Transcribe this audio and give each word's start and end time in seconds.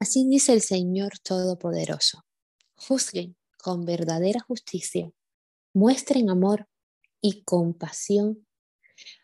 Así 0.00 0.26
dice 0.28 0.52
el 0.52 0.62
Señor 0.62 1.18
Todopoderoso. 1.18 2.24
Juzguen 2.76 3.36
con 3.56 3.84
verdadera 3.84 4.40
justicia, 4.40 5.10
muestren 5.74 6.30
amor 6.30 6.68
y 7.20 7.42
compasión 7.42 8.46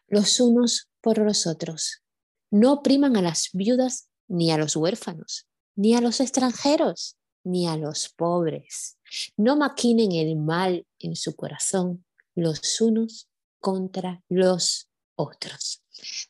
los 0.09 0.41
unos 0.41 0.89
por 1.01 1.19
los 1.19 1.47
otros. 1.47 2.03
No 2.51 2.73
opriman 2.73 3.17
a 3.17 3.23
las 3.23 3.51
viudas 3.53 4.09
ni 4.29 4.51
a 4.51 4.59
los 4.59 4.75
huérfanos, 4.77 5.47
ni 5.77 5.95
a 5.95 6.01
los 6.01 6.21
extranjeros, 6.21 7.17
ni 7.45 7.69
a 7.69 7.77
los 7.77 8.09
pobres. 8.09 8.99
No 9.37 9.57
maquinen 9.57 10.13
el 10.13 10.37
mal 10.37 10.87
en 10.99 11.15
su 11.15 11.37
corazón 11.37 12.05
los 12.35 12.81
unos 12.81 13.29
contra 13.61 14.23
los 14.29 14.89
otros. 15.17 15.83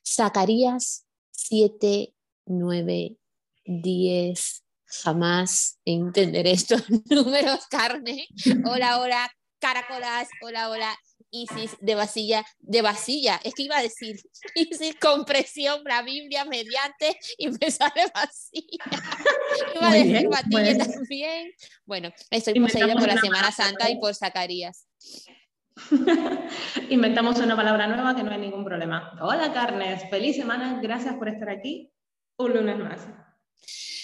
Zacarías 0.07 1.07
7, 1.31 2.15
9, 2.47 3.19
10. 3.65 4.63
Jamás 5.03 5.81
entenderé 5.85 6.53
estos 6.53 6.85
números, 7.11 7.67
carne. 7.69 8.27
Hola, 8.67 9.01
hola, 9.01 9.31
caracolas. 9.59 10.29
Hola, 10.43 10.71
hola. 10.71 10.97
Isis 11.37 11.77
de 11.81 11.97
vasilla, 11.97 12.45
de 12.61 12.81
vasilla, 12.81 13.41
es 13.43 13.55
que 13.55 13.65
iba 13.65 13.77
a 13.77 13.83
decir 13.83 14.15
Isis 14.55 14.95
compresión, 15.01 15.83
la 15.85 16.03
Biblia 16.03 16.45
mediante 16.45 17.19
y 17.39 17.49
me 17.49 17.71
sale 17.73 18.07
vasilla. 18.15 18.85
Iba 19.75 19.91
a 19.91 19.95
decir 19.95 20.29
batilla 20.29 20.79
también. 20.79 21.51
Bueno, 21.85 22.13
estoy 22.31 22.55
poseída 22.61 22.95
por 22.95 23.09
la 23.09 23.21
Semana 23.21 23.51
Santa 23.51 23.91
y 23.91 23.99
por 23.99 24.15
Zacarías. 24.15 24.87
Inventamos 26.89 27.41
una 27.41 27.57
palabra 27.57 27.89
nueva 27.89 28.15
que 28.15 28.23
no 28.23 28.31
hay 28.31 28.39
ningún 28.39 28.65
problema. 28.65 29.19
Hola 29.21 29.53
Carnes, 29.53 30.09
feliz 30.09 30.37
semana, 30.37 30.79
gracias 30.81 31.17
por 31.17 31.29
estar 31.29 31.49
aquí 31.49 31.93
un 32.37 32.55
lunes 32.55 32.79
más. 32.79 33.09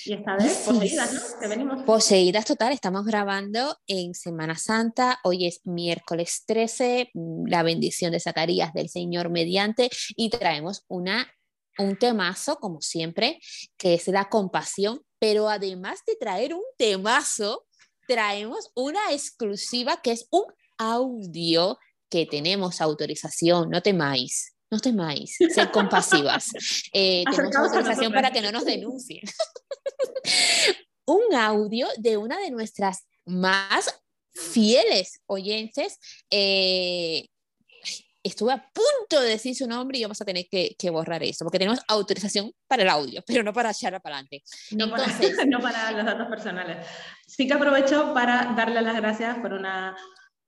Y 0.04 0.14
esta 0.14 0.36
vez 0.36 0.62
poseídas, 0.66 1.12
¿no? 1.12 1.48
venimos... 1.48 1.82
Poseídas 1.84 2.44
total, 2.44 2.72
estamos 2.72 3.04
grabando 3.04 3.76
en 3.86 4.14
Semana 4.14 4.56
Santa, 4.56 5.20
hoy 5.24 5.46
es 5.46 5.60
miércoles 5.64 6.44
13, 6.46 7.10
mm, 7.12 7.46
la 7.46 7.62
bendición 7.62 8.12
de 8.12 8.20
Zacarías 8.20 8.72
del 8.72 8.88
Señor 8.88 9.30
mediante, 9.30 9.90
y 10.16 10.30
traemos 10.30 10.84
una, 10.88 11.30
un 11.78 11.96
temazo, 11.96 12.56
como 12.56 12.80
siempre, 12.80 13.38
que 13.76 13.94
es 13.94 14.08
la 14.08 14.28
compasión, 14.28 15.02
pero 15.18 15.48
además 15.48 16.00
de 16.06 16.16
traer 16.16 16.54
un 16.54 16.64
temazo, 16.78 17.66
traemos 18.08 18.70
una 18.74 19.12
exclusiva 19.12 20.00
que 20.02 20.12
es 20.12 20.26
un 20.30 20.44
audio 20.78 21.78
que 22.08 22.26
tenemos 22.26 22.80
autorización, 22.80 23.70
no 23.70 23.82
temáis, 23.82 24.56
no 24.70 24.78
temáis, 24.78 25.36
sed 25.36 25.70
compasivas. 25.70 26.50
Eh, 26.92 27.24
tenemos 27.30 27.56
autorización 27.56 28.12
para 28.12 28.30
que 28.30 28.40
no 28.40 28.50
nos 28.52 28.64
denuncien. 28.64 29.22
Un 31.06 31.34
audio 31.34 31.88
de 31.98 32.16
una 32.16 32.38
de 32.38 32.50
nuestras 32.50 33.06
más 33.24 34.02
fieles 34.32 35.20
oyentes. 35.26 35.98
Eh, 36.30 37.28
estuve 38.22 38.52
a 38.52 38.70
punto 38.72 39.22
de 39.22 39.30
decir 39.30 39.54
su 39.54 39.66
nombre 39.66 39.98
y 39.98 40.02
vamos 40.02 40.20
a 40.20 40.24
tener 40.24 40.46
que, 40.48 40.90
borrar 40.90 41.22
eso, 41.22 41.44
porque 41.44 41.58
tenemos 41.58 41.80
autorización 41.88 42.52
para 42.66 42.82
el 42.82 42.88
audio, 42.88 43.22
pero 43.26 43.42
no 43.42 43.52
para 43.52 43.70
echar 43.70 44.00
para 44.02 44.16
adelante. 44.16 44.42
No, 44.72 44.84
Entonces, 44.86 45.36
para, 45.36 45.44
no 45.46 45.60
para 45.60 45.90
los 45.92 46.04
datos 46.04 46.28
personales. 46.28 46.86
Sí 47.26 47.46
que 47.46 47.54
aprovecho 47.54 48.12
para 48.12 48.54
darle 48.56 48.82
las 48.82 48.96
gracias 48.96 49.38
por 49.38 49.52
una 49.52 49.96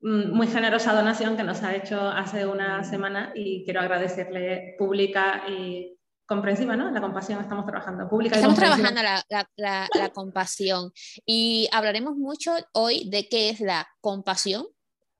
muy 0.02 0.48
generosa 0.48 0.94
donación 0.94 1.36
que 1.36 1.44
nos 1.44 1.62
ha 1.62 1.74
hecho 1.76 2.00
hace 2.00 2.44
una 2.46 2.82
semana 2.82 3.32
y 3.34 3.64
quiero 3.64 3.80
agradecerle 3.80 4.74
pública 4.76 5.44
y 5.48 5.96
comprensiva, 6.26 6.76
¿no? 6.76 6.90
La 6.90 7.00
compasión, 7.00 7.40
estamos 7.40 7.66
trabajando 7.66 8.08
pública. 8.08 8.36
Estamos 8.36 8.58
trabajando 8.58 9.02
la, 9.02 9.24
la, 9.28 9.88
la, 9.94 10.08
compasión 10.10 10.92
y 11.24 11.68
hablaremos 11.72 12.16
mucho 12.16 12.52
hoy 12.72 13.08
de 13.10 13.28
qué 13.28 13.50
es 13.50 13.60
la 13.60 13.88
compasión 14.00 14.66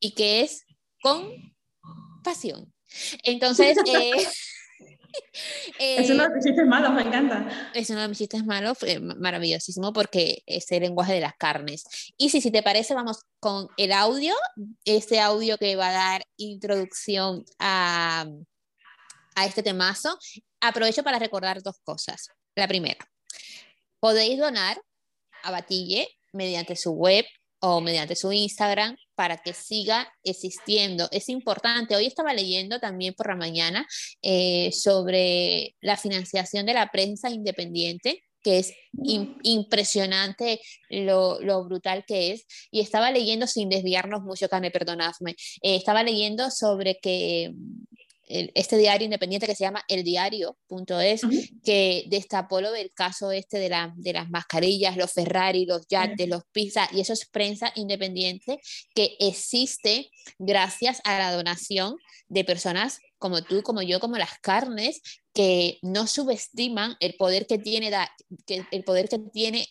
y 0.01 0.15
qué 0.15 0.41
es 0.41 0.65
compasión. 1.01 2.73
Entonces, 3.23 3.77
eh, 3.87 4.13
es 5.79 6.11
uno 6.11 6.25
de 6.25 6.35
mis 6.35 6.45
chistes 6.45 6.67
malos, 6.67 6.93
me 6.93 7.03
encanta. 7.03 7.71
Es 7.75 7.91
uno 7.91 8.01
de 8.01 8.09
mis 8.09 8.19
chistes 8.19 8.45
malos, 8.45 8.79
maravillosísimo, 9.19 9.93
porque 9.93 10.43
es 10.47 10.71
el 10.73 10.83
lenguaje 10.83 11.15
de 11.15 11.21
las 11.21 11.35
carnes. 11.37 11.85
Y 12.17 12.31
si, 12.31 12.41
si 12.41 12.51
te 12.51 12.63
parece, 12.63 12.95
vamos 12.95 13.21
con 13.41 13.69
el 13.77 13.93
audio, 13.93 14.35
ese 14.85 15.21
audio 15.21 15.59
que 15.59 15.77
va 15.77 15.89
a 15.89 15.93
dar 15.93 16.25
introducción 16.37 17.45
a, 17.59 18.27
a 19.35 19.47
este 19.47 19.63
temazo. 19.63 20.19
Aprovecho 20.61 21.03
para 21.03 21.19
recordar 21.19 21.63
dos 21.63 21.77
cosas. 21.83 22.29
La 22.55 22.69
primera, 22.69 23.09
podéis 24.01 24.39
donar 24.39 24.81
a 25.43 25.51
Batille 25.51 26.09
mediante 26.33 26.77
su 26.77 26.93
web 26.93 27.25
o 27.61 27.81
mediante 27.81 28.17
su 28.17 28.33
Instagram 28.33 28.97
para 29.15 29.39
que 29.39 29.53
siga 29.53 30.13
existiendo. 30.25 31.09
Es 31.11 31.29
importante. 31.29 31.97
Hoy 31.97 32.07
estaba 32.07 32.33
leyendo 32.33 32.81
también 32.81 33.15
por 33.15 33.29
la 33.29 33.37
mañana 33.37 33.87
eh, 34.23 34.71
sobre 34.73 35.75
la 35.81 35.97
financiación 35.97 36.67
de 36.67 36.75
la 36.75 36.91
prensa 36.91 37.31
independiente 37.31 38.23
que 38.43 38.59
es 38.59 38.75
impresionante 39.05 40.61
lo, 40.91 41.65
brutal 41.65 42.05
que 42.07 42.33
es. 42.33 42.47
Y 42.71 42.81
estaba 42.81 43.11
leyendo, 43.11 43.47
sin 43.47 43.69
desviarnos 43.69 44.23
mucho, 44.23 44.49
Cane, 44.49 44.71
perdonadme, 44.71 45.33
eh, 45.63 45.77
estaba 45.77 46.03
leyendo 46.03 46.51
sobre 46.51 46.99
que 47.01 47.53
este 48.55 48.79
diario 48.79 49.05
independiente 49.05 49.47
que 49.47 49.55
se 49.55 49.65
llama 49.65 49.85
El 49.89 50.05
Diario.es, 50.05 51.21
que 51.65 52.05
destapó 52.09 52.61
lo 52.61 52.73
del 52.73 52.93
caso 52.93 53.31
este 53.31 53.59
de, 53.59 53.69
la, 53.69 53.93
de 53.97 54.13
las 54.13 54.31
mascarillas, 54.31 54.97
los 54.97 55.13
Ferrari, 55.13 55.67
los 55.67 55.87
yates, 55.89 56.29
los 56.29 56.43
pizza, 56.53 56.89
y 56.93 57.01
eso 57.01 57.13
es 57.13 57.27
prensa 57.27 57.73
independiente 57.75 58.61
que 58.95 59.17
existe 59.21 60.11
gracias 60.39 61.01
a 61.05 61.19
la 61.19 61.33
donación 61.33 61.97
de 62.29 62.45
personas 62.45 63.01
como 63.19 63.43
tú, 63.43 63.63
como 63.63 63.83
yo, 63.83 64.01
como 64.01 64.17
las 64.17 64.39
carnes, 64.41 65.01
que 65.33 65.79
no 65.83 66.07
subestiman 66.07 66.97
el 67.01 67.15
poder 67.15 67.47
que 67.47 67.59
tiene, 67.59 67.91
que, 68.47 68.65
el 68.71 68.85
poder 68.85 69.09
que 69.09 69.19
tiene 69.19 69.69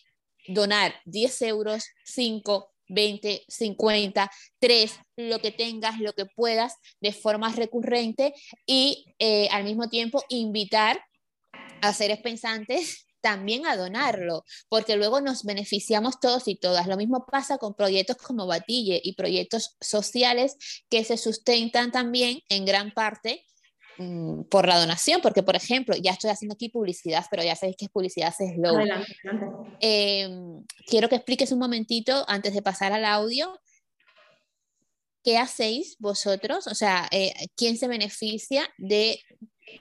donar 0.48 0.94
10 1.04 1.42
euros, 1.42 1.84
5, 2.04 2.71
20, 2.92 3.44
50, 3.48 4.30
3, 4.58 4.98
lo 5.16 5.40
que 5.40 5.50
tengas, 5.50 5.98
lo 5.98 6.12
que 6.12 6.26
puedas, 6.26 6.74
de 7.00 7.12
forma 7.12 7.52
recurrente 7.52 8.34
y 8.66 9.06
eh, 9.18 9.48
al 9.50 9.64
mismo 9.64 9.88
tiempo 9.88 10.22
invitar 10.28 11.02
a 11.80 11.92
seres 11.92 12.20
pensantes 12.20 13.06
también 13.20 13.66
a 13.66 13.76
donarlo, 13.76 14.44
porque 14.68 14.96
luego 14.96 15.20
nos 15.20 15.44
beneficiamos 15.44 16.18
todos 16.18 16.48
y 16.48 16.56
todas. 16.56 16.88
Lo 16.88 16.96
mismo 16.96 17.24
pasa 17.30 17.58
con 17.58 17.74
proyectos 17.74 18.16
como 18.16 18.48
Batille 18.48 19.00
y 19.02 19.14
proyectos 19.14 19.76
sociales 19.80 20.56
que 20.90 21.04
se 21.04 21.16
sustentan 21.16 21.92
también 21.92 22.40
en 22.48 22.64
gran 22.64 22.90
parte 22.90 23.44
Mm, 23.98 24.44
por 24.44 24.66
la 24.66 24.78
donación, 24.78 25.20
porque 25.20 25.42
por 25.42 25.54
ejemplo, 25.54 25.94
ya 26.00 26.12
estoy 26.12 26.30
haciendo 26.30 26.54
aquí 26.54 26.68
publicidad, 26.70 27.24
pero 27.30 27.42
ya 27.42 27.54
sabéis 27.54 27.76
que 27.76 27.84
es 27.86 27.90
publicidad 27.90 28.34
es 28.38 28.54
slow. 28.54 28.78
Em, 29.80 30.64
quiero 30.86 31.08
que 31.08 31.16
expliques 31.16 31.52
un 31.52 31.58
momentito 31.58 32.24
antes 32.28 32.54
de 32.54 32.62
pasar 32.62 32.92
al 32.92 33.04
audio. 33.04 33.58
¿Qué 35.22 35.38
hacéis 35.38 35.96
vosotros? 35.98 36.66
O 36.66 36.74
sea, 36.74 37.08
eh, 37.12 37.32
¿quién 37.54 37.76
se 37.76 37.86
beneficia 37.86 38.68
de 38.78 39.20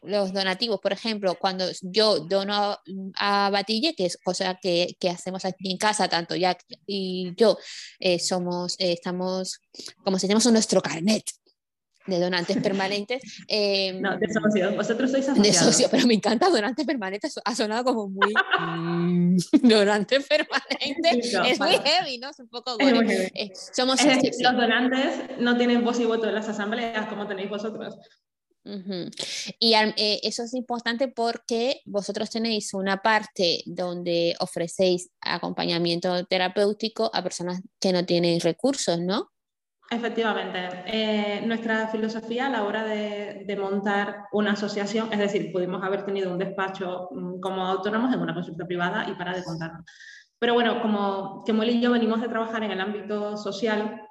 los 0.03 0.33
donativos? 0.33 0.79
Por 0.81 0.93
ejemplo, 0.93 1.35
cuando 1.39 1.65
yo 1.81 2.19
dono 2.19 2.77
a 3.15 3.49
Batille, 3.49 3.95
que 3.95 4.05
es 4.05 4.17
cosa 4.17 4.59
que, 4.61 4.95
que 4.99 5.09
hacemos 5.09 5.45
aquí 5.45 5.71
en 5.71 5.77
casa, 5.77 6.09
tanto 6.09 6.35
Jack 6.35 6.63
y 6.85 7.33
yo, 7.35 7.57
eh, 7.99 8.19
somos, 8.19 8.75
eh, 8.79 8.91
estamos, 8.91 9.61
como 10.03 10.19
si 10.19 10.27
tenemos 10.27 10.45
nuestro 10.51 10.81
carnet 10.81 11.23
de 12.07 12.19
donantes 12.19 12.57
permanentes. 12.63 13.21
Em, 13.47 14.01
no, 14.01 14.17
de 14.17 14.27
socio. 14.31 14.75
Vosotros 14.75 15.11
sois 15.11 15.27
asociados. 15.27 15.47
De 15.47 15.53
socio, 15.53 15.87
pero 15.89 16.07
me 16.07 16.13
encanta 16.13 16.49
donantes 16.49 16.85
permanentes. 16.85 17.39
Ha 17.43 17.55
sonado 17.55 17.83
como 17.83 18.09
muy 18.09 18.33
mm, 18.59 19.37
donante 19.63 20.19
permanente. 20.21 21.19
es 21.49 21.59
muy 21.59 21.77
heavy, 21.77 22.17
¿no? 22.17 22.29
Es 22.29 22.39
un 22.39 22.47
poco 22.47 22.77
eh, 22.79 23.51
somos 23.73 23.99
es 23.99 24.07
decir, 24.07 24.31
los 24.41 24.53
donantes 24.53 25.39
no 25.39 25.57
tienen 25.57 25.83
voz 25.83 25.99
y 25.99 26.05
voto 26.05 26.27
en 26.27 26.35
las 26.35 26.47
asambleas 26.49 27.07
como 27.07 27.27
tenéis 27.27 27.49
vosotros. 27.49 27.97
Y 29.59 29.73
eh, 29.73 30.19
eso 30.23 30.43
es 30.43 30.53
importante 30.53 31.07
porque 31.07 31.81
vosotros 31.85 32.29
tenéis 32.29 32.73
una 32.73 33.01
parte 33.01 33.63
donde 33.65 34.35
ofrecéis 34.39 35.09
acompañamiento 35.19 36.25
terapéutico 36.25 37.09
a 37.13 37.23
personas 37.23 37.61
que 37.79 37.91
no 37.91 38.05
tienen 38.05 38.39
recursos, 38.39 38.99
¿no? 38.99 39.31
Efectivamente. 39.93 40.83
Eh, 40.85 41.41
nuestra 41.45 41.89
filosofía 41.89 42.47
a 42.47 42.49
la 42.49 42.63
hora 42.63 42.85
de, 42.85 43.57
montar 43.59 44.27
una 44.31 44.53
asociación, 44.53 45.11
es 45.11 45.19
decir, 45.19 45.51
pudimos 45.51 45.83
haber 45.83 46.05
tenido 46.05 46.31
un 46.31 46.37
despacho 46.37 47.09
mm, 47.11 47.41
como 47.41 47.65
autónomos 47.65 48.13
en 48.13 48.21
una 48.21 48.33
consulta 48.33 48.65
privada 48.65 49.05
y 49.09 49.15
para 49.15 49.35
de 49.35 49.43
contarlo. 49.43 49.83
Pero 50.39 50.53
bueno, 50.53 50.81
como 50.81 51.43
Kemuel 51.43 51.71
y 51.71 51.81
yo 51.81 51.91
venimos 51.91 52.21
de 52.21 52.29
trabajar 52.29 52.63
en 52.63 52.71
el 52.71 52.79
ámbito 52.79 53.35
social 53.35 54.01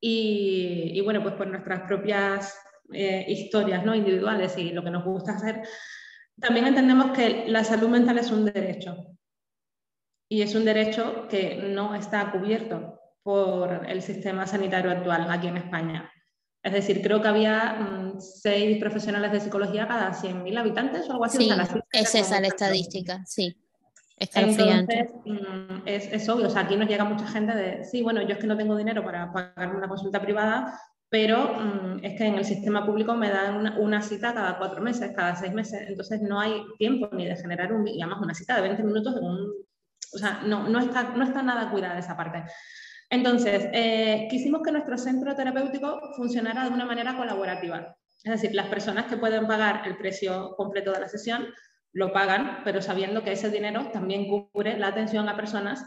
y, 0.00 0.98
bueno, 1.02 1.22
pues 1.22 1.34
por 1.34 1.48
nuestras 1.48 1.82
propias 1.82 2.58
eh, 2.90 3.26
historias 3.28 3.84
¿no? 3.84 3.94
individuales 3.94 4.56
y 4.56 4.70
lo 4.72 4.82
que 4.82 4.90
nos 4.90 5.04
gusta 5.04 5.32
hacer, 5.32 5.68
también 6.40 6.66
entendemos 6.66 7.10
que 7.10 7.44
la 7.46 7.62
salud 7.62 7.88
mental 7.88 8.16
es 8.18 8.30
un 8.30 8.46
derecho 8.46 9.18
y 10.30 10.40
es 10.40 10.54
un 10.54 10.64
derecho 10.64 11.28
que 11.28 11.56
no 11.56 11.94
está 11.94 12.32
cubierto 12.32 12.97
por 13.28 13.84
el 13.86 14.00
sistema 14.00 14.46
sanitario 14.46 14.90
actual 14.90 15.30
aquí 15.30 15.48
en 15.48 15.58
España. 15.58 16.10
Es 16.62 16.72
decir, 16.72 17.02
creo 17.02 17.20
que 17.20 17.28
había 17.28 17.74
mm, 17.74 18.20
seis 18.20 18.78
profesionales 18.78 19.30
de 19.32 19.40
psicología 19.40 19.86
cada 19.86 20.14
100.000 20.14 20.58
habitantes 20.58 21.06
o 21.06 21.12
algo 21.12 21.26
así. 21.26 21.36
Sí, 21.36 21.50
es 21.92 22.14
esa 22.14 22.40
la 22.40 22.46
estadística, 22.46 23.22
sí. 23.26 23.54
Entonces, 24.16 25.12
mm, 25.26 25.82
es, 25.84 26.10
es, 26.10 26.26
obvio, 26.30 26.46
o 26.46 26.50
sea, 26.50 26.62
aquí 26.62 26.76
nos 26.76 26.88
llega 26.88 27.04
mucha 27.04 27.26
gente 27.26 27.54
de, 27.54 27.84
sí, 27.84 28.00
bueno, 28.02 28.22
yo 28.22 28.30
es 28.30 28.38
que 28.38 28.46
no 28.46 28.56
tengo 28.56 28.74
dinero 28.74 29.04
para 29.04 29.30
pagar 29.30 29.76
una 29.76 29.88
consulta 29.88 30.22
privada, 30.22 30.80
pero 31.10 31.52
mm, 31.52 31.98
es 32.02 32.16
que 32.16 32.28
en 32.28 32.36
el 32.36 32.46
sistema 32.46 32.86
público 32.86 33.12
me 33.12 33.28
dan 33.28 33.78
una, 33.78 34.00
cita 34.00 34.32
cada 34.32 34.56
cuatro 34.56 34.80
meses, 34.80 35.12
cada 35.14 35.36
seis 35.36 35.52
meses, 35.52 35.82
entonces 35.86 36.22
no 36.22 36.40
hay 36.40 36.62
tiempo 36.78 37.10
ni 37.12 37.26
de 37.26 37.36
generar 37.36 37.74
un, 37.74 37.86
además 37.86 38.20
una 38.22 38.32
cita 38.32 38.56
de 38.56 38.62
20 38.62 38.82
minutos 38.84 39.18
en 39.18 39.24
un, 39.24 39.52
o 40.14 40.16
sea, 40.18 40.40
no, 40.46 40.66
no, 40.66 40.80
está, 40.80 41.02
no 41.14 41.24
está 41.24 41.42
nada 41.42 41.70
cuidada 41.70 41.98
esa 41.98 42.16
parte. 42.16 42.42
Entonces, 43.10 43.68
eh, 43.72 44.26
quisimos 44.30 44.62
que 44.62 44.72
nuestro 44.72 44.98
centro 44.98 45.34
terapéutico 45.34 46.00
funcionara 46.16 46.64
de 46.64 46.70
una 46.70 46.84
manera 46.84 47.16
colaborativa. 47.16 47.96
Es 48.22 48.32
decir, 48.32 48.54
las 48.54 48.66
personas 48.68 49.06
que 49.06 49.16
pueden 49.16 49.46
pagar 49.46 49.86
el 49.86 49.96
precio 49.96 50.54
completo 50.56 50.92
de 50.92 51.00
la 51.00 51.08
sesión 51.08 51.46
lo 51.92 52.12
pagan, 52.12 52.60
pero 52.64 52.82
sabiendo 52.82 53.22
que 53.22 53.32
ese 53.32 53.50
dinero 53.50 53.90
también 53.92 54.28
cubre 54.28 54.78
la 54.78 54.88
atención 54.88 55.28
a 55.28 55.36
personas 55.36 55.84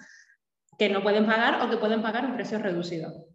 que 0.79 0.89
no 0.89 1.03
pueden 1.03 1.27
pagar 1.27 1.62
o 1.62 1.69
que 1.69 1.77
pueden 1.77 2.01
pagar 2.01 2.25
un 2.25 2.35
precio 2.35 2.57
reducido. 2.57 3.27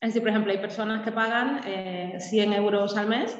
Es 0.00 0.10
decir, 0.10 0.22
por 0.22 0.30
ejemplo, 0.30 0.52
hay 0.52 0.58
personas 0.58 1.02
que 1.02 1.10
pagan 1.10 1.62
100 2.20 2.52
eh, 2.52 2.56
euros 2.56 2.96
al 2.96 3.08
mes 3.08 3.36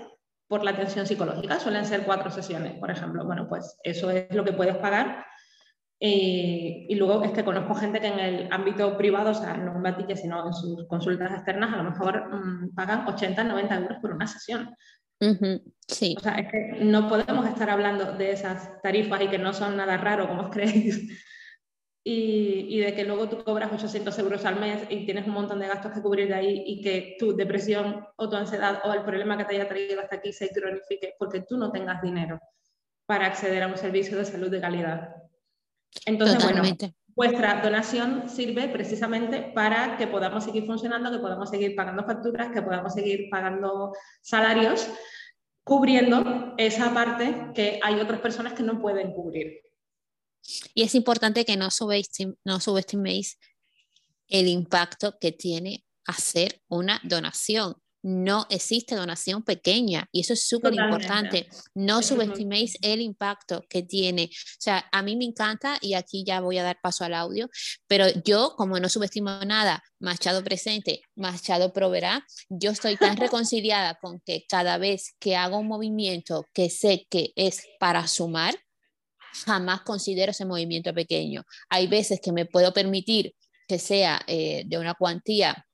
por 0.48 0.64
la 0.64 0.72
atención 0.72 1.06
psicológica, 1.06 1.60
suelen 1.60 1.84
ser 1.84 2.04
cuatro 2.04 2.30
sesiones, 2.30 2.78
por 2.78 2.90
ejemplo. 2.90 3.24
Bueno, 3.24 3.46
pues 3.48 3.78
eso 3.82 4.10
es 4.10 4.32
lo 4.34 4.44
que 4.44 4.52
puedes 4.52 4.76
pagar 4.76 5.24
y, 5.98 6.94
luego 6.94 7.24
es 7.24 7.32
que 7.32 7.44
conozco 7.44 7.74
gente 7.74 8.00
que 8.00 8.08
en 8.08 8.18
el 8.18 8.52
ámbito 8.52 8.96
privado, 8.98 9.30
o 9.30 9.34
sea, 9.34 9.56
no 9.56 9.76
en 9.76 9.82
Batille, 9.82 10.16
sino 10.16 10.46
en 10.46 10.52
sus 10.52 10.86
consultas 10.88 11.32
externas, 11.32 11.72
a 11.72 11.78
lo 11.78 11.90
mejor 11.90 12.28
mm, 12.34 12.74
pagan 12.74 13.06
80, 13.08 13.44
90 13.44 13.76
euros 13.76 13.98
por 14.02 14.12
una 14.12 14.26
sesión. 14.26 14.74
sí. 15.88 16.14
O 16.18 16.20
sea, 16.20 16.34
es 16.34 16.52
que 16.52 16.84
no 16.84 17.08
podemos 17.08 17.46
estar 17.46 17.70
hablando 17.70 18.12
de 18.12 18.32
esas 18.32 18.80
tarifas 18.82 19.22
y 19.22 19.28
que 19.28 19.38
no 19.38 19.54
son 19.54 19.76
nada 19.76 19.96
raro, 19.96 20.28
como 20.28 20.42
os 20.42 20.50
creéis. 20.50 21.22
Y, 22.04 22.66
y, 22.68 22.78
de 22.78 22.94
que 22.94 23.04
luego 23.04 23.28
tú 23.28 23.42
cobras 23.42 23.72
800 23.72 24.16
euros 24.20 24.44
al 24.44 24.60
mes 24.60 24.82
y 24.90 25.04
tienes 25.06 25.26
un 25.26 25.32
montón 25.32 25.58
de 25.58 25.66
gastos 25.66 25.90
que 25.92 26.02
cubrir 26.02 26.28
de 26.28 26.34
ahí 26.34 26.62
y 26.64 26.80
que 26.80 27.16
tu 27.18 27.34
depresión 27.34 28.06
o 28.16 28.28
tu 28.28 28.36
ansiedad 28.36 28.80
o 28.84 28.92
el 28.92 29.02
problema 29.02 29.36
que 29.36 29.44
te 29.44 29.56
haya 29.56 29.66
traído 29.66 30.00
hasta 30.00 30.14
aquí 30.14 30.32
se 30.32 30.50
cronifique 30.50 31.14
porque 31.18 31.40
tú 31.40 31.56
no 31.56 31.72
tengas 31.72 32.00
dinero 32.00 32.38
para 33.06 33.26
acceder 33.26 33.64
a 33.64 33.66
un 33.66 33.76
servicio 33.76 34.16
de 34.16 34.24
salud 34.24 34.50
de 34.50 34.60
calidad. 34.60 35.25
Entonces, 36.04 36.42
bueno, 36.42 36.62
vuestra 37.14 37.62
donación 37.62 38.28
sirve 38.28 38.68
precisamente 38.68 39.52
para 39.54 39.96
que 39.96 40.06
podamos 40.06 40.44
seguir 40.44 40.66
funcionando, 40.66 41.10
que 41.10 41.18
podamos 41.18 41.48
seguir 41.48 41.74
pagando 41.74 42.04
facturas, 42.04 42.52
que 42.52 42.62
podamos 42.62 42.92
seguir 42.92 43.28
pagando 43.30 43.92
salarios, 44.22 44.88
cubriendo 45.64 46.54
esa 46.58 46.92
parte 46.92 47.52
que 47.54 47.80
hay 47.82 48.00
otras 48.00 48.20
personas 48.20 48.52
que 48.52 48.62
no 48.62 48.80
pueden 48.80 49.12
cubrir. 49.12 49.62
Y 50.74 50.82
es 50.82 50.94
importante 50.94 51.44
que 51.44 51.56
no, 51.56 51.68
no 52.44 52.60
subestiméis 52.60 53.38
el 54.28 54.46
impacto 54.48 55.18
que 55.18 55.32
tiene 55.32 55.84
hacer 56.04 56.60
una 56.68 57.00
donación 57.02 57.76
no 58.06 58.46
existe 58.50 58.94
donación 58.94 59.42
pequeña 59.42 60.08
y 60.12 60.20
eso 60.20 60.34
es 60.34 60.46
súper 60.46 60.72
importante. 60.74 61.48
No 61.74 62.02
subestiméis 62.02 62.78
el 62.80 63.00
impacto 63.00 63.64
que 63.68 63.82
tiene. 63.82 64.30
O 64.32 64.60
sea, 64.60 64.88
a 64.92 65.02
mí 65.02 65.16
me 65.16 65.24
encanta 65.24 65.76
y 65.80 65.94
aquí 65.94 66.22
ya 66.24 66.40
voy 66.40 66.58
a 66.58 66.62
dar 66.62 66.78
paso 66.80 67.02
al 67.02 67.14
audio, 67.14 67.50
pero 67.88 68.06
yo 68.24 68.54
como 68.56 68.78
no 68.78 68.88
subestimo 68.88 69.40
nada, 69.44 69.82
Machado 69.98 70.44
presente, 70.44 71.00
Machado 71.16 71.72
proveerá, 71.72 72.24
yo 72.48 72.70
estoy 72.70 72.96
tan 72.96 73.16
reconciliada 73.16 73.96
con 74.00 74.20
que 74.20 74.44
cada 74.48 74.78
vez 74.78 75.16
que 75.18 75.34
hago 75.34 75.58
un 75.58 75.66
movimiento 75.66 76.46
que 76.54 76.70
sé 76.70 77.08
que 77.10 77.32
es 77.34 77.66
para 77.80 78.06
sumar, 78.06 78.54
jamás 79.44 79.80
considero 79.80 80.30
ese 80.30 80.44
movimiento 80.44 80.94
pequeño. 80.94 81.42
Hay 81.68 81.88
veces 81.88 82.20
que 82.22 82.30
me 82.30 82.46
puedo 82.46 82.72
permitir 82.72 83.34
que 83.66 83.80
sea 83.80 84.22
eh, 84.28 84.62
de 84.64 84.78
una 84.78 84.94
cuantía 84.94 85.66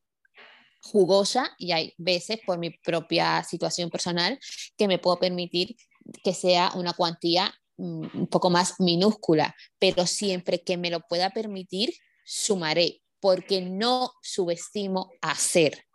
jugosa 0.83 1.55
y 1.59 1.73
hay 1.73 1.95
veces 1.97 2.41
por 2.45 2.59
mi 2.59 2.71
propia 2.71 3.43
situación 3.45 3.89
personal 3.89 4.39
que 4.77 4.89
me 4.89 4.99
puedo 4.99 5.19
permitir 5.19 5.77
que 6.25 6.35
sea 6.35 6.73
una 6.75 6.93
cuantía 6.93 7.55
mm, 7.77 8.07
un 8.15 8.27
poco 8.27 8.51
más 8.51 8.81
minúscula, 8.81 9.55
pero 9.79 10.07
siempre 10.07 10.63
que 10.63 10.77
me 10.77 10.91
lo 10.91 11.01
pueda 11.01 11.31
permitir, 11.31 11.95
sumaré, 12.25 13.01
porque 13.21 13.63
no 13.63 14.13
subestimo 14.23 15.13
hacer. 15.21 15.87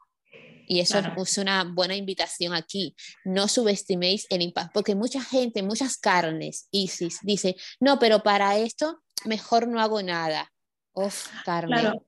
Y 0.69 0.81
eso 0.81 0.99
es 0.99 1.37
una 1.37 1.63
buena 1.63 1.95
invitación 1.95 2.53
aquí. 2.53 2.93
No 3.23 3.47
subestiméis 3.47 4.27
el 4.29 4.41
impacto, 4.41 4.71
porque 4.73 4.95
mucha 4.95 5.21
gente, 5.21 5.63
muchas 5.63 5.97
carnes, 5.97 6.67
Isis, 6.71 7.19
dice, 7.21 7.55
no, 7.79 7.99
pero 7.99 8.21
para 8.21 8.57
esto 8.57 8.99
mejor 9.25 9.67
no 9.67 9.79
hago 9.79 10.01
nada. 10.01 10.51
Uf, 10.93 11.27
carne. 11.45 11.79
Claro, 11.79 12.01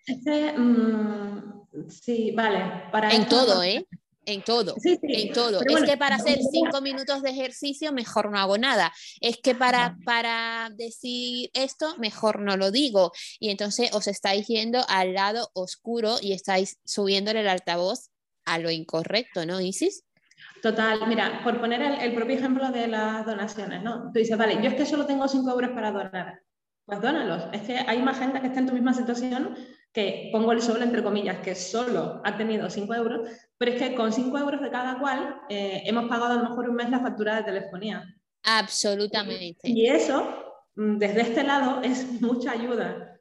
mm, 0.58 1.59
Sí, 1.88 2.32
vale. 2.32 2.90
Para 2.92 3.12
en 3.12 3.28
todo, 3.28 3.64
¿eh? 3.64 3.86
En 4.26 4.44
todo, 4.44 4.76
en 4.84 5.34
todo. 5.34 5.62
es 5.66 5.84
que 5.90 5.98
para 5.98 6.18
hacer 6.18 6.38
cinco 6.52 6.82
minutos 6.82 7.24
de 7.24 7.32
ejercicio 7.32 7.92
mejor 7.92 8.30
no 8.30 8.38
hago 8.38 8.60
nada. 8.60 8.94
Es 9.22 9.38
que 9.42 9.56
para, 9.56 9.98
para 10.06 10.70
decir 10.76 11.50
esto 11.54 11.98
mejor 11.98 12.40
no 12.40 12.56
lo 12.56 12.70
digo. 12.70 13.12
Y 13.40 13.50
entonces 13.50 13.92
os 13.94 14.08
estáis 14.08 14.46
yendo 14.46 14.86
al 14.88 15.16
lado 15.16 15.50
oscuro 15.54 16.18
y 16.22 16.34
estáis 16.34 16.78
subiéndole 16.86 17.40
el 17.40 17.48
altavoz 17.48 18.12
a 18.46 18.60
lo 18.60 18.70
incorrecto, 18.70 19.48
¿no, 19.48 19.62
Isis? 19.62 20.04
Total, 20.62 21.08
mira, 21.08 21.42
por 21.44 21.60
poner 21.60 21.82
el, 21.82 22.00
el, 22.00 22.14
propio 22.14 22.36
ejemplo 22.36 22.72
de 22.72 22.88
las 22.88 23.26
donaciones, 23.26 23.82
¿no? 23.82 24.12
Tú 24.14 24.20
dices, 24.20 24.38
vale, 24.38 24.56
yo 24.62 24.70
es 24.70 24.76
que 24.76 24.86
solo 24.86 25.08
tengo 25.08 25.28
cinco 25.28 25.50
euros 25.52 25.72
para 25.72 25.92
donar. 25.92 26.42
Pues 26.86 27.02
dónalos. 27.02 27.44
Es 27.54 27.62
que 27.62 27.78
hay 27.78 28.02
más 28.02 28.20
gente 28.20 28.42
que 28.42 28.48
está 28.48 28.60
en 28.60 28.68
tu 28.68 28.74
misma 28.74 28.94
situación 28.94 29.56
que 29.92 30.30
pongo 30.32 30.52
el 30.52 30.62
solo 30.62 30.84
entre 30.84 31.04
comillas, 31.04 31.40
que 31.40 31.56
solo 31.56 32.22
ha 32.24 32.38
tenido 32.38 32.70
5 32.70 32.94
euros, 32.94 33.30
pero 33.58 33.72
es 33.72 33.82
que 33.82 33.96
con 33.96 34.14
5 34.14 34.38
euros 34.38 34.62
de 34.62 34.70
cada 34.70 35.00
cual 35.00 35.42
eh, 35.50 35.82
hemos 35.86 36.08
pagado 36.08 36.34
a 36.34 36.44
lo 36.44 36.50
mejor 36.50 36.70
un 36.70 36.76
mes 36.76 36.90
la 36.90 37.00
factura 37.00 37.38
de 37.38 37.44
telefonía. 37.44 38.04
Absolutamente. 38.44 39.60
Y 39.64 39.88
eso, 39.88 40.62
mm, 40.76 40.98
desde 40.98 41.22
este 41.22 41.44
lado, 41.44 41.82
es 41.82 42.22
mucha 42.22 42.52
ayuda. 42.52 43.20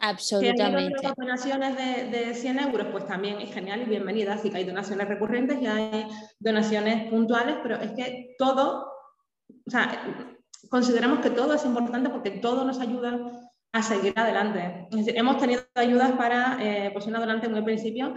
Absolutamente. 0.00 0.98
Si 0.98 1.06
hay 1.06 1.12
donaciones 1.16 1.76
de, 1.76 2.18
de 2.18 2.34
100 2.34 2.58
euros, 2.58 2.86
pues 2.90 3.06
también 3.06 3.40
es 3.40 3.52
genial 3.52 3.82
y 3.82 3.84
bienvenida. 3.84 4.34
Así 4.34 4.50
que 4.50 4.56
hay 4.56 4.64
donaciones 4.64 5.06
recurrentes 5.06 5.60
y 5.60 5.66
hay 5.66 6.06
donaciones 6.38 7.08
puntuales, 7.10 7.56
pero 7.62 7.76
es 7.76 7.92
que 7.92 8.34
todo, 8.38 8.86
o 9.66 9.70
sea, 9.70 10.02
consideramos 10.70 11.20
que 11.20 11.30
todo 11.30 11.54
es 11.54 11.64
importante 11.64 12.08
porque 12.08 12.30
todo 12.30 12.64
nos 12.64 12.80
ayuda 12.80 13.49
a 13.72 13.82
seguir 13.82 14.12
adelante. 14.16 14.88
hemos 15.14 15.38
tenido 15.38 15.62
ayudas 15.74 16.12
para, 16.12 16.58
eh, 16.60 16.90
pues 16.92 17.06
una 17.06 17.20
donante 17.20 17.46
en 17.46 17.54
un 17.54 17.64
principio 17.64 18.14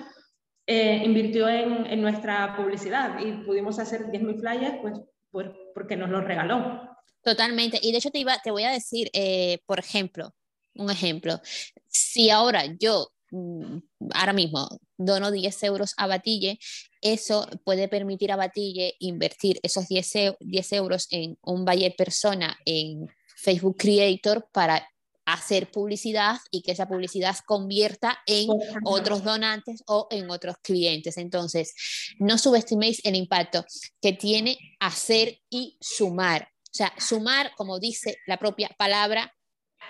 eh, 0.66 1.02
invirtió 1.06 1.48
en, 1.50 1.86
en, 1.86 2.02
nuestra 2.02 2.56
publicidad 2.56 3.20
y 3.20 3.44
pudimos 3.44 3.80
hacer 3.80 4.06
10.000 4.06 4.40
flyers 4.40 4.78
pues, 4.82 4.94
pues, 5.30 5.48
porque 5.74 5.96
nos 5.98 6.10
los 6.10 6.24
regaló. 6.24 6.90
Totalmente. 7.22 7.80
Y 7.82 7.92
de 7.92 7.98
hecho 7.98 8.12
te, 8.12 8.20
iba, 8.20 8.38
te 8.44 8.52
voy 8.52 8.64
a 8.64 8.72
decir, 8.72 9.10
eh, 9.14 9.60
por 9.66 9.80
ejemplo, 9.80 10.34
un 10.76 10.90
ejemplo, 10.90 11.40
si 11.88 12.30
ahora 12.30 12.66
yo, 12.80 13.10
mm, 13.32 13.78
ahora 14.14 14.34
mismo, 14.34 14.68
dono 14.98 15.32
10 15.32 15.64
euros 15.64 15.94
a 15.98 16.08
Batille, 16.08 16.60
eso 17.02 17.48
puede 17.64 17.88
permitir 17.88 18.32
a 18.32 18.38
Batille 18.38 18.96
invertir 19.00 19.60
esos 19.64 19.88
10, 19.88 20.36
10 20.40 20.74
euros 20.74 21.08
en 21.12 21.38
un 21.44 21.66
buyer 21.66 21.94
persona 21.96 22.58
en 22.66 23.08
Facebook 23.36 23.76
Creator 23.78 24.48
para 24.54 24.88
hacer 25.26 25.72
publicidad 25.72 26.38
y 26.52 26.62
que 26.62 26.72
esa 26.74 26.88
publicidad 26.88 27.36
convierta 27.46 28.20
en 28.26 28.50
otros 28.84 29.24
donantes 29.24 29.84
o 29.88 30.08
en 30.12 30.30
otros 30.30 30.58
clientes. 30.62 31.18
Entonces, 31.18 31.74
no 32.20 32.38
subestiméis 32.38 33.04
el 33.06 33.16
impacto 33.16 33.66
que 34.02 34.14
tiene 34.14 34.58
hacer 34.80 35.40
y 35.50 35.78
sumar. 35.80 36.50
O 36.64 36.76
sea, 36.76 36.94
sumar, 36.98 37.52
como 37.56 37.80
dice 37.80 38.18
la 38.26 38.38
propia 38.38 38.70
palabra, 38.78 39.34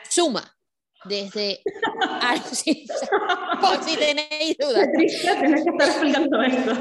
suma. 0.10 0.56
Desde 1.06 1.62
por 3.60 3.84
si 3.84 3.98
tenéis 3.98 4.56
dudas. 4.58 4.88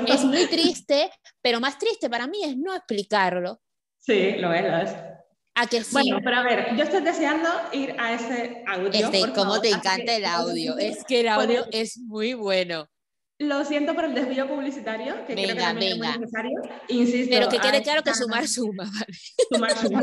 Es 0.06 0.25
muy 0.25 0.47
triste, 0.47 1.11
pero 1.40 1.59
más 1.59 1.76
triste 1.76 2.09
para 2.09 2.28
mí 2.28 2.44
es 2.44 2.56
no 2.56 2.73
explicarlo. 2.73 3.61
Sí, 3.99 4.37
lo 4.38 4.52
es, 4.52 4.62
lo 4.62 4.76
es. 4.76 5.12
¿A 5.54 5.66
que 5.66 5.85
sí? 5.85 5.92
Bueno, 5.92 6.18
pero 6.25 6.37
a 6.37 6.42
ver, 6.42 6.76
yo 6.76 6.85
estoy 6.85 7.02
deseando 7.02 7.49
ir 7.73 7.94
a 7.99 8.14
ese 8.14 8.64
audio. 8.66 8.90
Este, 8.90 9.32
¿Cómo 9.32 9.61
te 9.61 9.68
encanta 9.68 10.16
el 10.16 10.25
audio? 10.25 10.78
Es 10.78 11.04
que 11.04 11.21
el 11.21 11.28
audio 11.28 11.66
es 11.71 11.99
muy 11.99 12.35
bueno. 12.35 12.88
Lo 13.38 13.64
siento 13.64 13.94
por 13.94 14.04
el 14.04 14.14
desvío 14.14 14.47
publicitario, 14.49 15.26
que 15.26 15.35
creo 15.35 15.49
que 15.49 15.54
también 15.54 16.02
es 16.02 16.18
necesario. 16.21 16.62
Insisto. 16.88 17.28
Pero 17.30 17.49
que 17.49 17.59
quede 17.59 17.82
claro 17.82 18.02
que 18.02 18.14
sumar 18.14 18.47
suma, 18.47 18.85
¿vale? 18.85 19.12
Sumar 19.50 19.76
suma. 19.76 20.02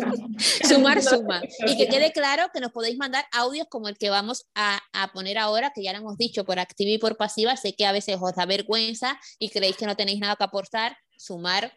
sumar 0.67 1.01
suma. 1.03 1.41
Y 1.65 1.77
que 1.77 1.87
quede 1.87 2.11
claro 2.11 2.47
que 2.53 2.59
nos 2.59 2.71
podéis 2.71 2.97
mandar 2.97 3.25
audios 3.31 3.67
como 3.69 3.87
el 3.87 3.97
que 3.97 4.09
vamos 4.09 4.49
a, 4.55 4.79
a, 4.93 5.11
poner 5.13 5.37
ahora, 5.37 5.71
que 5.73 5.81
ya 5.81 5.93
lo 5.93 5.99
hemos 5.99 6.17
dicho 6.17 6.43
por 6.43 6.59
activa 6.59 6.91
y 6.91 6.97
por 6.97 7.17
pasiva. 7.17 7.55
Sé 7.55 7.73
que 7.73 7.85
a 7.85 7.91
veces 7.91 8.17
os 8.19 8.35
da 8.35 8.45
vergüenza 8.45 9.17
y 9.39 9.49
creéis 9.49 9.77
que 9.77 9.85
no 9.85 9.95
tenéis 9.95 10.19
nada 10.19 10.35
que 10.35 10.43
aportar. 10.43 10.97
Sumar 11.17 11.71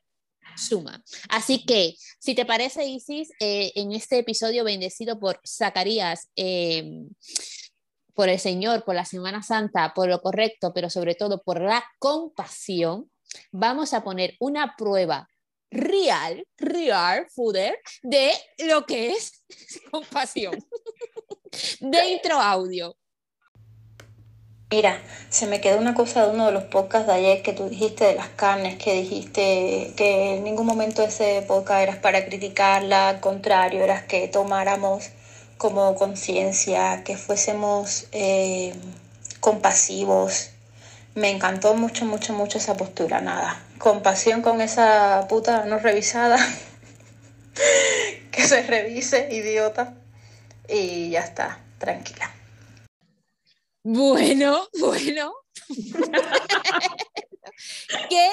suma. 0.56 1.02
Así 1.28 1.64
que, 1.64 1.94
si 2.18 2.34
te 2.34 2.44
parece, 2.44 2.84
Isis, 2.86 3.30
eh, 3.40 3.72
en 3.74 3.92
este 3.92 4.18
episodio 4.18 4.64
bendecido 4.64 5.18
por 5.18 5.40
Zacarías, 5.46 6.28
eh, 6.36 7.04
por 8.14 8.28
el 8.28 8.38
Señor, 8.38 8.84
por 8.84 8.94
la 8.94 9.04
Semana 9.04 9.42
Santa, 9.42 9.92
por 9.94 10.08
lo 10.08 10.20
correcto, 10.20 10.72
pero 10.74 10.90
sobre 10.90 11.14
todo 11.14 11.42
por 11.42 11.60
la 11.60 11.84
compasión, 11.98 13.10
vamos 13.50 13.94
a 13.94 14.04
poner 14.04 14.34
una 14.38 14.74
prueba 14.76 15.28
real, 15.70 16.46
real, 16.58 17.26
fooder, 17.34 17.78
de 18.02 18.32
lo 18.58 18.84
que 18.84 19.12
es 19.12 19.44
compasión. 19.90 20.54
Dentro 21.80 22.38
audio. 22.38 22.96
Mira, 24.72 24.96
se 25.28 25.46
me 25.46 25.60
quedó 25.60 25.76
una 25.76 25.92
cosa 25.92 26.24
de 26.24 26.30
uno 26.30 26.46
de 26.46 26.52
los 26.52 26.62
podcasts 26.62 27.06
de 27.06 27.12
ayer 27.12 27.42
que 27.42 27.52
tú 27.52 27.68
dijiste 27.68 28.06
de 28.06 28.14
las 28.14 28.30
carnes, 28.30 28.76
que 28.76 28.94
dijiste 28.94 29.92
que 29.96 30.36
en 30.36 30.44
ningún 30.44 30.64
momento 30.64 31.02
ese 31.02 31.44
podcast 31.46 31.82
eras 31.82 31.96
para 31.96 32.24
criticarla, 32.24 33.10
al 33.10 33.20
contrario, 33.20 33.84
eras 33.84 34.04
que 34.04 34.28
tomáramos 34.28 35.10
como 35.58 35.94
conciencia, 35.94 37.04
que 37.04 37.18
fuésemos 37.18 38.06
eh, 38.12 38.72
compasivos. 39.40 40.52
Me 41.14 41.28
encantó 41.28 41.74
mucho, 41.74 42.06
mucho, 42.06 42.32
mucho 42.32 42.56
esa 42.56 42.74
postura, 42.74 43.20
nada. 43.20 43.60
Compasión 43.76 44.40
con 44.40 44.62
esa 44.62 45.26
puta 45.28 45.66
no 45.66 45.80
revisada. 45.80 46.38
que 48.32 48.48
se 48.48 48.62
revise, 48.62 49.28
idiota. 49.30 49.92
Y 50.66 51.10
ya 51.10 51.20
está, 51.20 51.58
tranquila. 51.76 52.31
Bueno, 53.84 54.68
bueno. 54.80 55.32
¿Qué, 58.08 58.28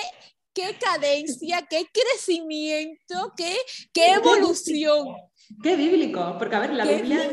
qué 0.54 0.76
cadencia, 0.80 1.66
qué 1.70 1.88
crecimiento, 1.92 3.34
qué, 3.36 3.56
qué 3.94 4.14
evolución. 4.14 5.16
Qué 5.64 5.76
bíblico, 5.76 6.36
porque 6.38 6.56
a 6.56 6.60
ver, 6.60 6.74
la 6.74 6.86
Biblia 6.86 7.32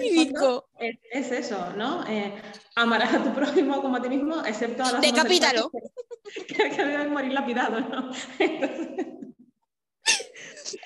es, 0.81 0.97
es, 1.11 1.33
eso, 1.33 1.73
¿no? 1.77 2.07
Eh, 2.09 2.33
amarás 2.75 3.13
a 3.13 3.23
tu 3.23 3.35
prójimo 3.35 3.83
como 3.83 3.97
a 3.97 4.03
ti 4.03 4.09
mismo, 4.09 4.43
excepto 4.45 4.85
a 4.85 4.93
los 4.93 5.01
Decapítalo. 5.01 5.71
Que, 6.49 6.71
que, 6.71 6.85
deben 6.85 7.13
morir 7.13 7.33
lapidado, 7.33 7.81
¿no? 7.81 8.11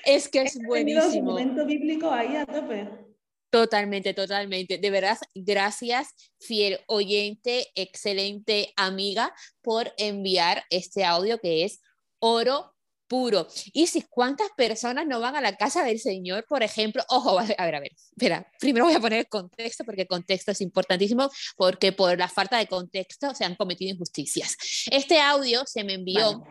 es 0.05 0.29
que 0.29 0.43
es 0.43 0.59
buenísimo. 0.63 1.31
Un 1.31 1.35
momento 1.37 1.65
bíblico 1.65 2.11
ahí 2.11 2.35
a 2.35 2.45
tope. 2.45 3.10
Totalmente, 3.51 4.13
totalmente. 4.13 4.77
De 4.77 4.89
verdad, 4.89 5.17
gracias, 5.35 6.07
fiel 6.39 6.79
oyente, 6.87 7.67
excelente 7.75 8.73
amiga, 8.77 9.35
por 9.61 9.93
enviar 9.97 10.63
este 10.69 11.03
audio 11.03 11.37
que 11.39 11.65
es 11.65 11.81
oro 12.19 12.73
puro. 13.07 13.45
Y 13.73 13.87
si 13.87 14.03
cuántas 14.03 14.47
personas 14.55 15.05
no 15.05 15.19
van 15.19 15.35
a 15.35 15.41
la 15.41 15.57
casa 15.57 15.83
del 15.83 15.99
Señor, 15.99 16.45
por 16.47 16.63
ejemplo, 16.63 17.03
ojo, 17.09 17.37
a 17.39 17.43
ver, 17.43 17.75
a 17.75 17.79
ver, 17.81 17.91
espera, 17.91 18.49
primero 18.57 18.85
voy 18.85 18.93
a 18.93 19.01
poner 19.01 19.19
el 19.19 19.27
contexto 19.27 19.83
porque 19.83 20.03
el 20.03 20.07
contexto 20.07 20.51
es 20.51 20.61
importantísimo, 20.61 21.29
porque 21.57 21.91
por 21.91 22.17
la 22.17 22.29
falta 22.29 22.57
de 22.57 22.67
contexto 22.67 23.35
se 23.35 23.43
han 23.43 23.55
cometido 23.55 23.91
injusticias. 23.91 24.55
Este 24.89 25.19
audio 25.19 25.63
se 25.65 25.83
me 25.83 25.95
envió 25.95 26.41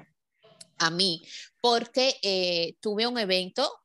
a 0.76 0.90
mí 0.90 1.22
porque 1.62 2.16
eh, 2.22 2.74
tuve 2.80 3.06
un 3.06 3.18
evento 3.18 3.79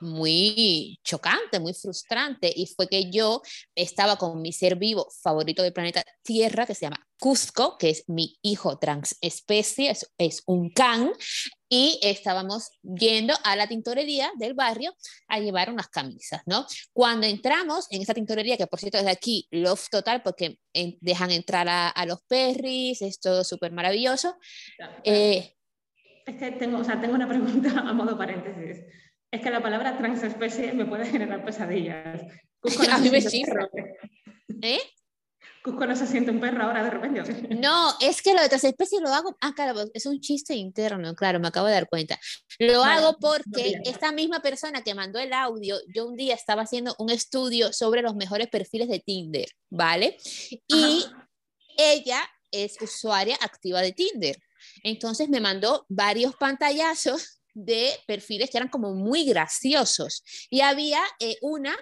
muy 0.00 0.98
chocante, 1.04 1.60
muy 1.60 1.74
frustrante, 1.74 2.52
y 2.54 2.66
fue 2.66 2.88
que 2.88 3.10
yo 3.10 3.42
estaba 3.74 4.16
con 4.16 4.40
mi 4.40 4.52
ser 4.52 4.76
vivo 4.76 5.08
favorito 5.22 5.62
del 5.62 5.72
planeta 5.72 6.04
Tierra, 6.22 6.66
que 6.66 6.74
se 6.74 6.86
llama 6.86 7.06
Cusco, 7.18 7.76
que 7.78 7.90
es 7.90 8.04
mi 8.08 8.38
hijo 8.42 8.78
transespecie, 8.78 9.90
es, 9.90 10.10
es 10.18 10.42
un 10.46 10.70
can, 10.70 11.12
y 11.68 12.00
estábamos 12.02 12.70
yendo 12.82 13.32
a 13.44 13.54
la 13.54 13.68
tintorería 13.68 14.32
del 14.36 14.54
barrio 14.54 14.92
a 15.28 15.38
llevar 15.38 15.70
unas 15.70 15.88
camisas, 15.88 16.42
¿no? 16.44 16.66
Cuando 16.92 17.26
entramos 17.26 17.86
en 17.90 18.02
esa 18.02 18.12
tintorería, 18.12 18.56
que 18.56 18.66
por 18.66 18.80
cierto 18.80 18.98
es 18.98 19.04
de 19.04 19.12
aquí, 19.12 19.46
love 19.52 19.88
total, 19.88 20.22
porque 20.22 20.58
dejan 21.00 21.30
entrar 21.30 21.68
a, 21.68 22.06
los 22.06 22.22
perris, 22.22 23.02
es 23.02 23.20
todo 23.20 23.44
súper 23.44 23.70
maravilloso. 23.70 24.36
Eh, 25.04 25.54
es 26.26 26.36
que 26.36 26.50
tengo, 26.52 26.78
o 26.78 26.84
sea, 26.84 27.00
tengo 27.00 27.14
una 27.14 27.28
pregunta 27.28 27.70
a 27.88 27.92
modo 27.92 28.18
paréntesis 28.18 28.84
es 29.30 29.40
que 29.40 29.50
la 29.50 29.62
palabra 29.62 29.96
transespecie 29.96 30.72
me 30.72 30.86
puede 30.86 31.06
generar 31.06 31.44
pesadillas. 31.44 32.20
Cusco 32.60 32.84
no 32.84 32.94
a 32.94 32.98
mí 32.98 33.10
me 33.10 33.22
chifra. 33.22 33.68
¿Eh? 34.62 34.80
Cusco 35.62 35.86
no 35.86 35.94
se 35.94 36.06
siente 36.06 36.30
un 36.30 36.40
perro 36.40 36.64
ahora 36.64 36.82
de 36.82 36.90
repente. 36.90 37.20
No, 37.60 37.94
es 38.00 38.22
que 38.22 38.34
lo 38.34 38.42
de 38.42 38.48
transespecie 38.48 39.00
lo 39.00 39.12
hago. 39.12 39.36
Ah, 39.40 39.52
claro, 39.54 39.84
es 39.94 40.06
un 40.06 40.20
chiste 40.20 40.54
interno, 40.54 41.14
claro, 41.14 41.38
me 41.38 41.48
acabo 41.48 41.66
de 41.66 41.74
dar 41.74 41.88
cuenta. 41.88 42.18
Lo 42.58 42.82
hago 42.82 43.18
porque 43.18 43.74
esta 43.84 44.12
misma 44.12 44.40
persona 44.40 44.82
que 44.82 44.94
mandó 44.94 45.18
el 45.18 45.32
audio, 45.32 45.76
yo 45.94 46.06
un 46.06 46.16
día 46.16 46.34
estaba 46.34 46.62
haciendo 46.62 46.94
un 46.98 47.10
estudio 47.10 47.72
sobre 47.72 48.02
los 48.02 48.14
mejores 48.16 48.48
perfiles 48.48 48.88
de 48.88 49.00
Tinder, 49.00 49.48
¿vale? 49.70 50.16
Y 50.68 51.04
ella 51.76 52.22
es 52.50 52.80
usuaria 52.80 53.36
activa 53.40 53.80
de 53.80 53.92
Tinder. 53.92 54.36
Entonces 54.82 55.28
me 55.28 55.40
mandó 55.40 55.86
varios 55.88 56.34
pantallazos 56.36 57.39
de 57.54 57.92
perfiles 58.06 58.50
que 58.50 58.58
eran 58.58 58.68
como 58.68 58.94
muy 58.94 59.24
graciosos. 59.24 60.22
Y 60.50 60.60
había 60.60 61.00
eh, 61.18 61.36
una 61.42 61.76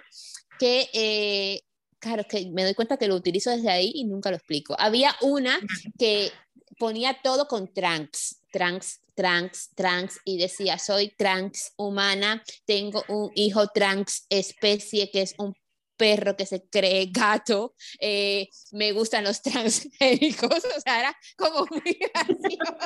que, 0.59 0.89
eh, 0.93 1.61
claro, 1.99 2.23
que 2.29 2.49
me 2.51 2.63
doy 2.63 2.73
cuenta 2.73 2.97
que 2.97 3.07
lo 3.07 3.15
utilizo 3.15 3.49
desde 3.51 3.69
ahí 3.69 3.91
y 3.93 4.05
nunca 4.05 4.29
lo 4.29 4.37
explico. 4.37 4.75
Había 4.77 5.15
una 5.21 5.59
que 5.97 6.31
ponía 6.77 7.19
todo 7.21 7.47
con 7.47 7.73
trans, 7.73 8.41
trans, 8.51 9.01
trans, 9.15 9.69
trans, 9.75 10.19
y 10.23 10.37
decía, 10.37 10.79
soy 10.79 11.13
trans 11.17 11.73
humana, 11.77 12.41
tengo 12.65 13.03
un 13.09 13.31
hijo 13.35 13.67
trans 13.67 14.25
especie 14.29 15.11
que 15.11 15.21
es 15.21 15.35
un 15.37 15.53
perro 15.99 16.37
que 16.37 16.45
se 16.45 16.67
cree 16.69 17.09
gato, 17.11 17.75
eh, 17.99 18.47
me 18.71 18.93
gustan 18.93 19.25
los 19.25 19.41
transgénicos, 19.43 20.63
o 20.75 20.81
sea, 20.81 20.99
era 21.01 21.17
como 21.37 21.65
muy 21.69 21.99
gracioso. 21.99 22.77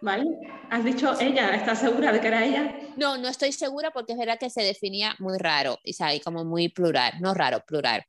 Vale, 0.00 0.24
has 0.70 0.84
dicho 0.84 1.20
ella, 1.20 1.54
¿estás 1.54 1.80
segura 1.80 2.10
de 2.12 2.20
que 2.20 2.28
era 2.28 2.44
ella? 2.44 2.76
No, 2.96 3.18
no 3.18 3.28
estoy 3.28 3.52
segura 3.52 3.90
porque 3.90 4.12
es 4.14 4.18
verdad 4.18 4.38
que 4.40 4.50
se 4.50 4.62
definía 4.62 5.14
muy 5.18 5.36
raro, 5.38 5.78
y 5.84 5.94
como 6.20 6.44
muy 6.44 6.70
plural, 6.70 7.12
no 7.20 7.34
raro, 7.34 7.62
plural. 7.66 8.04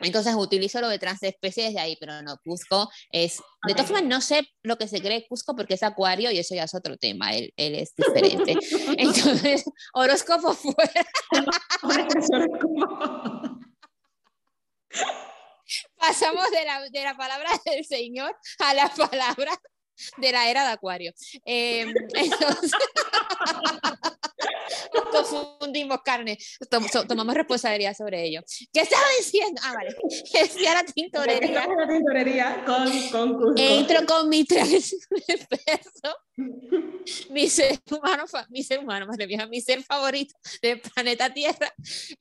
Entonces 0.00 0.34
utilizo 0.34 0.80
lo 0.80 0.88
de 0.88 0.98
transespecie 0.98 1.64
desde 1.64 1.80
ahí, 1.80 1.96
pero 1.98 2.22
no, 2.22 2.36
Cusco 2.44 2.90
es... 3.10 3.40
De 3.66 3.74
todas 3.74 3.88
formas, 3.88 4.04
no 4.04 4.20
sé 4.20 4.48
lo 4.62 4.78
que 4.78 4.88
se 4.88 5.00
cree 5.00 5.26
Cusco 5.28 5.56
porque 5.56 5.74
es 5.74 5.82
acuario 5.82 6.30
y 6.30 6.38
eso 6.38 6.54
ya 6.54 6.64
es 6.64 6.74
otro 6.74 6.96
tema, 6.96 7.34
él, 7.34 7.52
él 7.56 7.74
es 7.74 7.94
diferente. 7.96 8.56
Entonces, 8.98 9.64
horóscopo 9.94 10.54
fuera. 10.54 11.06
Pasamos 15.98 16.50
de 16.50 16.64
la, 16.64 16.88
de 16.88 17.02
la 17.02 17.16
palabra 17.16 17.50
del 17.64 17.84
Señor 17.84 18.36
a 18.58 18.74
la 18.74 18.88
palabra 18.88 19.52
de 20.16 20.32
la 20.32 20.48
era 20.48 20.64
de 20.64 20.72
Acuario. 20.72 21.12
Eh, 21.44 21.86
entonces, 22.14 22.72
confundimos 25.10 25.98
carne, 26.04 26.38
tomamos 27.08 27.34
responsabilidad 27.34 27.96
sobre 27.96 28.24
ello. 28.24 28.42
¿Qué 28.72 28.80
estaba 28.80 29.04
diciendo? 29.18 29.60
Ah, 29.64 29.74
vale. 29.74 29.94
Decía 30.32 30.74
la 30.74 30.84
tintorería. 30.84 31.66
La 31.66 31.88
tintorería 31.88 32.64
con, 32.64 33.08
con 33.10 33.58
Entro 33.58 34.06
con 34.06 34.28
mi 34.28 34.44
tres 34.44 34.96
pesos, 35.16 36.14
mi 37.30 37.48
ser 37.48 37.78
humano, 37.90 38.24
mi 38.48 38.62
ser 38.62 38.78
humano, 38.80 39.06
madre 39.06 39.26
mía, 39.26 39.46
mi 39.46 39.60
ser 39.60 39.82
favorito 39.82 40.34
del 40.62 40.80
planeta 40.80 41.32
Tierra. 41.32 41.72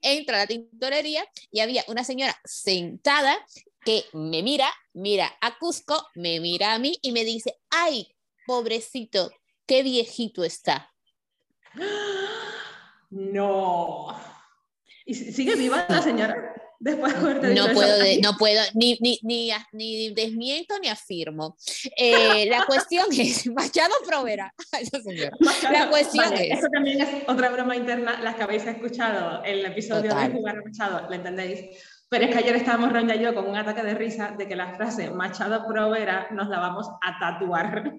Entro 0.01 0.35
a 0.35 0.39
la 0.39 0.47
tintorería 0.47 1.25
y 1.51 1.59
había 1.59 1.83
una 1.87 2.03
señora 2.03 2.39
sentada 2.43 3.37
que 3.83 4.05
me 4.13 4.43
mira, 4.43 4.69
mira 4.93 5.33
a 5.41 5.57
Cusco, 5.57 6.07
me 6.15 6.39
mira 6.39 6.73
a 6.73 6.79
mí 6.79 6.97
y 7.01 7.11
me 7.11 7.23
dice, 7.23 7.57
ay, 7.69 8.15
pobrecito, 8.45 9.31
qué 9.65 9.83
viejito 9.83 10.43
está. 10.43 10.93
No. 13.09 14.07
¿Y 15.05 15.13
sigue 15.13 15.55
viva 15.55 15.85
la 15.87 16.01
señora? 16.01 16.53
Después 16.79 17.13
de 17.41 17.55
no 17.55 17.73
puedo, 17.73 17.97
no 18.21 18.37
puedo, 18.37 18.61
ni, 18.75 18.97
ni, 19.01 19.19
ni, 19.23 19.51
ni, 19.71 20.13
desmiento 20.13 20.77
ni 20.79 20.89
afirmo. 20.89 21.57
Eh, 21.97 22.45
la 22.47 22.65
cuestión 22.65 23.05
es, 23.11 23.47
Machado 23.51 23.95
Provera. 24.05 24.53
la 25.71 25.89
cuestión 25.89 26.33
es... 26.33 26.59
Eso 26.59 26.67
también 26.71 27.01
es 27.01 27.23
otra 27.27 27.49
broma 27.49 27.75
interna, 27.75 28.21
las 28.21 28.35
que 28.35 28.43
habéis 28.43 28.65
escuchado 28.65 29.43
en 29.43 29.59
el 29.59 29.65
episodio 29.65 30.13
de 30.13 30.29
Jugar 30.29 30.57
a 30.57 30.61
Machado, 30.61 31.09
¿la 31.09 31.15
entendéis? 31.15 31.65
Pero 32.09 32.25
es 32.25 32.31
que 32.31 32.37
ayer 32.37 32.55
estábamos 32.55 32.93
Ronda 32.93 33.15
y 33.15 33.23
yo 33.23 33.33
con 33.33 33.47
un 33.47 33.55
ataque 33.57 33.81
de 33.81 33.95
risa 33.95 34.35
de 34.37 34.47
que 34.47 34.55
la 34.55 34.75
frase 34.75 35.09
Machado 35.09 35.65
Provera 35.67 36.27
nos 36.31 36.47
la 36.47 36.59
vamos 36.59 36.87
a 37.01 37.19
tatuar. 37.19 37.95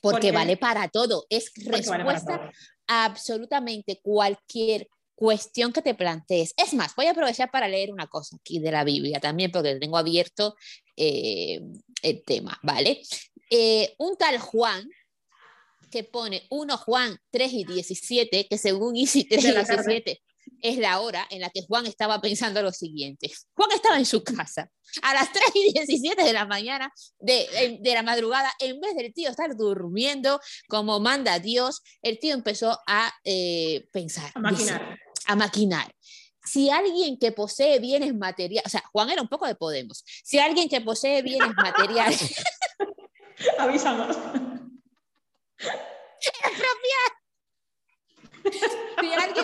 Porque, 0.00 0.30
vale 0.30 0.56
para 0.56 0.88
todo. 0.88 1.26
Es 1.28 1.50
respuesta 1.56 2.34
a 2.34 2.50
absolutamente 2.86 4.00
cualquier 4.02 4.88
cuestión 5.14 5.72
que 5.72 5.82
te 5.82 5.94
plantees. 5.94 6.52
Es 6.56 6.74
más, 6.74 6.94
voy 6.94 7.06
a 7.06 7.12
aprovechar 7.12 7.50
para 7.50 7.68
leer 7.68 7.92
una 7.92 8.06
cosa 8.06 8.36
aquí 8.36 8.58
de 8.58 8.70
la 8.70 8.84
Biblia 8.84 9.18
también, 9.18 9.50
porque 9.50 9.76
tengo 9.76 9.96
abierto 9.96 10.54
eh, 10.96 11.60
el 12.02 12.22
tema, 12.24 12.58
¿vale? 12.62 13.00
Eh, 13.50 13.94
un 13.98 14.16
tal 14.16 14.38
Juan, 14.38 14.88
que 15.90 16.04
pone 16.04 16.46
1 16.50 16.76
Juan 16.76 17.18
3 17.30 17.52
y 17.52 17.64
17, 17.64 18.46
que 18.48 18.58
según 18.58 18.96
Isi 18.96 19.24
3 19.24 19.44
y 19.44 19.52
17 19.52 20.22
es 20.62 20.78
la 20.78 21.00
hora 21.00 21.26
en 21.30 21.40
la 21.40 21.50
que 21.50 21.62
Juan 21.62 21.86
estaba 21.86 22.20
pensando 22.20 22.62
lo 22.62 22.72
siguiente. 22.72 23.30
Juan 23.54 23.70
estaba 23.72 23.98
en 23.98 24.06
su 24.06 24.22
casa 24.22 24.70
a 25.02 25.14
las 25.14 25.32
3 25.32 25.44
y 25.54 25.72
17 25.72 26.22
de 26.22 26.32
la 26.32 26.46
mañana, 26.46 26.92
de, 27.18 27.78
de 27.80 27.94
la 27.94 28.02
madrugada, 28.02 28.52
en 28.60 28.80
vez 28.80 28.94
del 28.96 29.12
tío 29.12 29.30
estar 29.30 29.54
durmiendo 29.56 30.40
como 30.68 31.00
manda 31.00 31.38
Dios, 31.38 31.82
el 32.02 32.18
tío 32.18 32.34
empezó 32.34 32.78
a 32.86 33.12
eh, 33.24 33.86
pensar. 33.92 34.30
A 34.34 34.40
maquinar. 34.40 34.98
a 35.26 35.36
maquinar 35.36 35.92
si 36.46 36.70
alguien 36.70 37.18
que 37.18 37.32
posee 37.32 37.80
bienes 37.80 38.14
materiales, 38.14 38.66
o 38.66 38.68
sea, 38.70 38.84
Juan 38.92 39.10
era 39.10 39.20
un 39.20 39.28
poco 39.28 39.46
de 39.46 39.56
Podemos, 39.56 40.04
si 40.06 40.38
alguien 40.38 40.68
que 40.68 40.80
posee 40.80 41.22
bienes 41.22 41.48
materiales... 41.56 42.34
Avisamos. 43.58 44.16
Si 46.20 46.30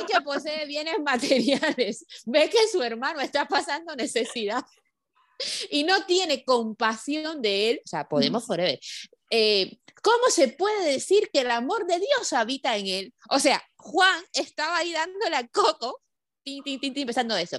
alguien 0.02 0.18
que 0.18 0.24
posee 0.24 0.66
bienes 0.66 0.98
materiales 1.00 2.04
ve 2.26 2.48
que 2.48 2.68
su 2.70 2.82
hermano 2.82 3.20
está 3.20 3.46
pasando 3.46 3.94
necesidad 3.96 4.64
y 5.70 5.84
no 5.84 6.04
tiene 6.04 6.44
compasión 6.44 7.42
de 7.42 7.70
él, 7.70 7.82
o 7.84 7.88
sea, 7.88 8.08
podemos 8.08 8.46
forever. 8.46 8.78
Eh, 9.30 9.78
¿Cómo 10.02 10.24
se 10.28 10.48
puede 10.48 10.92
decir 10.92 11.30
que 11.32 11.40
el 11.40 11.50
amor 11.50 11.86
de 11.86 11.98
Dios 11.98 12.32
habita 12.32 12.76
en 12.76 12.86
él? 12.86 13.14
O 13.30 13.38
sea, 13.38 13.62
Juan 13.76 14.22
estaba 14.32 14.78
ahí 14.78 14.92
dándole 14.92 15.36
a 15.36 15.46
coco, 15.48 16.00
tin, 16.44 16.62
tin, 16.62 16.78
tin, 16.78 16.96
empezando 16.96 17.36
eso. 17.36 17.58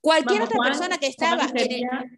Cualquier 0.00 0.42
otra 0.42 0.58
persona 0.62 0.98
que 0.98 1.06
estaba 1.06 1.44
en 1.44 1.58
el, 1.58 2.15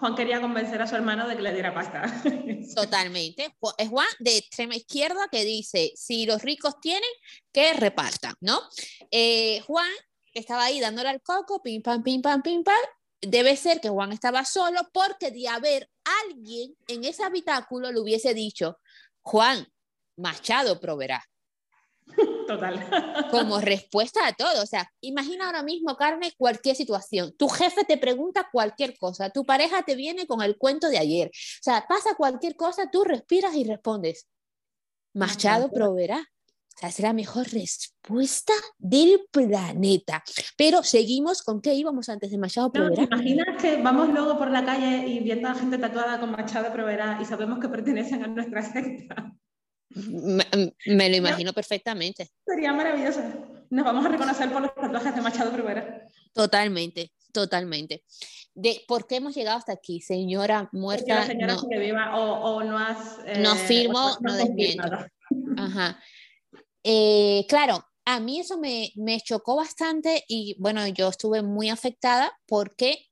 Juan 0.00 0.14
quería 0.14 0.40
convencer 0.40 0.80
a 0.80 0.86
su 0.86 0.96
hermano 0.96 1.28
de 1.28 1.36
que 1.36 1.42
le 1.42 1.52
diera 1.52 1.74
pasta. 1.74 2.02
Totalmente. 2.74 3.54
Es 3.76 3.88
Juan 3.90 4.08
de 4.18 4.38
extrema 4.38 4.74
izquierda 4.74 5.28
que 5.30 5.44
dice, 5.44 5.92
si 5.94 6.24
los 6.24 6.40
ricos 6.42 6.80
tienen, 6.80 7.10
que 7.52 7.74
repartan, 7.74 8.34
¿no? 8.40 8.62
Eh, 9.10 9.60
Juan 9.66 9.90
estaba 10.32 10.64
ahí 10.64 10.80
dándole 10.80 11.10
al 11.10 11.20
coco, 11.20 11.62
pim, 11.62 11.82
pam, 11.82 12.02
pim, 12.02 12.22
pam, 12.22 12.40
pim, 12.40 12.64
pam. 12.64 12.74
Debe 13.20 13.54
ser 13.58 13.82
que 13.82 13.90
Juan 13.90 14.12
estaba 14.12 14.46
solo 14.46 14.88
porque 14.90 15.30
de 15.30 15.46
haber 15.48 15.90
alguien 16.24 16.74
en 16.88 17.04
ese 17.04 17.22
habitáculo 17.22 17.92
le 17.92 18.00
hubiese 18.00 18.32
dicho, 18.32 18.78
Juan, 19.20 19.66
Machado 20.16 20.80
proveerá. 20.80 21.22
Total. 22.50 22.84
Como 23.30 23.60
respuesta 23.60 24.26
a 24.26 24.32
todo. 24.32 24.64
O 24.64 24.66
sea, 24.66 24.90
imagina 25.00 25.46
ahora 25.46 25.62
mismo, 25.62 25.96
Carmen, 25.96 26.32
cualquier 26.36 26.74
situación. 26.74 27.32
Tu 27.36 27.48
jefe 27.48 27.84
te 27.84 27.96
pregunta 27.96 28.48
cualquier 28.50 28.98
cosa, 28.98 29.30
tu 29.30 29.46
pareja 29.46 29.84
te 29.84 29.94
viene 29.94 30.26
con 30.26 30.42
el 30.42 30.58
cuento 30.58 30.88
de 30.88 30.98
ayer. 30.98 31.28
O 31.28 31.62
sea, 31.62 31.86
pasa 31.88 32.16
cualquier 32.16 32.56
cosa, 32.56 32.90
tú 32.90 33.04
respiras 33.04 33.54
y 33.54 33.62
respondes. 33.62 34.26
Machado 35.14 35.70
proveerá. 35.70 36.18
O 36.18 36.78
sea, 36.80 36.88
es 36.88 36.98
la 36.98 37.12
mejor 37.12 37.46
respuesta 37.52 38.52
del 38.78 39.20
planeta. 39.30 40.24
Pero 40.56 40.82
seguimos 40.82 41.42
con 41.42 41.60
qué 41.60 41.74
íbamos 41.74 42.08
antes 42.08 42.32
de 42.32 42.38
Machado 42.38 42.72
proveerá. 42.72 43.06
¿Te 43.06 43.14
imaginas 43.14 43.62
que 43.62 43.80
vamos 43.80 44.08
luego 44.08 44.36
por 44.36 44.50
la 44.50 44.64
calle 44.64 45.06
y 45.06 45.20
viendo 45.20 45.48
a 45.48 45.54
gente 45.54 45.78
tatuada 45.78 46.18
con 46.18 46.32
Machado 46.32 46.72
proveerá 46.72 47.20
y 47.22 47.24
sabemos 47.26 47.60
que 47.60 47.68
pertenecen 47.68 48.24
a 48.24 48.26
nuestra 48.26 48.62
secta? 48.62 49.36
Me, 49.90 51.10
lo 51.10 51.16
imagino 51.16 51.52
perfectamente. 51.52 52.30
Sería 52.46 52.72
maravilloso. 52.72 53.22
Nos 53.70 53.84
vamos 53.84 54.04
a 54.04 54.08
reconocer 54.08 54.52
por 54.52 54.62
los 54.62 54.74
tatuajes 54.74 55.14
de 55.14 55.20
Machado 55.20 55.56
Rivera. 55.56 56.06
Totalmente, 56.32 57.12
totalmente. 57.32 58.04
De 58.54 58.82
por 58.86 59.06
qué 59.06 59.16
hemos 59.16 59.34
llegado 59.34 59.58
hasta 59.58 59.72
aquí, 59.72 60.00
señora 60.00 60.68
muerta. 60.72 61.26
señora 61.26 61.54
no, 61.54 61.68
viva 61.68 62.16
o, 62.16 62.62
no 62.62 62.78
has. 62.78 63.18
Eh, 63.26 63.40
no 63.40 63.54
firmo, 63.56 64.16
no, 64.20 64.34
desmiento. 64.34 64.88
Ajá. 65.56 66.00
Eh, 66.82 67.44
claro, 67.48 67.84
a 68.04 68.20
mí 68.20 68.40
eso 68.40 68.58
me, 68.58 68.92
me, 68.96 69.20
chocó 69.20 69.56
bastante 69.56 70.24
y 70.28 70.56
bueno, 70.58 70.86
yo 70.88 71.08
estuve 71.08 71.42
muy 71.42 71.68
afectada 71.68 72.32
porque 72.46 73.06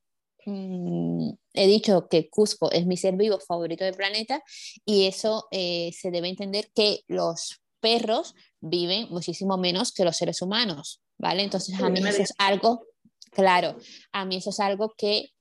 mm, 0.45 1.31
he 1.59 1.67
dicho 1.67 2.07
que 2.07 2.29
Cusco 2.29 2.71
es 2.71 2.85
mi 2.85 2.95
ser 2.95 3.17
vivo 3.17 3.37
favorito 3.39 3.83
del 3.83 3.93
planeta 3.93 4.41
y 4.85 5.07
eso 5.07 5.47
eh, 5.51 5.91
se 5.93 6.09
debe 6.09 6.29
entender 6.29 6.71
que 6.73 7.01
los 7.07 7.61
perros 7.81 8.33
viven 8.61 9.07
muchísimo 9.09 9.57
menos 9.57 9.91
que 9.91 10.05
los 10.05 10.15
seres 10.15 10.41
humanos, 10.41 11.01
¿vale? 11.17 11.43
Entonces 11.43 11.77
a 11.81 11.89
mí 11.89 11.99
eso 11.99 12.21
es 12.21 12.33
algo, 12.37 12.85
claro, 13.31 13.75
a 14.13 14.23
mí 14.23 14.37
eso 14.37 14.51
es 14.51 14.59
algo 14.61 14.93
que 14.97 15.31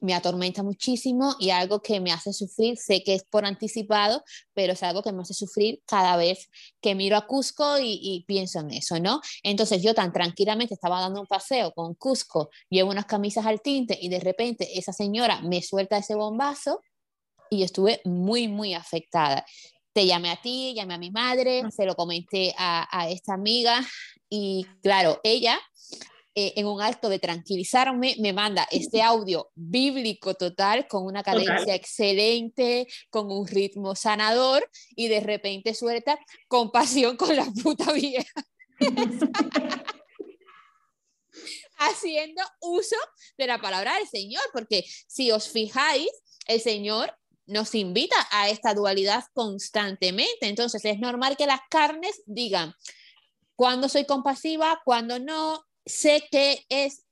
me 0.00 0.14
atormenta 0.14 0.62
muchísimo 0.62 1.34
y 1.38 1.50
algo 1.50 1.80
que 1.82 2.00
me 2.00 2.12
hace 2.12 2.32
sufrir, 2.32 2.78
sé 2.78 3.02
que 3.02 3.14
es 3.14 3.24
por 3.24 3.44
anticipado, 3.44 4.22
pero 4.54 4.72
es 4.72 4.82
algo 4.82 5.02
que 5.02 5.12
me 5.12 5.22
hace 5.22 5.34
sufrir 5.34 5.82
cada 5.86 6.16
vez 6.16 6.48
que 6.80 6.94
miro 6.94 7.16
a 7.16 7.26
Cusco 7.26 7.78
y, 7.80 8.24
pienso 8.26 8.60
en 8.60 8.70
eso, 8.70 8.98
¿no? 8.98 9.20
Entonces 9.42 9.82
yo 9.82 9.94
tan 9.94 10.12
tranquilamente 10.12 10.74
estaba 10.74 11.00
dando 11.00 11.20
un 11.20 11.26
paseo 11.26 11.72
con 11.72 11.94
Cusco, 11.94 12.50
llevo 12.68 12.90
unas 12.90 13.06
camisas 13.06 13.46
al 13.46 13.60
tinte 13.60 13.98
y 14.00 14.08
de 14.08 14.20
repente 14.20 14.78
esa 14.78 14.92
señora 14.92 15.40
me 15.42 15.62
suelta 15.62 15.98
ese 15.98 16.14
bombazo 16.14 16.80
y 17.50 17.62
estuve 17.62 18.00
muy, 18.04 18.48
muy 18.48 18.74
afectada. 18.74 19.44
Te 19.92 20.06
llamé 20.06 20.30
a 20.30 20.40
ti, 20.40 20.72
llamé 20.74 20.94
a 20.94 20.98
mi 20.98 21.10
madre, 21.10 21.62
se 21.70 21.84
lo 21.84 21.96
comenté 21.96 22.54
a, 22.56 22.86
a 22.90 23.10
esta 23.10 23.34
amiga 23.34 23.84
y 24.28 24.64
claro, 24.82 25.20
ella 25.24 25.58
eh, 26.34 26.52
en 26.56 26.66
un 26.66 26.80
acto 26.80 27.08
de 27.08 27.18
tranquilizarme, 27.18 28.14
me 28.20 28.32
manda 28.32 28.66
este 28.70 29.02
audio 29.02 29.50
bíblico 29.54 30.34
total, 30.34 30.86
con 30.86 31.04
una 31.04 31.22
cadencia 31.22 31.74
excelente, 31.74 32.86
con 33.10 33.30
un 33.32 33.46
ritmo 33.46 33.96
sanador, 33.96 34.68
y 34.90 35.08
de 35.08 35.20
repente 35.20 35.74
suelta 35.74 36.18
compasión 36.48 37.16
con 37.16 37.34
la 37.34 37.46
puta 37.62 37.92
vieja. 37.92 38.44
Haciendo 41.78 42.42
uso 42.60 42.96
de 43.38 43.46
la 43.46 43.58
palabra 43.60 43.96
del 43.96 44.06
Señor, 44.06 44.42
porque 44.52 44.84
si 45.08 45.30
os 45.30 45.48
fijáis, 45.48 46.10
el 46.46 46.60
Señor 46.60 47.16
nos 47.46 47.74
invita 47.74 48.16
a 48.30 48.48
esta 48.48 48.74
dualidad 48.74 49.24
constantemente. 49.32 50.46
Entonces 50.46 50.84
es 50.84 51.00
normal 51.00 51.36
que 51.36 51.46
las 51.46 51.60
carnes 51.68 52.22
digan, 52.26 52.74
cuando 53.56 53.88
soy 53.88 54.04
compasiva, 54.04 54.80
cuando 54.84 55.18
no, 55.18 55.64
sé 55.84 56.24
que 56.30 56.64
es 56.68 57.06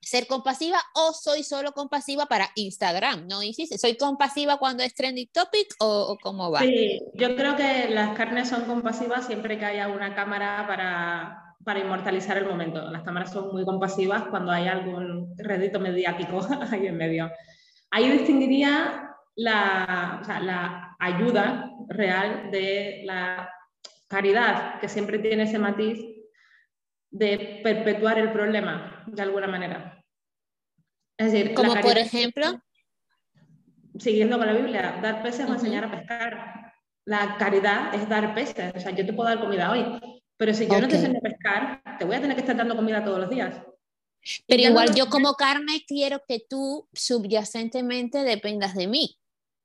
ser 0.00 0.26
compasiva 0.26 0.78
o 0.94 1.12
soy 1.12 1.42
solo 1.42 1.72
compasiva 1.72 2.26
para 2.26 2.50
Instagram, 2.54 3.26
¿no? 3.28 3.42
Y 3.42 3.52
¿soy 3.52 3.96
compasiva 3.96 4.58
cuando 4.58 4.82
es 4.82 4.94
trending 4.94 5.28
topic 5.32 5.74
o, 5.80 6.16
cómo 6.22 6.50
va? 6.50 6.60
Sí, 6.60 7.00
yo 7.14 7.36
creo 7.36 7.56
que 7.56 7.90
las 7.90 8.16
carnes 8.16 8.48
son 8.48 8.64
compasivas 8.64 9.26
siempre 9.26 9.58
que 9.58 9.66
haya 9.66 9.88
una 9.88 10.14
cámara 10.14 10.64
para, 10.66 11.56
para 11.64 11.80
inmortalizar 11.80 12.38
el 12.38 12.46
momento. 12.46 12.90
Las 12.90 13.02
cámaras 13.02 13.32
son 13.32 13.52
muy 13.52 13.64
compasivas 13.64 14.24
cuando 14.30 14.52
hay 14.52 14.66
algún 14.66 15.34
redito 15.36 15.78
mediático 15.80 16.40
ahí 16.72 16.86
en 16.86 16.96
medio. 16.96 17.30
Ahí 17.90 18.08
distinguiría 18.10 19.10
la, 19.34 20.20
o 20.22 20.24
sea, 20.24 20.40
la 20.40 20.96
ayuda 20.98 21.70
real 21.88 22.50
de 22.50 23.02
la 23.04 23.50
caridad, 24.08 24.80
que 24.80 24.88
siempre 24.88 25.18
tiene 25.18 25.42
ese 25.42 25.58
matiz 25.58 26.00
de 27.10 27.60
perpetuar 27.62 28.18
el 28.18 28.32
problema 28.32 29.04
de 29.06 29.22
alguna 29.22 29.46
manera. 29.46 30.04
Es 31.16 31.32
decir, 31.32 31.54
como 31.54 31.74
por 31.80 31.98
ejemplo, 31.98 32.62
siguiendo 33.98 34.38
con 34.38 34.46
la 34.46 34.52
Biblia, 34.52 34.98
dar 35.02 35.22
peces 35.22 35.48
o 35.48 35.52
enseñar 35.52 35.84
a 35.84 35.90
pescar. 35.90 36.72
La 37.04 37.36
caridad 37.38 37.94
es 37.94 38.06
dar 38.08 38.34
peces, 38.34 38.72
o 38.76 38.80
sea, 38.80 38.90
yo 38.90 39.04
te 39.06 39.14
puedo 39.14 39.30
dar 39.30 39.40
comida 39.40 39.70
hoy, 39.70 39.82
pero 40.36 40.52
si 40.52 40.66
yo 40.66 40.78
no 40.78 40.88
te 40.88 40.96
enseño 40.96 41.18
a 41.18 41.22
pescar, 41.22 41.82
te 41.98 42.04
voy 42.04 42.16
a 42.16 42.20
tener 42.20 42.36
que 42.36 42.42
estar 42.42 42.56
dando 42.56 42.76
comida 42.76 43.02
todos 43.02 43.18
los 43.18 43.30
días. 43.30 43.62
Pero 44.46 44.62
igual 44.62 44.94
yo 44.94 45.08
como 45.08 45.34
carne 45.34 45.84
quiero 45.86 46.20
que 46.28 46.40
tú 46.48 46.86
subyacentemente 46.92 48.24
dependas 48.24 48.74
de 48.74 48.88
mí. 48.88 49.16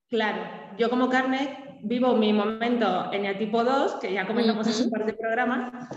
Claro, 0.10 0.76
yo 0.78 0.90
como 0.90 1.10
carne 1.10 1.63
vivo 1.84 2.16
mi 2.16 2.32
momento 2.32 3.12
en 3.12 3.26
el 3.26 3.38
tipo 3.38 3.64
2, 3.64 3.96
que 3.96 4.14
ya 4.14 4.26
comentamos 4.26 4.68
en 4.68 4.86
un 4.86 4.92
par 4.92 5.06
de 5.06 5.14
programas, 5.14 5.90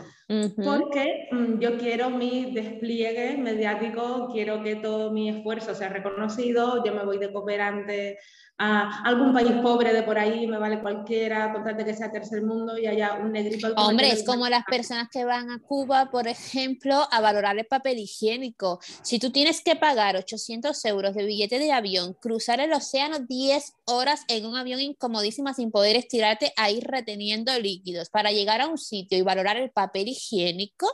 porque 0.64 1.28
mm, 1.30 1.58
yo 1.60 1.78
quiero 1.78 2.10
mi 2.10 2.52
despliegue 2.52 3.36
mediático, 3.38 4.28
quiero 4.32 4.62
que 4.62 4.76
todo 4.76 5.12
mi 5.12 5.28
esfuerzo 5.28 5.74
sea 5.74 5.88
reconocido, 5.88 6.84
yo 6.84 6.92
me 6.92 7.04
voy 7.04 7.18
de 7.18 7.32
cooperante 7.32 8.18
a 8.58 9.02
algún 9.02 9.34
país 9.34 9.52
pobre 9.62 9.92
de 9.92 10.02
por 10.02 10.18
ahí, 10.18 10.46
me 10.46 10.58
vale 10.58 10.80
cualquiera, 10.80 11.52
contarte 11.52 11.84
que 11.84 11.94
sea 11.94 12.10
tercer 12.10 12.42
mundo 12.42 12.78
y 12.78 12.86
haya 12.86 13.14
un 13.14 13.32
negrito. 13.32 13.74
Hombre, 13.76 14.10
es 14.10 14.24
como 14.24 14.48
las 14.48 14.64
personas 14.64 15.08
que 15.10 15.24
van 15.24 15.50
a 15.50 15.58
Cuba, 15.58 16.10
por 16.10 16.26
ejemplo, 16.26 17.06
a 17.10 17.20
valorar 17.20 17.58
el 17.58 17.66
papel 17.66 17.98
higiénico. 17.98 18.80
Si 19.02 19.18
tú 19.18 19.30
tienes 19.30 19.60
que 19.60 19.76
pagar 19.76 20.16
800 20.16 20.82
euros 20.86 21.14
de 21.14 21.26
billete 21.26 21.58
de 21.58 21.72
avión, 21.72 22.14
cruzar 22.14 22.60
el 22.60 22.72
océano 22.72 23.18
10 23.18 23.74
horas 23.84 24.24
en 24.28 24.46
un 24.46 24.56
avión 24.56 24.80
incomodísima 24.80 25.52
sin 25.52 25.70
poder 25.70 25.96
estirarte 25.96 26.52
ahí 26.56 26.80
reteniendo 26.80 27.56
líquidos 27.58 28.08
para 28.08 28.32
llegar 28.32 28.62
a 28.62 28.68
un 28.68 28.78
sitio 28.78 29.18
y 29.18 29.22
valorar 29.22 29.58
el 29.58 29.70
papel 29.70 30.08
higiénico. 30.08 30.88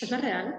¿Eso 0.00 0.14
es 0.14 0.20
real? 0.20 0.54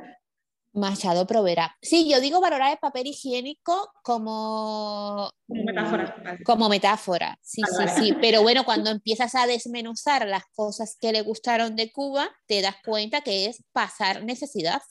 Machado 0.73 1.27
Provera. 1.27 1.77
Sí, 1.81 2.09
yo 2.09 2.19
digo 2.19 2.41
valorar 2.41 2.71
el 2.71 2.79
papel 2.79 3.07
higiénico 3.07 3.91
como, 4.03 5.31
como 5.47 5.63
metáfora. 5.63 6.37
Como 6.43 6.69
metáfora, 6.69 7.39
sí, 7.41 7.61
sí, 7.61 7.85
sí. 7.95 8.17
Pero 8.19 8.41
bueno, 8.41 8.65
cuando 8.65 8.89
empiezas 8.89 9.35
a 9.35 9.45
desmenuzar 9.45 10.27
las 10.27 10.43
cosas 10.55 10.97
que 10.99 11.11
le 11.11 11.21
gustaron 11.21 11.75
de 11.75 11.91
Cuba, 11.91 12.29
te 12.47 12.61
das 12.61 12.75
cuenta 12.83 13.21
que 13.21 13.45
es 13.45 13.63
pasar 13.71 14.23
necesidad. 14.23 14.81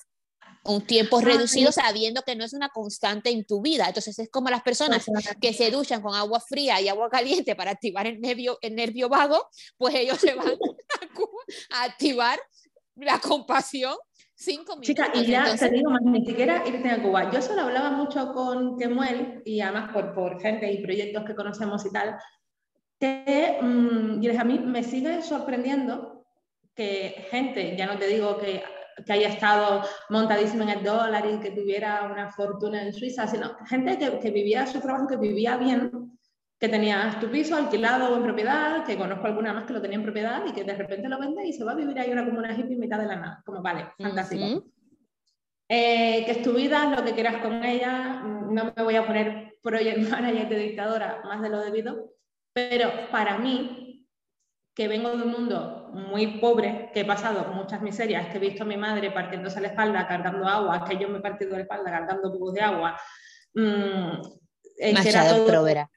Un 0.65 0.87
tiempo 0.87 1.19
ah, 1.19 1.23
reducido 1.23 1.73
sabiendo 1.73 2.23
que 2.23 2.37
no 2.37 2.45
es 2.45 2.53
una 2.53 2.69
constante 2.69 3.31
en 3.31 3.45
tu 3.45 3.61
vida. 3.61 3.89
Entonces 3.89 4.17
es 4.21 4.31
como 4.31 4.49
las 4.49 4.63
personas 4.63 5.05
que 5.41 5.53
se 5.53 5.73
duchan 5.73 6.01
con 6.01 6.15
agua 6.15 6.39
fría 6.39 6.81
y 6.81 6.87
agua 6.87 7.11
caliente 7.11 7.57
para 7.57 7.73
activar 7.73 8.07
el 8.07 8.21
nervio, 8.21 8.59
el 8.63 8.77
nervio 8.77 9.09
vago, 9.09 9.49
pues 9.77 9.97
ellos 9.97 10.19
se 10.19 10.35
van 10.35 10.47
a, 11.01 11.15
Cuba 11.15 11.43
a 11.71 11.83
activar 11.83 12.39
la 12.95 13.19
compasión 13.19 13.97
Cinco 14.45 14.73
minutos. 14.77 14.87
Chica, 14.87 15.11
y 15.15 15.25
ya 15.25 15.55
te 15.57 15.71
digo 15.71 15.89
más, 15.89 16.03
ni 16.03 16.27
siquiera 16.27 16.65
irte 16.67 16.91
a 16.91 17.01
Cuba. 17.01 17.31
Yo 17.31 17.41
solo 17.41 17.63
hablaba 17.63 17.93
mucho 17.93 18.33
con 18.33 18.77
Kemuel 18.77 19.41
y 19.45 19.61
además 19.61 19.93
por, 19.93 20.13
por 20.13 20.41
gente 20.41 20.71
y 20.73 20.83
proyectos 20.83 21.25
que 21.25 21.37
conocemos 21.37 21.87
y 21.87 21.93
tal, 21.93 22.17
que 22.99 23.59
mmm, 23.63 24.21
a 24.37 24.45
mí 24.45 24.59
me 24.59 24.83
sigue 24.83 25.23
sorprendiendo 25.23 26.25
que 26.75 27.27
gente, 27.31 27.77
ya 27.77 27.87
no 27.87 27.97
te 27.97 28.09
digo 28.09 28.37
que, 28.39 28.65
que 29.07 29.13
haya 29.13 29.29
estado 29.29 29.83
montadísima 30.11 30.65
en 30.65 30.79
el 30.79 30.83
dólar 30.83 31.25
y 31.33 31.39
que 31.39 31.53
tuviera 31.53 32.03
una 32.11 32.33
fortuna 32.33 32.83
en 32.83 32.93
Suiza, 32.93 33.29
sino 33.29 33.55
gente 33.67 33.97
que, 33.97 34.19
que 34.19 34.31
vivía 34.33 34.67
su 34.67 34.81
trabajo, 34.81 35.07
que 35.07 35.19
vivía 35.19 35.57
bien, 35.57 36.19
que 36.63 36.69
tenías 36.69 37.19
tu 37.19 37.29
piso 37.29 37.57
alquilado 37.57 38.13
o 38.13 38.17
en 38.17 38.23
propiedad, 38.23 38.85
que 38.85 38.97
conozco 38.97 39.27
alguna 39.27 39.53
más 39.53 39.65
que 39.65 39.73
lo 39.73 39.83
tenía 39.83 39.97
en 39.97 40.05
propiedad 40.05 40.47
y 40.47 40.53
que 40.53 40.63
de 40.63 40.77
repente 40.77 41.09
lo 41.09 41.19
vende 41.19 41.45
y 41.45 41.53
se 41.53 41.65
va 41.65 41.73
a 41.73 41.75
vivir 41.75 41.99
ahí 41.99 42.13
una 42.13 42.25
comuna 42.25 42.53
hippie 42.53 42.75
en 42.75 42.79
mitad 42.79 43.01
de 43.01 43.07
la 43.07 43.17
nada. 43.17 43.43
Como, 43.45 43.61
vale, 43.61 43.89
fantástico. 43.99 44.65
Eh, 45.69 46.23
que 46.25 46.31
es 46.31 46.41
tu 46.41 46.53
vida, 46.53 46.85
lo 46.97 47.05
que 47.05 47.15
quieras 47.15 47.43
con 47.43 47.65
ella, 47.65 48.23
mm, 48.23 48.55
no 48.55 48.73
me 48.77 48.83
voy 48.85 48.95
a 48.95 49.05
poner 49.05 49.59
project 49.61 50.09
manager 50.09 50.49
de 50.49 50.57
dictadora 50.57 51.21
más 51.25 51.43
de 51.43 51.49
lo 51.49 51.59
debido, 51.59 52.13
pero 52.53 52.93
para 53.11 53.39
mí, 53.39 54.07
que 54.73 54.87
vengo 54.87 55.17
de 55.17 55.25
un 55.25 55.33
mundo 55.33 55.91
muy 55.95 56.39
pobre, 56.39 56.91
que 56.95 57.01
he 57.01 57.05
pasado 57.05 57.53
muchas 57.55 57.83
miserias, 57.83 58.29
que 58.29 58.37
he 58.37 58.41
visto 58.41 58.63
a 58.63 58.67
mi 58.67 58.77
madre 58.77 59.11
partiéndose 59.11 59.61
la 59.61 59.67
espalda, 59.67 60.07
cargando 60.07 60.47
agua, 60.47 60.85
que 60.85 60.97
yo 60.97 61.09
me 61.09 61.19
he 61.19 61.23
partido 61.23 61.57
la 61.57 61.63
espalda 61.63 61.91
cargando 61.91 62.31
tubos 62.31 62.55
de 62.55 62.61
agua, 62.61 62.97
mmm, 63.55 64.13
Machado 64.95 65.45
Provera. 65.45 65.91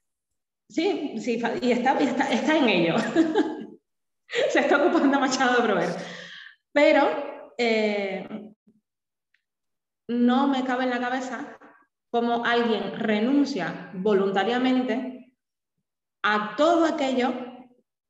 Sí, 0.69 1.15
sí, 1.19 1.41
y 1.62 1.71
está, 1.71 1.99
está, 1.99 2.58
en 2.58 2.69
ello. 2.69 2.95
Se 4.49 4.60
está 4.60 4.78
ocupando 4.78 5.19
Machado 5.19 5.58
de 5.58 5.67
Prover. 5.67 5.89
Pero 6.73 7.54
eh, 7.58 8.28
no 10.10 10.47
me 10.47 10.63
cabe 10.63 10.84
en 10.84 10.89
la 10.89 10.99
cabeza 10.99 11.58
cómo 12.10 12.45
alguien 12.45 12.99
renuncia 12.99 13.91
voluntariamente 13.93 15.34
a 16.23 16.56
todo 16.56 16.86
aquello 16.86 17.34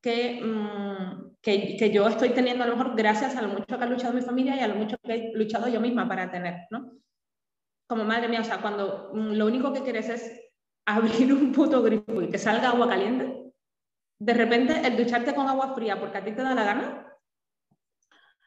que, 0.01 0.41
mm, 0.41 1.35
que, 1.41 1.75
que, 1.77 1.91
yo 1.91 2.07
estoy 2.07 2.29
teniendo 2.29 2.63
a 2.63 2.67
lo 2.67 2.77
mejor 2.77 2.95
gracias 2.95 3.35
a 3.35 3.41
lo 3.41 3.49
mucho 3.49 3.77
que 3.77 3.83
ha 3.83 3.87
luchado 3.87 4.13
mi 4.13 4.21
familia 4.21 4.55
y 4.55 4.59
a 4.59 4.67
lo 4.67 4.75
mucho 4.75 4.97
que 5.03 5.13
he 5.13 5.33
luchado 5.33 5.67
yo 5.67 5.81
misma 5.81 6.07
para 6.07 6.31
tener, 6.31 6.67
¿no? 6.69 6.91
Como 7.87 8.03
madre 8.03 8.29
mía, 8.29 8.41
o 8.41 8.43
sea, 8.43 8.61
cuando 8.61 9.11
mm, 9.13 9.33
lo 9.33 9.45
único 9.45 9.73
que 9.73 9.81
quieres 9.81 10.09
es 10.09 10.44
abrir 10.85 11.33
un 11.33 11.51
puto 11.51 11.81
grifo 11.81 12.21
y 12.21 12.29
que 12.29 12.37
salga 12.37 12.69
agua 12.69 12.87
caliente, 12.87 13.53
de 14.19 14.33
repente 14.33 14.81
el 14.85 14.97
ducharte 14.97 15.33
con 15.33 15.47
agua 15.47 15.73
fría 15.73 15.99
porque 15.99 16.17
a 16.17 16.23
ti 16.23 16.31
te 16.31 16.41
da 16.41 16.53
la 16.53 16.63
gana, 16.63 17.05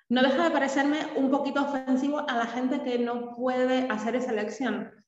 no 0.09 0.22
deja 0.22 0.44
de 0.44 0.51
parecerme 0.51 0.98
un 1.16 1.31
poquito 1.31 1.62
ofensivo 1.62 2.18
a 2.27 2.37
la 2.37 2.46
gente 2.46 2.83
que 2.83 2.98
no 2.98 3.35
puede 3.35 3.88
hacer 3.90 4.16
esa 4.16 4.31
elección. 4.31 5.05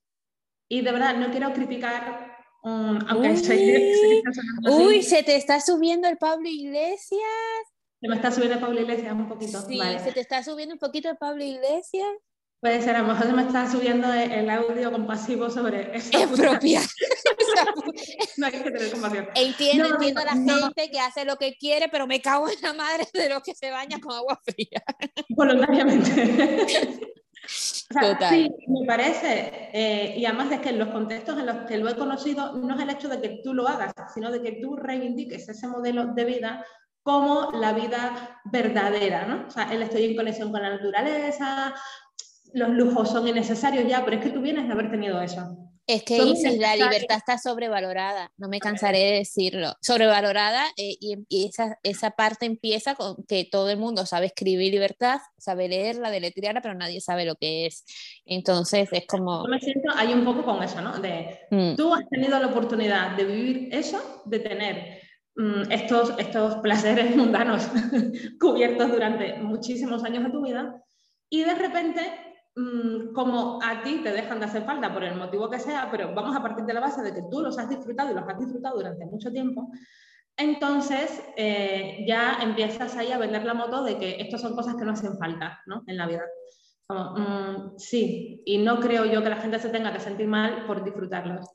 Y 0.69 0.83
de 0.83 0.93
verdad, 0.93 1.17
no 1.17 1.31
quiero 1.31 1.53
criticar, 1.53 2.37
um, 2.63 2.99
aunque 3.09 3.31
uy, 3.31 4.23
uy, 4.71 5.03
se 5.03 5.23
te 5.23 5.37
está 5.37 5.61
subiendo 5.61 6.07
el 6.07 6.19
Pablo 6.19 6.49
Iglesias. 6.49 7.21
Se 8.01 8.09
me 8.09 8.17
está 8.17 8.31
subiendo 8.31 8.57
el 8.57 8.61
Pablo 8.61 8.81
Iglesias 8.81 9.13
un 9.13 9.29
poquito. 9.29 9.61
Sí, 9.63 9.81
se 10.05 10.13
te 10.13 10.21
está 10.21 10.43
subiendo 10.43 10.75
un 10.75 10.79
poquito 10.79 11.11
el 11.11 11.17
Pablo 11.17 11.43
Iglesias. 11.43 12.09
Puede 12.61 12.83
ser, 12.83 12.95
a 12.95 13.01
lo 13.01 13.09
mejor 13.09 13.27
se 13.27 13.33
me 13.33 13.43
está 13.43 13.71
subiendo 13.71 14.13
el 14.13 14.51
audio 14.51 14.93
compasivo 14.93 15.49
sobre 15.49 15.97
eso. 15.97 16.11
Es 16.13 16.27
propia. 16.39 16.83
no 18.37 18.47
hay 18.47 18.53
que 18.53 18.61
tener 18.61 18.91
compasión. 18.93 19.29
Entiendo, 19.35 19.87
entiendo 19.87 20.21
a 20.21 20.25
la 20.25 20.33
gente 20.33 20.91
que 20.91 21.01
hace 21.01 21.25
lo 21.25 21.37
que 21.37 21.57
quiere, 21.57 21.89
pero 21.89 22.07
me 22.07 22.21
cago 22.21 22.51
en 22.51 22.61
la 22.61 22.75
madre 22.75 23.09
de 23.15 23.31
los 23.31 23.43
que 23.43 23.55
se 23.55 23.71
baña 23.71 23.99
con 23.99 24.15
agua 24.15 24.39
fría. 24.45 24.83
Voluntariamente. 25.31 27.01
Total. 27.89 28.29
Sí, 28.29 28.51
me 28.69 28.87
parece, 28.87 29.71
eh, 29.73 30.15
y 30.19 30.25
además 30.27 30.53
es 30.53 30.61
que 30.61 30.69
en 30.69 30.79
los 30.79 30.89
contextos 30.89 31.39
en 31.39 31.47
los 31.47 31.67
que 31.67 31.79
lo 31.79 31.89
he 31.89 31.97
conocido, 31.97 32.53
no 32.53 32.77
es 32.77 32.83
el 32.83 32.91
hecho 32.91 33.09
de 33.09 33.21
que 33.21 33.41
tú 33.43 33.55
lo 33.55 33.67
hagas, 33.67 33.95
sino 34.15 34.31
de 34.31 34.43
que 34.43 34.61
tú 34.61 34.77
reivindiques 34.77 35.49
ese 35.49 35.67
modelo 35.67 36.09
de 36.15 36.25
vida 36.25 36.65
como 37.03 37.51
la 37.53 37.73
vida 37.73 38.41
verdadera, 38.45 39.27
¿no? 39.27 39.47
O 39.49 39.51
sea, 39.51 39.73
él 39.73 39.83
estoy 39.83 40.05
en 40.05 40.17
conexión 40.17 40.53
con 40.53 40.63
la 40.63 40.71
naturaleza, 40.71 41.75
los 42.53 42.71
lujos 42.71 43.11
son 43.11 43.27
innecesarios 43.29 43.87
ya, 43.89 44.05
pero 44.05 44.17
es 44.17 44.23
que 44.23 44.31
tú 44.31 44.41
vienes 44.41 44.67
de 44.67 44.73
haber 44.73 44.91
tenido 44.91 45.21
eso. 45.21 45.71
Es 45.87 46.05
que 46.05 46.19
la 46.59 46.77
libertad 46.77 47.17
está 47.17 47.37
sobrevalorada, 47.37 48.31
no 48.37 48.49
me 48.49 48.61
cansaré 48.61 48.99
de 48.99 49.13
decirlo. 49.19 49.75
Sobrevalorada 49.81 50.65
eh, 50.77 50.97
y, 51.01 51.47
esa, 51.49 51.81
esa, 51.83 52.13
parte 52.13 52.47
empieza 52.47 52.95
con 52.95 53.25
que 53.27 53.45
todo 53.51 53.71
el 53.71 53.79
mundo 53.79 54.07
sabe 54.07 54.27
escribir 54.27 54.73
libertad, 54.73 55.19
sabe 55.37 55.69
leerla, 55.69 56.11
deletrearla, 56.11 56.61
pero 56.61 56.75
nadie 56.75 57.01
sabe 57.01 57.25
lo 57.25 57.35
que 57.35 57.67
es. 57.67 57.85
Entonces 58.25 58.89
es 58.93 59.05
como... 59.09 59.43
Yo 59.45 59.51
me 59.51 59.59
siento 59.59 59.91
ahí 59.97 60.13
un 60.13 60.25
poco 60.25 60.45
con 60.45 60.63
eso, 60.63 60.81
¿no? 60.81 60.97
De, 61.01 61.41
mm. 61.51 61.75
Tú 61.75 61.93
has 61.93 62.09
tenido 62.09 62.39
la 62.39 62.47
oportunidad 62.47 63.17
de 63.17 63.25
vivir 63.25 63.69
eso, 63.73 64.23
de 64.27 64.39
tener 64.39 65.01
mm, 65.35 65.73
estos, 65.73 66.13
estos 66.19 66.57
placeres 66.59 67.17
mundanos 67.17 67.67
cubiertos 68.39 68.93
durante 68.93 69.39
muchísimos 69.39 70.05
años 70.05 70.23
de 70.23 70.31
tu 70.31 70.45
vida 70.45 70.81
y 71.29 71.43
de 71.43 71.55
repente 71.55 72.30
Mm, 72.57 73.13
como 73.13 73.61
a 73.63 73.83
ti 73.83 74.01
te 74.03 74.11
dejan 74.11 74.41
de 74.41 74.47
hacer 74.47 74.65
falta 74.65 74.93
por 74.93 75.05
el 75.05 75.15
motivo 75.15 75.49
que 75.49 75.61
sea, 75.61 75.89
pero 75.91 76.13
vamos 76.15 76.37
a 76.37 76.43
partir 76.43 76.65
de 76.65 76.75
la 76.75 76.81
base 76.81 77.01
de 77.03 77.15
que 77.15 77.23
tú 77.31 77.41
los 77.41 77.57
has 77.59 77.69
disfrutado 77.69 78.11
y 78.11 78.15
los 78.15 78.29
has 78.29 78.39
disfrutado 78.39 78.77
durante 78.77 79.07
mucho 79.07 79.31
tiempo, 79.31 79.71
entonces 80.37 81.23
eh, 81.37 82.05
ya 82.09 82.39
empiezas 82.43 82.97
ahí 82.97 83.13
a 83.13 83.19
vender 83.19 83.45
la 83.45 83.55
moto 83.55 83.85
de 83.85 83.99
que 83.99 84.21
estas 84.21 84.41
son 84.41 84.57
cosas 84.57 84.75
que 84.75 84.85
no 84.85 84.93
hacen 84.93 85.17
falta 85.17 85.61
¿no? 85.67 85.85
en 85.87 85.97
la 85.97 86.09
vida. 86.09 86.25
Como, 86.89 87.15
mm, 87.17 87.79
sí, 87.79 88.43
y 88.45 88.59
no 88.59 88.81
creo 88.81 89.05
yo 89.05 89.23
que 89.23 89.31
la 89.31 89.37
gente 89.37 89.61
se 89.61 89.69
tenga 89.69 89.93
que 89.93 90.01
sentir 90.01 90.27
mal 90.27 90.67
por 90.67 90.83
disfrutarlos. 90.83 91.47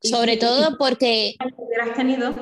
Sobre 0.00 0.36
todo 0.36 0.76
porque... 0.78 1.34
Si 1.40 1.54
hubieras 1.56 1.96
tenido, 1.96 2.32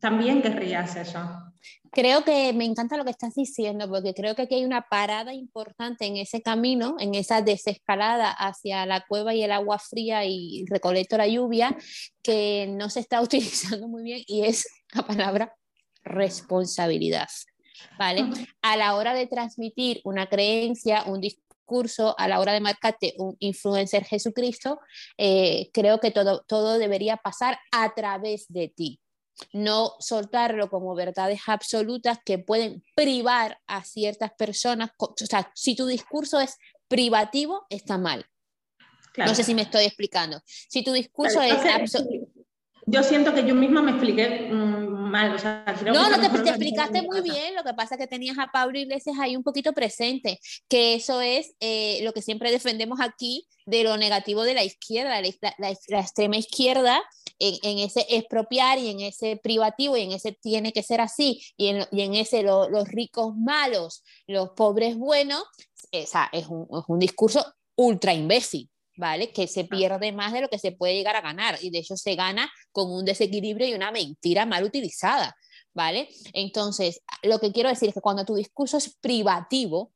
también 0.00 0.42
querrías 0.42 0.96
eso 0.96 1.51
creo 1.90 2.24
que 2.24 2.52
me 2.52 2.64
encanta 2.64 2.96
lo 2.96 3.04
que 3.04 3.10
estás 3.10 3.34
diciendo, 3.34 3.88
porque 3.88 4.14
creo 4.14 4.34
que 4.34 4.42
aquí 4.42 4.56
hay 4.56 4.64
una 4.64 4.88
parada 4.88 5.34
importante 5.34 6.06
en 6.06 6.16
ese 6.16 6.42
camino, 6.42 6.96
en 6.98 7.14
esa 7.14 7.42
desescalada 7.42 8.30
hacia 8.30 8.86
la 8.86 9.04
cueva 9.06 9.34
y 9.34 9.42
el 9.42 9.52
agua 9.52 9.78
fría 9.78 10.24
y 10.24 10.64
recolecto 10.68 11.16
la 11.16 11.28
lluvia, 11.28 11.76
que 12.22 12.66
no 12.70 12.90
se 12.90 13.00
está 13.00 13.20
utilizando 13.22 13.88
muy 13.88 14.02
bien 14.02 14.22
y 14.26 14.44
es 14.44 14.66
la 14.94 15.06
palabra 15.06 15.54
responsabilidad. 16.02 17.28
¿Vale? 17.98 18.24
A 18.62 18.76
la 18.76 18.94
hora 18.94 19.12
de 19.12 19.26
transmitir 19.26 20.00
una 20.04 20.28
creencia, 20.28 21.02
un 21.06 21.20
discurso, 21.20 22.14
a 22.16 22.28
la 22.28 22.38
hora 22.38 22.52
de 22.52 22.60
marcarte 22.60 23.14
un 23.18 23.36
influencer 23.40 24.04
Jesucristo, 24.04 24.78
eh, 25.18 25.68
creo 25.72 25.98
que 25.98 26.12
todo, 26.12 26.44
todo 26.46 26.78
debería 26.78 27.16
pasar 27.16 27.58
a 27.72 27.92
través 27.94 28.46
de 28.48 28.68
ti 28.68 29.01
no 29.52 29.92
soltarlo 29.98 30.68
como 30.68 30.94
verdades 30.94 31.40
absolutas 31.46 32.18
que 32.24 32.38
pueden 32.38 32.84
privar 32.94 33.58
a 33.66 33.84
ciertas 33.84 34.32
personas. 34.32 34.90
O 34.98 35.14
sea, 35.16 35.50
si 35.54 35.74
tu 35.74 35.86
discurso 35.86 36.40
es 36.40 36.56
privativo, 36.88 37.66
está 37.70 37.98
mal. 37.98 38.26
No 39.16 39.34
sé 39.34 39.44
si 39.44 39.54
me 39.54 39.62
estoy 39.62 39.84
explicando. 39.84 40.40
Si 40.46 40.82
tu 40.82 40.92
discurso 40.92 41.40
es 41.42 41.56
Yo 42.86 43.02
siento 43.02 43.34
que 43.34 43.46
yo 43.46 43.54
misma 43.54 43.82
me 43.82 43.92
expliqué 43.92 44.48
mm, 44.50 45.10
mal. 45.12 45.34
O 45.34 45.38
sea, 45.38 45.64
no, 45.84 46.10
no 46.10 46.20
te, 46.20 46.28
te 46.42 46.48
explicaste 46.48 47.02
muy 47.02 47.20
bien. 47.20 47.54
Lo 47.54 47.62
que 47.62 47.74
pasa 47.74 47.94
es 47.94 48.00
que 48.00 48.06
tenías 48.06 48.38
a 48.38 48.48
Pablo 48.50 48.78
Iglesias 48.78 49.16
ahí 49.20 49.36
un 49.36 49.42
poquito 49.42 49.72
presente, 49.72 50.40
que 50.68 50.94
eso 50.94 51.20
es 51.20 51.54
eh, 51.60 52.00
lo 52.02 52.12
que 52.12 52.22
siempre 52.22 52.50
defendemos 52.50 53.00
aquí 53.00 53.46
de 53.66 53.84
lo 53.84 53.96
negativo 53.96 54.42
de 54.42 54.54
la 54.54 54.64
izquierda, 54.64 55.20
la, 55.20 55.30
la, 55.58 56.00
extrema 56.00 56.36
izquierda, 56.36 57.00
en, 57.42 57.56
en, 57.62 57.78
ese 57.78 58.06
expropiar 58.08 58.78
y 58.78 58.88
en 58.90 59.00
ese 59.00 59.36
privativo 59.36 59.96
y 59.96 60.02
en 60.02 60.12
ese 60.12 60.32
tiene 60.32 60.72
que 60.72 60.82
ser 60.82 61.00
así, 61.00 61.42
y 61.56 61.68
en, 61.68 61.84
y 61.90 62.02
en 62.02 62.14
ese 62.14 62.42
los 62.42 62.88
ricos 62.88 63.34
malos, 63.36 64.04
los 64.26 64.50
pobres 64.50 64.96
buenos, 64.96 65.42
esa 65.90 66.28
es 66.32 66.46
un, 66.46 66.62
es 66.62 66.84
un 66.88 66.98
discurso 66.98 67.44
ultra 67.76 68.14
imbécil. 68.14 68.68
¿vale? 68.96 69.32
Que 69.32 69.46
se 69.46 69.64
pierde 69.64 70.12
más 70.12 70.32
de 70.34 70.42
lo 70.42 70.48
que 70.48 70.58
se 70.58 70.72
puede 70.72 70.94
llegar 70.94 71.16
a 71.16 71.22
ganar 71.22 71.58
y 71.62 71.70
de 71.70 71.78
hecho 71.78 71.96
se 71.96 72.14
gana 72.14 72.52
con 72.72 72.90
un 72.92 73.04
desequilibrio 73.04 73.66
y 73.66 73.74
una 73.74 73.90
mentira 73.90 74.44
mal 74.44 74.64
utilizada, 74.64 75.34
¿vale? 75.72 76.08
Entonces, 76.34 77.00
lo 77.22 77.38
que 77.38 77.52
quiero 77.52 77.70
decir 77.70 77.88
es 77.88 77.94
que 77.94 78.02
cuando 78.02 78.26
tu 78.26 78.34
discurso 78.34 78.76
es 78.76 78.94
privativo, 79.00 79.92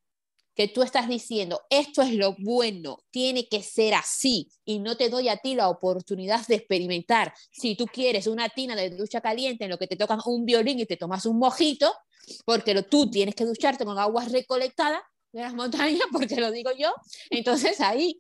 que 0.57 0.69
tú 0.69 0.83
estás 0.83 1.07
diciendo, 1.07 1.61
esto 1.69 2.01
es 2.03 2.15
lo 2.15 2.35
bueno, 2.39 2.99
tiene 3.11 3.47
que 3.47 3.63
ser 3.63 3.95
así, 3.95 4.51
y 4.65 4.79
no 4.79 4.97
te 4.97 5.11
doy 5.11 5.29
a 5.29 5.37
ti 5.37 5.55
la 5.55 5.69
oportunidad 5.69 6.45
de 6.47 6.57
experimentar. 6.57 7.35
Si 7.53 7.77
tú 7.77 7.85
quieres 7.87 8.27
una 8.27 8.49
tina 8.49 8.75
de 8.75 8.91
ducha 8.91 9.21
caliente 9.21 9.65
en 9.65 9.71
lo 9.71 9.79
que 9.79 9.87
te 9.87 9.97
tocan 9.97 10.19
un 10.25 10.47
violín 10.47 10.81
y 10.81 10.87
te 10.87 10.97
tomas 10.97 11.27
un 11.27 11.39
mojito, 11.39 11.95
porque 12.47 12.83
tú 12.83 13.11
tienes 13.11 13.35
que 13.35 13.45
ducharte 13.45 13.85
con 13.85 13.99
agua 13.99 14.25
recolectada, 14.25 15.03
de 15.33 15.43
las 15.43 15.55
montañas, 15.55 16.01
porque 16.13 16.41
lo 16.41 16.51
digo 16.51 16.71
yo. 16.77 16.95
Entonces 17.29 17.81
ahí, 17.81 18.19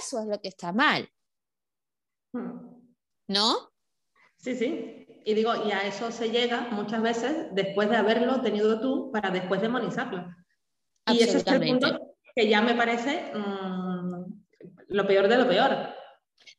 eso 0.00 0.20
es 0.20 0.26
lo 0.26 0.40
que 0.40 0.48
está 0.48 0.72
mal. 0.72 1.08
Hmm. 2.32 2.82
¿No? 3.28 3.70
Sí, 4.38 4.56
sí. 4.56 5.06
Y 5.24 5.34
digo, 5.34 5.52
y 5.66 5.72
a 5.72 5.86
eso 5.86 6.10
se 6.10 6.30
llega 6.30 6.68
muchas 6.72 7.02
veces 7.02 7.46
después 7.52 7.88
de 7.88 7.96
haberlo 7.96 8.40
tenido 8.42 8.80
tú 8.80 9.10
para 9.12 9.30
después 9.30 9.60
demonizarlo. 9.60 10.26
Y 11.06 11.22
ese 11.22 11.38
es 11.38 11.46
el 11.46 11.60
punto 11.60 12.14
que 12.34 12.48
ya 12.48 12.60
me 12.60 12.74
parece 12.74 13.32
mm, 13.34 14.24
lo 14.88 15.06
peor 15.06 15.28
de 15.28 15.36
lo 15.38 15.48
peor. 15.48 15.94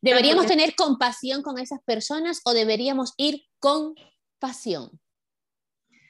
¿Deberíamos 0.00 0.46
tener 0.46 0.74
compasión 0.74 1.42
con 1.42 1.58
esas 1.58 1.80
personas 1.84 2.40
o 2.44 2.52
deberíamos 2.52 3.14
ir 3.16 3.42
con 3.58 3.94
pasión? 4.38 5.00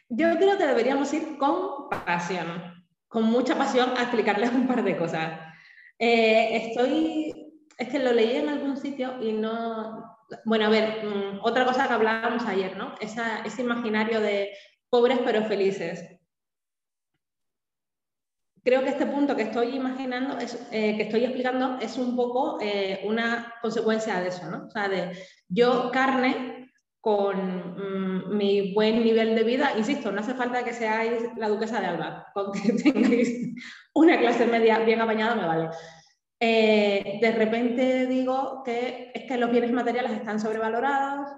Yo 0.09 0.37
creo 0.37 0.57
que 0.57 0.67
deberíamos 0.67 1.13
ir 1.13 1.37
con 1.39 1.89
pasión 1.89 2.79
con 3.09 3.25
mucha 3.25 3.57
pasión 3.57 3.95
a 3.97 4.03
explicarles 4.03 4.53
un 4.53 4.67
par 4.67 4.85
de 4.85 4.97
cosas. 4.97 5.41
Eh, 5.99 6.69
estoy, 6.69 7.33
es 7.77 7.89
que 7.89 7.99
lo 7.99 8.13
leí 8.13 8.37
en 8.37 8.49
algún 8.49 8.77
sitio 8.77 9.21
y 9.21 9.33
no, 9.33 10.05
bueno, 10.45 10.67
a 10.67 10.69
ver, 10.69 11.05
mm, 11.05 11.41
otra 11.43 11.65
cosa 11.65 11.89
que 11.89 11.95
hablábamos 11.95 12.45
ayer, 12.45 12.77
¿no? 12.77 12.95
ese 13.01 13.63
imaginario 13.63 14.21
de 14.21 14.51
pobres 14.91 15.19
pero 15.25 15.45
felices. 15.45 16.18
Creo 18.69 18.83
que 18.83 18.91
este 18.91 19.07
punto 19.07 19.35
que 19.35 19.45
estoy 19.45 19.77
imaginando, 19.77 20.37
es, 20.37 20.69
eh, 20.71 20.95
que 20.95 21.05
estoy 21.05 21.25
explicando, 21.25 21.79
es 21.81 21.97
un 21.97 22.15
poco 22.15 22.59
eh, 22.61 23.01
una 23.07 23.55
consecuencia 23.63 24.21
de 24.21 24.29
eso, 24.29 24.51
¿no? 24.51 24.67
O 24.67 24.71
sea, 24.71 24.91
de 24.91 25.13
yo 25.49 25.91
carne 25.91 26.71
con 27.01 27.39
mm, 27.39 28.37
mi 28.37 28.75
buen 28.75 29.03
nivel 29.03 29.35
de 29.35 29.43
vida. 29.43 29.73
Insisto, 29.79 30.13
no 30.13 30.21
hace 30.21 30.35
falta 30.35 30.65
que 30.65 30.75
seáis 30.75 31.23
la 31.39 31.49
duquesa 31.49 31.81
de 31.81 31.87
Alba, 31.87 32.27
con 32.35 32.53
que 32.53 32.73
tengáis 32.85 33.55
una 33.95 34.19
clase 34.19 34.45
media 34.45 34.81
bien 34.81 35.01
apañada 35.01 35.35
me 35.35 35.47
vale. 35.47 35.71
Eh, 36.39 37.21
de 37.23 37.33
repente 37.33 38.07
digo 38.07 38.63
que 38.67 39.13
es 39.15 39.25
que 39.25 39.39
los 39.39 39.51
bienes 39.51 39.73
materiales 39.73 40.13
están 40.13 40.39
sobrevalorados 40.39 41.31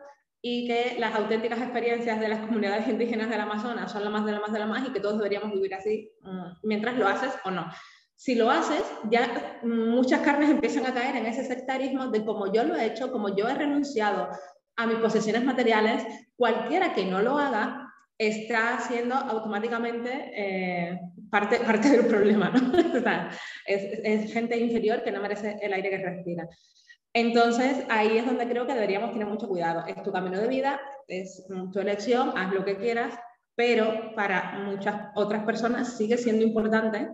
y 0.43 0.67
que 0.67 0.97
las 0.99 1.15
auténticas 1.15 1.61
experiencias 1.61 2.19
de 2.19 2.29
las 2.29 2.41
comunidades 2.41 2.89
indígenas 2.89 3.29
del 3.29 3.41
Amazonas 3.41 3.93
son 3.93 4.05
lo 4.05 4.11
más 4.11 4.25
de 4.25 4.33
lo 4.33 4.41
más 4.41 4.53
de 4.53 4.59
lo 4.59 4.67
más 4.67 4.89
y 4.89 4.93
que 4.93 5.01
todos 5.01 5.19
deberíamos 5.19 5.53
vivir 5.53 5.75
así 5.75 6.11
mm, 6.23 6.53
mientras 6.63 6.97
lo 6.97 7.07
haces 7.07 7.33
o 7.45 7.51
no. 7.51 7.67
Si 8.17 8.35
lo 8.35 8.51
haces, 8.51 8.83
ya 9.11 9.61
muchas 9.63 10.21
carnes 10.21 10.51
empiezan 10.51 10.85
a 10.87 10.93
caer 10.93 11.17
en 11.17 11.27
ese 11.27 11.45
sectarismo 11.45 12.09
de 12.09 12.25
como 12.25 12.53
yo 12.53 12.65
lo 12.65 12.77
he 12.77 12.87
hecho, 12.87 13.11
como 13.11 13.35
yo 13.35 13.49
he 13.49 13.55
renunciado 13.55 14.29
a 14.77 14.87
mis 14.87 14.97
posesiones 14.97 15.45
materiales, 15.45 16.05
cualquiera 16.37 16.93
que 16.93 17.05
no 17.07 17.23
lo 17.23 17.39
haga 17.39 17.91
está 18.21 18.79
siendo 18.81 19.15
automáticamente 19.15 20.33
eh, 20.37 21.01
parte, 21.31 21.61
parte 21.61 21.89
del 21.89 22.07
problema, 22.07 22.51
¿no? 22.51 22.73
es, 23.67 24.33
gente 24.33 24.59
inferior 24.59 25.03
que 25.03 25.11
no 25.11 25.23
merece 25.23 25.57
el 25.63 25.73
aire 25.73 25.89
que 25.89 25.99
respira. 25.99 26.47
Entonces, 27.13 27.85
ahí 27.89 28.19
es 28.19 28.27
donde 28.27 28.49
creo 28.49 28.67
que 28.67 28.75
deberíamos 28.75 29.13
tener 29.13 29.27
mucho 29.27 29.49
cuidado. 29.49 29.85
Es 29.87 30.03
tu 30.03 30.13
camino 30.13 30.39
de 30.39 30.49
vida, 30.49 30.81
es 31.09 31.45
tu 31.73 31.81
elección, 31.81 32.33
haz 32.37 32.53
lo 32.53 32.65
que 32.65 32.77
quieras, 32.77 33.19
pero 33.57 34.15
para 34.15 34.61
muchas 34.65 35.09
otras 35.15 35.45
personas 35.45 35.97
sigue 35.97 36.17
siendo 36.17 36.45
importante. 36.45 37.09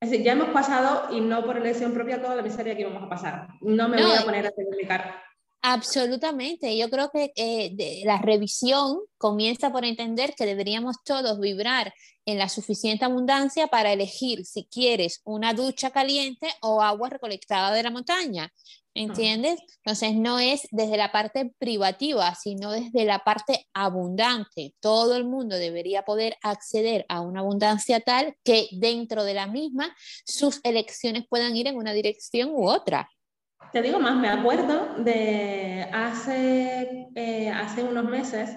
Es 0.00 0.10
decir, 0.10 0.24
ya 0.24 0.32
hemos 0.32 0.48
pasado, 0.48 1.14
y 1.16 1.20
no 1.20 1.44
por 1.44 1.56
elección 1.56 1.94
propia, 1.94 2.20
toda 2.20 2.36
la 2.36 2.42
miseria 2.42 2.74
que 2.74 2.82
íbamos 2.82 3.02
a 3.02 3.08
pasar. 3.08 3.48
No 3.62 3.88
me 3.88 4.02
voy 4.02 4.14
a 4.14 4.24
poner 4.24 4.44
a 4.46 4.50
explicar 4.50 5.14
Absolutamente. 5.66 6.76
Yo 6.76 6.90
creo 6.90 7.10
que 7.10 7.32
eh, 7.36 8.02
la 8.04 8.18
revisión 8.18 8.98
comienza 9.16 9.72
por 9.72 9.86
entender 9.86 10.34
que 10.36 10.44
deberíamos 10.44 10.96
todos 11.06 11.40
vibrar 11.40 11.94
en 12.26 12.36
la 12.36 12.50
suficiente 12.50 13.06
abundancia 13.06 13.68
para 13.68 13.90
elegir 13.90 14.44
si 14.44 14.66
quieres 14.66 15.22
una 15.24 15.54
ducha 15.54 15.90
caliente 15.90 16.48
o 16.60 16.82
agua 16.82 17.08
recolectada 17.08 17.72
de 17.72 17.82
la 17.82 17.90
montaña. 17.90 18.52
¿Entiendes? 18.92 19.58
Entonces 19.78 20.14
no 20.14 20.38
es 20.38 20.68
desde 20.70 20.98
la 20.98 21.10
parte 21.10 21.54
privativa, 21.58 22.34
sino 22.34 22.70
desde 22.70 23.06
la 23.06 23.20
parte 23.24 23.66
abundante. 23.72 24.74
Todo 24.80 25.16
el 25.16 25.24
mundo 25.24 25.56
debería 25.56 26.04
poder 26.04 26.36
acceder 26.42 27.06
a 27.08 27.22
una 27.22 27.40
abundancia 27.40 28.00
tal 28.00 28.36
que 28.44 28.68
dentro 28.72 29.24
de 29.24 29.32
la 29.32 29.46
misma 29.46 29.96
sus 30.26 30.60
elecciones 30.62 31.24
puedan 31.26 31.56
ir 31.56 31.68
en 31.68 31.76
una 31.76 31.94
dirección 31.94 32.50
u 32.50 32.68
otra. 32.68 33.08
Te 33.72 33.82
digo 33.82 33.98
más, 33.98 34.16
me 34.16 34.28
acuerdo 34.28 34.94
de 34.98 35.86
hace, 35.92 37.08
eh, 37.14 37.50
hace 37.50 37.82
unos 37.82 38.04
meses, 38.04 38.56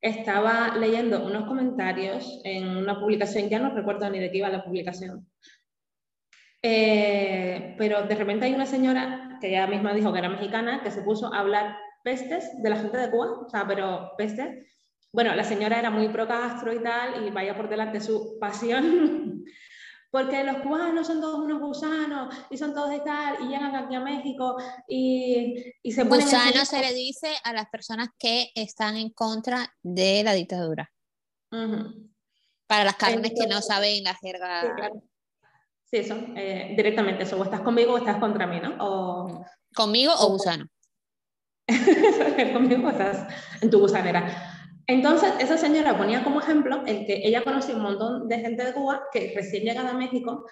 estaba 0.00 0.76
leyendo 0.76 1.24
unos 1.24 1.46
comentarios 1.46 2.40
en 2.44 2.68
una 2.76 2.98
publicación, 2.98 3.48
ya 3.48 3.58
no 3.58 3.74
recuerdo 3.74 4.10
ni 4.10 4.18
de 4.18 4.30
qué 4.30 4.38
iba 4.38 4.48
la 4.48 4.64
publicación, 4.64 5.26
eh, 6.62 7.74
pero 7.78 8.02
de 8.02 8.14
repente 8.14 8.46
hay 8.46 8.54
una 8.54 8.66
señora 8.66 9.38
que 9.40 9.48
ella 9.48 9.66
misma 9.66 9.94
dijo 9.94 10.12
que 10.12 10.18
era 10.18 10.28
mexicana, 10.28 10.82
que 10.82 10.90
se 10.90 11.02
puso 11.02 11.32
a 11.32 11.40
hablar 11.40 11.76
pestes 12.04 12.50
de 12.62 12.70
la 12.70 12.76
gente 12.76 12.98
de 12.98 13.10
Cuba, 13.10 13.40
o 13.46 13.48
sea, 13.48 13.66
pero 13.66 14.12
pestes. 14.16 14.66
Bueno, 15.12 15.34
la 15.34 15.44
señora 15.44 15.78
era 15.78 15.90
muy 15.90 16.08
pro 16.08 16.26
Castro 16.26 16.72
y 16.72 16.82
tal, 16.82 17.26
y 17.26 17.30
vaya 17.30 17.56
por 17.56 17.68
delante 17.68 18.00
su 18.00 18.38
pasión 18.40 19.44
porque 20.12 20.44
los 20.44 20.58
cubanos 20.58 21.06
son 21.06 21.22
todos 21.22 21.40
unos 21.40 21.58
gusanos 21.58 22.34
y 22.50 22.58
son 22.58 22.74
todos 22.74 22.90
de 22.90 23.00
tal 23.00 23.42
y 23.42 23.48
llegan 23.48 23.74
aquí 23.74 23.94
a 23.94 24.00
México 24.00 24.56
y, 24.86 25.72
y 25.82 25.90
se 25.90 26.04
ponen... 26.04 26.26
Gusano 26.26 26.66
se 26.66 26.80
le 26.80 26.92
dice 26.92 27.28
a 27.42 27.54
las 27.54 27.70
personas 27.70 28.10
que 28.18 28.52
están 28.54 28.98
en 28.98 29.08
contra 29.08 29.74
de 29.82 30.22
la 30.22 30.34
dictadura. 30.34 30.92
Para 32.66 32.84
las 32.84 32.96
carnes 32.96 33.32
que 33.34 33.46
no 33.46 33.62
saben 33.62 34.04
la 34.04 34.14
jerga. 34.14 34.90
Sí, 35.90 35.96
eso, 35.96 36.14
eh, 36.36 36.74
directamente 36.76 37.22
eso, 37.22 37.40
o 37.40 37.44
estás 37.44 37.62
conmigo 37.62 37.94
o 37.94 37.98
estás 37.98 38.18
contra 38.18 38.46
mí, 38.46 38.60
¿no? 38.60 38.76
O, 38.80 39.46
conmigo 39.74 40.12
o, 40.12 40.26
o 40.26 40.30
gusano. 40.32 40.66
conmigo 42.52 42.86
o 42.86 42.90
estás 42.90 43.26
en 43.62 43.70
tu 43.70 43.78
gusanera. 43.80 44.51
Entonces, 44.86 45.32
esa 45.38 45.56
señora 45.56 45.96
ponía 45.96 46.24
como 46.24 46.40
ejemplo 46.40 46.82
el 46.86 47.06
que 47.06 47.20
ella 47.24 47.44
conocía 47.44 47.76
un 47.76 47.82
montón 47.82 48.28
de 48.28 48.38
gente 48.38 48.64
de 48.64 48.72
Cuba 48.72 49.04
que 49.12 49.32
recién 49.34 49.64
llegada 49.64 49.90
a 49.90 49.98
México 49.98 50.44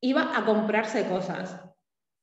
iba 0.00 0.36
a 0.36 0.44
comprarse 0.44 1.08
cosas. 1.08 1.60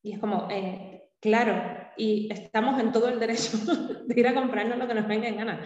Y 0.01 0.13
es 0.13 0.19
como, 0.19 0.47
eh, 0.49 1.09
claro, 1.19 1.61
y 1.97 2.31
estamos 2.31 2.79
en 2.79 2.91
todo 2.91 3.09
el 3.09 3.19
derecho 3.19 3.57
de 4.05 4.19
ir 4.19 4.27
a 4.27 4.33
comprarnos 4.33 4.77
lo 4.77 4.87
que 4.87 4.93
nos 4.93 5.07
venga 5.07 5.27
en 5.27 5.37
gana. 5.37 5.63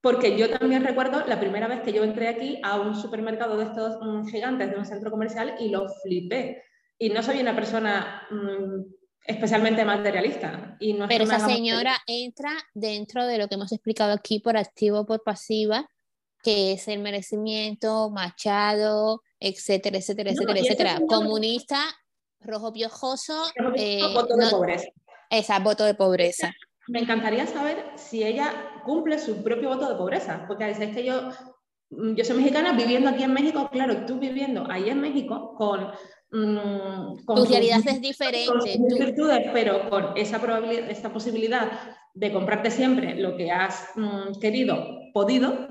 Porque 0.00 0.36
yo 0.38 0.50
también 0.50 0.84
recuerdo 0.84 1.24
la 1.26 1.40
primera 1.40 1.66
vez 1.66 1.80
que 1.80 1.92
yo 1.92 2.04
entré 2.04 2.28
aquí 2.28 2.60
a 2.62 2.80
un 2.80 2.94
supermercado 2.94 3.56
de 3.56 3.64
estos 3.64 3.98
mm, 4.00 4.28
gigantes 4.28 4.70
de 4.70 4.76
un 4.76 4.84
centro 4.84 5.10
comercial 5.10 5.56
y 5.58 5.70
lo 5.70 5.88
flipé. 5.88 6.62
Y 6.98 7.10
no 7.10 7.22
soy 7.22 7.40
una 7.40 7.56
persona 7.56 8.22
mm, 8.30 8.82
especialmente 9.26 9.84
materialista. 9.84 10.76
Y 10.80 10.94
Pero 11.08 11.24
esa 11.24 11.40
señora 11.40 11.96
entra 12.06 12.52
dentro 12.74 13.26
de 13.26 13.38
lo 13.38 13.48
que 13.48 13.56
hemos 13.56 13.72
explicado 13.72 14.12
aquí 14.12 14.40
por 14.40 14.56
activo 14.56 15.00
o 15.00 15.06
por 15.06 15.22
pasiva, 15.22 15.88
que 16.42 16.72
es 16.72 16.88
el 16.88 17.00
merecimiento, 17.00 18.10
Machado, 18.10 19.22
etcétera, 19.40 19.98
etcétera, 19.98 20.30
etcétera, 20.30 20.60
etcétera. 20.60 21.00
Comunista, 21.08 21.80
rojo 22.40 22.72
piojoso. 22.72 23.46
Eh, 23.74 24.00
voto 24.14 24.36
de 24.36 24.50
pobreza. 24.50 24.86
Esa, 25.30 25.58
voto 25.58 25.84
de 25.84 25.94
pobreza. 25.94 26.52
Me 26.88 27.00
encantaría 27.00 27.46
saber 27.46 27.84
si 27.96 28.22
ella 28.22 28.80
cumple 28.84 29.18
su 29.18 29.42
propio 29.42 29.70
voto 29.70 29.88
de 29.88 29.96
pobreza, 29.96 30.44
porque 30.46 30.70
es 30.70 30.78
que 30.78 31.04
yo, 31.04 31.30
yo 31.90 32.24
soy 32.24 32.36
mexicana 32.36 32.72
viviendo 32.72 33.10
aquí 33.10 33.24
en 33.24 33.32
México, 33.32 33.68
claro, 33.72 34.06
tú 34.06 34.20
viviendo 34.20 34.70
ahí 34.70 34.88
en 34.88 35.00
México 35.00 35.54
con 35.56 35.90
Mm, 36.36 37.24
tu 37.24 37.44
realidad 37.46 37.80
es 37.86 38.00
diferente. 38.00 38.78
virtudes, 38.98 39.48
pero 39.54 39.88
con 39.88 40.16
esa, 40.16 40.38
probabilidad, 40.38 40.90
esa 40.90 41.10
posibilidad 41.10 41.96
de 42.12 42.30
comprarte 42.30 42.70
siempre 42.70 43.14
lo 43.14 43.36
que 43.38 43.50
has 43.50 43.88
mm, 43.94 44.38
querido 44.38 44.86
podido, 45.14 45.68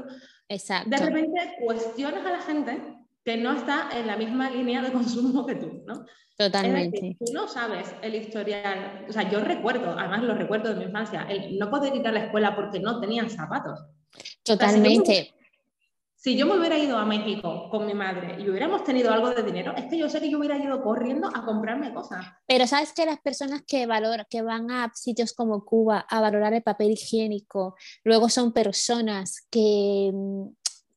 Exacto. 0.49 0.89
de 0.89 0.97
repente 0.97 1.55
cuestionas 1.63 2.25
a 2.25 2.31
la 2.31 2.41
gente 2.41 2.81
que 3.23 3.37
no 3.37 3.53
está 3.53 3.89
en 3.95 4.07
la 4.07 4.17
misma 4.17 4.49
línea 4.49 4.81
de 4.81 4.91
consumo 4.91 5.45
que 5.45 5.55
tú, 5.55 5.83
¿no? 5.85 6.03
Totalmente. 6.35 6.97
Es 6.97 7.01
decir, 7.01 7.17
tú 7.19 7.33
no 7.33 7.47
sabes 7.47 7.95
el 8.01 8.15
historial, 8.15 9.05
o 9.07 9.13
sea, 9.13 9.29
yo 9.29 9.41
recuerdo, 9.41 9.95
además 9.97 10.23
lo 10.23 10.33
recuerdo 10.33 10.69
de 10.73 10.79
mi 10.79 10.85
infancia, 10.85 11.27
el 11.29 11.59
no 11.59 11.69
poder 11.69 11.95
ir 11.95 12.07
a 12.07 12.11
la 12.11 12.25
escuela 12.25 12.55
porque 12.55 12.79
no 12.79 12.99
tenían 12.99 13.29
zapatos. 13.29 13.79
Totalmente. 14.43 15.13
Si 15.13 15.44
yo 16.33 16.47
me 16.47 16.57
hubiera 16.57 16.77
ido 16.79 16.97
a 16.97 17.05
México 17.05 17.69
con 17.69 17.85
mi 17.85 17.93
madre 17.93 18.37
y 18.41 18.49
hubiéramos 18.49 18.83
tenido 18.83 19.11
algo 19.11 19.29
de 19.29 19.43
dinero, 19.43 19.75
es 19.77 19.85
que 19.85 19.97
yo 19.97 20.09
sé 20.09 20.19
que 20.19 20.31
yo 20.31 20.39
hubiera 20.39 20.57
ido 20.57 20.81
corriendo 20.81 21.27
a 21.27 21.45
comprarme 21.45 21.93
cosas. 21.93 22.25
Pero 22.47 22.65
sabes 22.65 22.93
que 22.93 23.05
las 23.05 23.19
personas 23.21 23.61
que, 23.67 23.85
valor, 23.85 24.25
que 24.27 24.41
van 24.41 24.71
a 24.71 24.91
sitios 24.95 25.33
como 25.33 25.63
Cuba 25.63 26.05
a 26.09 26.21
valorar 26.21 26.53
el 26.55 26.63
papel 26.63 26.91
higiénico, 26.91 27.75
luego 28.03 28.29
son 28.29 28.53
personas 28.53 29.45
que, 29.51 30.09
mm, 30.11 30.47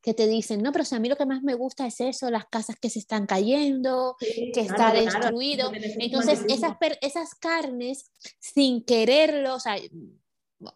que 0.00 0.14
te 0.14 0.26
dicen, 0.26 0.62
no, 0.62 0.72
pero 0.72 0.86
si 0.86 0.94
a 0.94 1.00
mí 1.00 1.08
lo 1.10 1.16
que 1.16 1.26
más 1.26 1.42
me 1.42 1.52
gusta 1.52 1.86
es 1.86 2.00
eso, 2.00 2.30
las 2.30 2.46
casas 2.46 2.76
que 2.80 2.88
se 2.88 2.98
están 2.98 3.26
cayendo, 3.26 4.16
Sí, 4.20 4.50
que 4.54 4.66
claro, 4.66 4.72
está 4.72 4.90
claro, 4.92 5.04
destruido. 5.04 5.72
necesitas 5.72 6.04
Entonces, 6.06 6.44
esas, 6.48 6.76
esas 7.02 7.34
carnes, 7.34 8.10
sin 8.40 8.82
quererlo, 8.84 9.56
o 9.56 9.60
sea, 9.60 9.76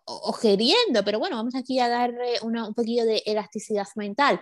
o, 0.05 0.39
queriendo, 0.41 1.05
pero 1.05 1.19
bueno, 1.19 1.37
vamos 1.37 1.55
aquí 1.55 1.79
a 1.81 1.89
darle 1.89 2.39
una- 2.43 2.69
un 2.69 2.75
poquillo 2.75 3.05
de 3.05 3.23
elasticidad 3.27 3.87
mental. 3.97 4.41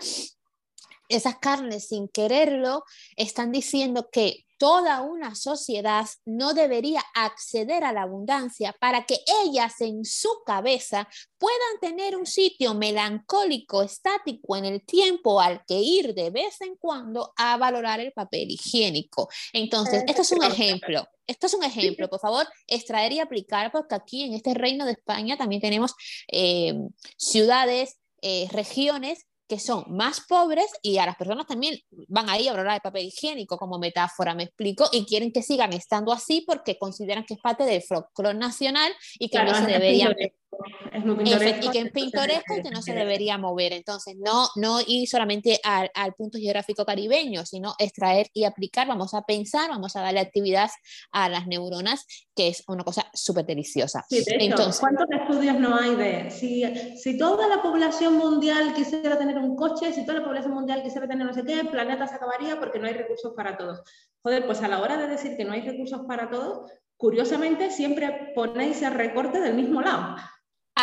Esas 1.08 1.36
carnes, 1.38 1.88
sin 1.88 2.08
quererlo, 2.08 2.84
están 3.16 3.50
diciendo 3.50 4.08
que 4.12 4.44
toda 4.60 5.00
una 5.00 5.34
sociedad 5.34 6.06
no 6.26 6.52
debería 6.52 7.02
acceder 7.14 7.82
a 7.82 7.94
la 7.94 8.02
abundancia 8.02 8.76
para 8.78 9.06
que 9.06 9.16
ellas 9.42 9.80
en 9.80 10.04
su 10.04 10.28
cabeza 10.44 11.08
puedan 11.38 11.80
tener 11.80 12.14
un 12.14 12.26
sitio 12.26 12.74
melancólico, 12.74 13.82
estático 13.82 14.58
en 14.58 14.66
el 14.66 14.84
tiempo 14.84 15.40
al 15.40 15.64
que 15.66 15.80
ir 15.80 16.12
de 16.12 16.28
vez 16.28 16.60
en 16.60 16.76
cuando 16.76 17.32
a 17.38 17.56
valorar 17.56 18.00
el 18.00 18.12
papel 18.12 18.50
higiénico. 18.50 19.30
Entonces, 19.54 20.04
esto 20.06 20.20
es 20.20 20.32
un 20.32 20.44
ejemplo. 20.44 21.08
Esto 21.26 21.46
es 21.46 21.54
un 21.54 21.64
ejemplo, 21.64 22.10
por 22.10 22.20
favor, 22.20 22.46
extraer 22.66 23.12
y 23.12 23.20
aplicar, 23.20 23.72
porque 23.72 23.94
aquí 23.94 24.24
en 24.24 24.34
este 24.34 24.52
reino 24.52 24.84
de 24.84 24.92
España 24.92 25.38
también 25.38 25.62
tenemos 25.62 25.94
eh, 26.28 26.74
ciudades, 27.16 27.98
eh, 28.20 28.46
regiones 28.52 29.24
que 29.50 29.58
son 29.58 29.84
más 29.88 30.20
pobres 30.20 30.66
y 30.80 30.98
a 30.98 31.06
las 31.06 31.16
personas 31.16 31.44
también 31.44 31.76
van 32.06 32.30
ahí 32.30 32.46
a 32.46 32.52
valorar 32.52 32.76
el 32.76 32.80
papel 32.80 33.06
higiénico 33.06 33.58
como 33.58 33.80
metáfora, 33.80 34.32
me 34.32 34.44
explico, 34.44 34.88
y 34.92 35.04
quieren 35.06 35.32
que 35.32 35.42
sigan 35.42 35.72
estando 35.72 36.12
así 36.12 36.44
porque 36.46 36.78
consideran 36.78 37.24
que 37.24 37.34
es 37.34 37.40
parte 37.40 37.64
del 37.64 37.82
folclore 37.82 38.38
nacional 38.38 38.92
y 39.18 39.28
que 39.28 39.38
Claro, 39.38 39.50
no 39.50 39.56
se 39.56 39.62
es 39.62 39.66
debería 39.66 40.06
pintoresco, 40.06 40.49
Es 40.92 41.04
muy 41.04 41.16
pintoresco. 41.16 41.66
y 41.66 41.70
que 41.70 41.78
es 41.80 41.92
pintoresco 41.92 42.56
y 42.56 42.62
que 42.62 42.70
no 42.70 42.82
se 42.82 42.92
debería 42.92 43.38
mover. 43.38 43.72
Entonces, 43.72 44.16
no, 44.18 44.48
no 44.56 44.80
ir 44.86 45.08
solamente 45.08 45.60
al, 45.62 45.90
al 45.94 46.14
punto 46.14 46.38
geográfico 46.38 46.84
caribeño, 46.84 47.46
sino 47.46 47.74
extraer 47.78 48.26
y 48.34 48.44
aplicar. 48.44 48.86
Vamos 48.88 49.14
a 49.14 49.22
pensar, 49.22 49.70
vamos 49.70 49.94
a 49.96 50.00
darle 50.02 50.20
actividad 50.20 50.68
a 51.12 51.28
las 51.28 51.46
neuronas, 51.46 52.04
que 52.34 52.48
es 52.48 52.64
una 52.66 52.82
cosa 52.84 53.06
súper 53.14 53.46
deliciosa. 53.46 54.04
Sí, 54.08 54.16
de 54.24 54.36
hecho, 54.36 54.44
Entonces- 54.44 54.80
¿cuántos 54.80 55.06
estudios 55.10 55.58
no 55.58 55.76
hay 55.76 55.94
de 55.94 56.30
si, 56.30 56.64
si 56.96 57.16
toda 57.16 57.46
la 57.46 57.62
población 57.62 58.16
mundial 58.16 58.74
quisiera 58.74 59.16
tener 59.18 59.38
un 59.38 59.54
coche, 59.56 59.92
si 59.92 60.04
toda 60.04 60.18
la 60.18 60.24
población 60.24 60.52
mundial 60.52 60.82
quisiera 60.82 61.06
tener 61.06 61.26
no 61.26 61.32
sé 61.32 61.44
qué, 61.44 61.60
el 61.60 61.68
planeta 61.68 62.06
se 62.08 62.16
acabaría 62.16 62.58
porque 62.58 62.78
no 62.78 62.86
hay 62.86 62.94
recursos 62.94 63.32
para 63.36 63.56
todos? 63.56 63.82
Joder, 64.22 64.44
pues 64.46 64.60
a 64.62 64.68
la 64.68 64.80
hora 64.80 64.96
de 64.96 65.06
decir 65.06 65.36
que 65.36 65.44
no 65.44 65.52
hay 65.52 65.62
recursos 65.62 66.02
para 66.06 66.28
todos, 66.28 66.70
curiosamente 66.96 67.70
siempre 67.70 68.32
ponéis 68.34 68.82
el 68.82 68.92
recorte 68.92 69.40
del 69.40 69.54
mismo 69.54 69.80
lado. 69.80 70.16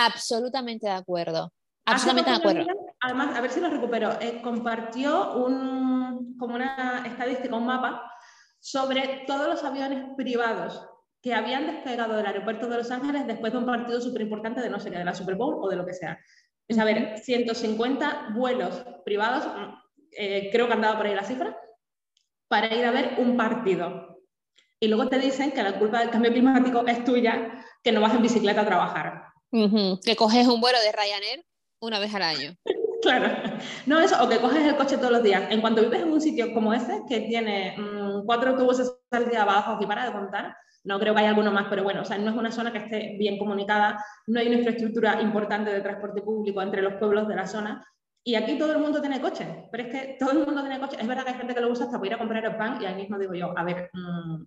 Absolutamente 0.05 0.88
de 0.88 0.93
acuerdo. 0.93 1.51
Absolutamente 1.86 2.29
de 2.29 2.38
acuerdo. 2.38 2.67
Además, 3.01 3.36
a 3.36 3.41
ver 3.41 3.51
si 3.51 3.60
lo 3.60 3.69
recupero, 3.69 4.19
eh, 4.21 4.41
compartió 4.43 5.33
un, 5.36 6.38
como 6.38 6.55
una 6.55 7.03
estadística, 7.05 7.55
un 7.55 7.65
mapa 7.65 8.12
sobre 8.60 9.23
todos 9.25 9.47
los 9.47 9.63
aviones 9.63 10.03
privados 10.15 10.88
que 11.21 11.33
habían 11.33 11.65
despegado 11.65 12.15
del 12.15 12.25
aeropuerto 12.25 12.67
de 12.67 12.77
Los 12.77 12.91
Ángeles 12.91 13.25
después 13.25 13.51
de 13.51 13.60
un 13.60 13.65
partido 13.65 13.99
súper 13.99 14.21
importante 14.21 14.62
de 14.62 14.69
no 14.69 14.79
sé 14.79 14.91
qué, 14.91 14.99
de 14.99 15.05
la 15.05 15.15
Super 15.15 15.36
Bowl 15.36 15.57
o 15.62 15.69
de 15.69 15.75
lo 15.75 15.86
que 15.86 15.93
sea. 15.93 16.19
Es 16.67 16.77
a 16.77 16.83
ver, 16.83 17.17
150 17.19 18.29
vuelos 18.36 18.83
privados, 19.03 19.47
mm, 19.47 19.73
eh, 20.12 20.49
creo 20.51 20.67
que 20.67 20.73
andaba 20.73 20.97
por 20.97 21.07
ahí 21.07 21.15
la 21.15 21.23
cifra, 21.23 21.57
para 22.47 22.73
ir 22.73 22.86
a 22.86 22.91
ver 22.91 23.15
un 23.17 23.36
partido. 23.36 24.19
Y 24.79 24.88
luego 24.89 25.10
te 25.10 25.17
dicen 25.17 25.51
que 25.51 25.63
la 25.63 25.79
culpa 25.79 25.99
del 25.99 26.12
cambio 26.12 26.31
climático 26.31 26.86
es 26.86 27.03
tuya, 27.03 27.65
que 27.83 27.91
no 27.91 28.01
vas 28.01 28.13
en 28.13 28.21
bicicleta 28.21 28.62
a 28.62 28.65
trabajar. 28.65 29.26
Ujú, 29.51 29.99
Que 30.03 30.15
coges 30.15 30.47
un 30.47 30.62
vuelo 30.62 30.77
de 30.81 30.91
Ryanair 30.91 31.45
una 31.81 31.99
vez 31.99 32.13
al 32.13 32.23
año. 32.23 32.55
Claro, 32.99 33.29
no 33.86 33.99
eso, 33.99 34.21
o 34.21 34.27
que 34.27 34.39
coges 34.39 34.65
el 34.65 34.75
coche 34.75 34.97
todos 34.97 35.12
los 35.12 35.23
días. 35.23 35.51
En 35.51 35.62
cuanto 35.62 35.83
vives 35.83 36.01
en 36.01 36.12
un 36.12 36.19
sitio 36.19 36.51
como 36.51 36.73
ese, 36.73 37.03
que 37.07 37.21
tiene 37.21 37.75
mm, 37.77 38.25
cuatro 38.25 38.49
autobuses 38.49 38.91
al 39.12 39.29
día 39.29 39.43
abajo, 39.43 39.77
y 39.79 39.86
para 39.86 40.05
de 40.05 40.12
contar, 40.12 40.57
no 40.83 40.99
creo 40.99 41.13
que 41.13 41.19
haya 41.19 41.29
alguno 41.29 41.51
más, 41.51 41.67
pero 41.69 41.83
bueno, 41.83 42.01
o 42.01 42.05
sea, 42.05 42.17
no 42.17 42.31
es 42.31 42.36
una 42.36 42.51
zona 42.51 42.71
que 42.71 42.79
esté 42.79 43.15
bien 43.19 43.38
comunicada, 43.38 44.03
no 44.25 44.39
hay 44.39 44.47
una 44.47 44.57
infraestructura 44.57 45.21
importante 45.21 45.71
de 45.71 45.81
transporte 45.81 46.21
público 46.21 46.62
entre 46.62 46.81
los 46.81 46.95
pueblos 46.95 47.27
de 47.27 47.36
la 47.36 47.45
zona. 47.45 47.86
Y 48.23 48.36
aquí 48.36 48.57
todo 48.57 48.73
el 48.73 48.79
mundo 48.79 48.99
tiene 48.99 49.21
coche, 49.21 49.69
pero 49.71 49.83
es 49.83 49.89
que 49.89 50.17
todo 50.19 50.31
el 50.31 50.39
mundo 50.45 50.62
tiene 50.62 50.79
coche. 50.79 50.97
Es 50.99 51.07
verdad 51.07 51.23
que 51.23 51.31
hay 51.31 51.38
gente 51.38 51.53
que 51.53 51.62
lo 51.62 51.69
usa 51.69 51.86
hasta 51.86 51.97
para 51.97 52.07
ir 52.07 52.13
a 52.15 52.17
comprar 52.17 52.43
el 52.43 52.57
pan 52.57 52.81
y 52.81 52.86
ahí 52.86 52.95
mismo 52.95 53.17
digo 53.17 53.33
yo, 53.33 53.57
a 53.57 53.63
ver, 53.63 53.89
mm, 53.93 54.43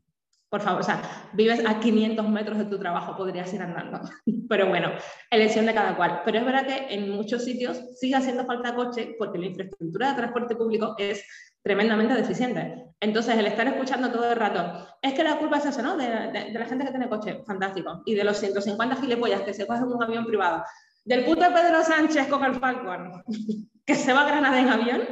por 0.51 0.61
favor, 0.63 0.81
o 0.81 0.85
sea, 0.85 1.01
vives 1.33 1.65
a 1.65 1.79
500 1.79 2.29
metros 2.29 2.59
de 2.59 2.65
tu 2.65 2.77
trabajo, 2.79 3.17
podrías 3.17 3.53
ir 3.55 3.63
andando. 3.63 4.01
Pero 4.49 4.69
bueno, 4.69 4.91
elección 5.31 5.65
de 5.65 5.75
cada 5.75 5.97
cual. 5.97 6.23
Pero 6.25 6.39
es 6.39 6.45
verdad 6.45 6.67
que 6.67 6.93
en 6.95 7.11
muchos 7.11 7.45
sitios 7.45 7.81
sigue 7.99 8.17
haciendo 8.17 8.45
falta 8.45 8.75
coche 8.75 9.15
porque 9.17 9.39
la 9.39 9.47
infraestructura 9.47 10.11
de 10.11 10.17
transporte 10.17 10.57
público 10.57 10.97
es 10.99 11.25
tremendamente 11.63 12.15
deficiente. 12.15 12.85
Entonces, 12.99 13.37
el 13.39 13.47
estar 13.47 13.67
escuchando 13.69 14.11
todo 14.11 14.31
el 14.31 14.37
rato, 14.37 14.89
es 15.01 15.15
que 15.15 15.23
la 15.23 15.39
culpa 15.39 15.59
es 15.59 15.67
esa, 15.67 15.83
¿no? 15.83 15.97
De 15.97 16.09
la 16.53 16.67
gente 16.67 16.85
que 16.85 16.91
tiene 16.91 17.09
coche, 17.09 17.43
fantástico. 17.47 18.03
Y 18.05 18.15
de 18.15 18.25
los 18.25 18.39
150 18.39 18.97
gilipollas 18.97 19.43
que 19.43 19.55
se 19.55 19.67
cogen 19.67 19.85
un 19.85 20.03
avión 20.03 20.27
privado. 20.27 20.65
Del 21.05 21.25
puto 21.25 21.43
Pedro 21.53 21.83
Sánchez 21.85 22.27
con 22.27 22.45
el 22.45 22.57
Falcon, 22.57 23.23
que 23.87 23.95
se 23.95 24.13
va 24.13 24.23
a 24.23 24.27
Granada 24.27 24.61
en 24.61 24.69
avión. 24.69 25.03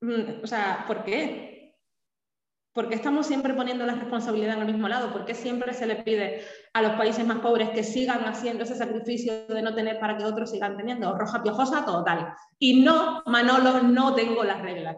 Mm, 0.00 0.42
O 0.42 0.46
sea, 0.46 0.84
¿por 0.86 1.04
qué? 1.04 1.47
¿Por 2.78 2.88
qué 2.88 2.94
estamos 2.94 3.26
siempre 3.26 3.54
poniendo 3.54 3.84
la 3.84 3.96
responsabilidad 3.96 4.54
en 4.54 4.60
el 4.60 4.66
mismo 4.68 4.86
lado? 4.86 5.12
¿Por 5.12 5.24
qué 5.24 5.34
siempre 5.34 5.74
se 5.74 5.84
le 5.84 5.96
pide 5.96 6.42
a 6.72 6.80
los 6.80 6.92
países 6.92 7.26
más 7.26 7.40
pobres 7.40 7.70
que 7.70 7.82
sigan 7.82 8.20
haciendo 8.20 8.62
ese 8.62 8.76
sacrificio 8.76 9.48
de 9.48 9.62
no 9.62 9.74
tener 9.74 9.98
para 9.98 10.16
que 10.16 10.24
otros 10.24 10.52
sigan 10.52 10.76
teniendo? 10.76 11.12
Roja 11.18 11.42
piojosa 11.42 11.84
total. 11.84 12.32
Y 12.56 12.82
no, 12.82 13.24
Manolo, 13.26 13.82
no 13.82 14.14
tengo 14.14 14.44
las 14.44 14.62
reglas. 14.62 14.96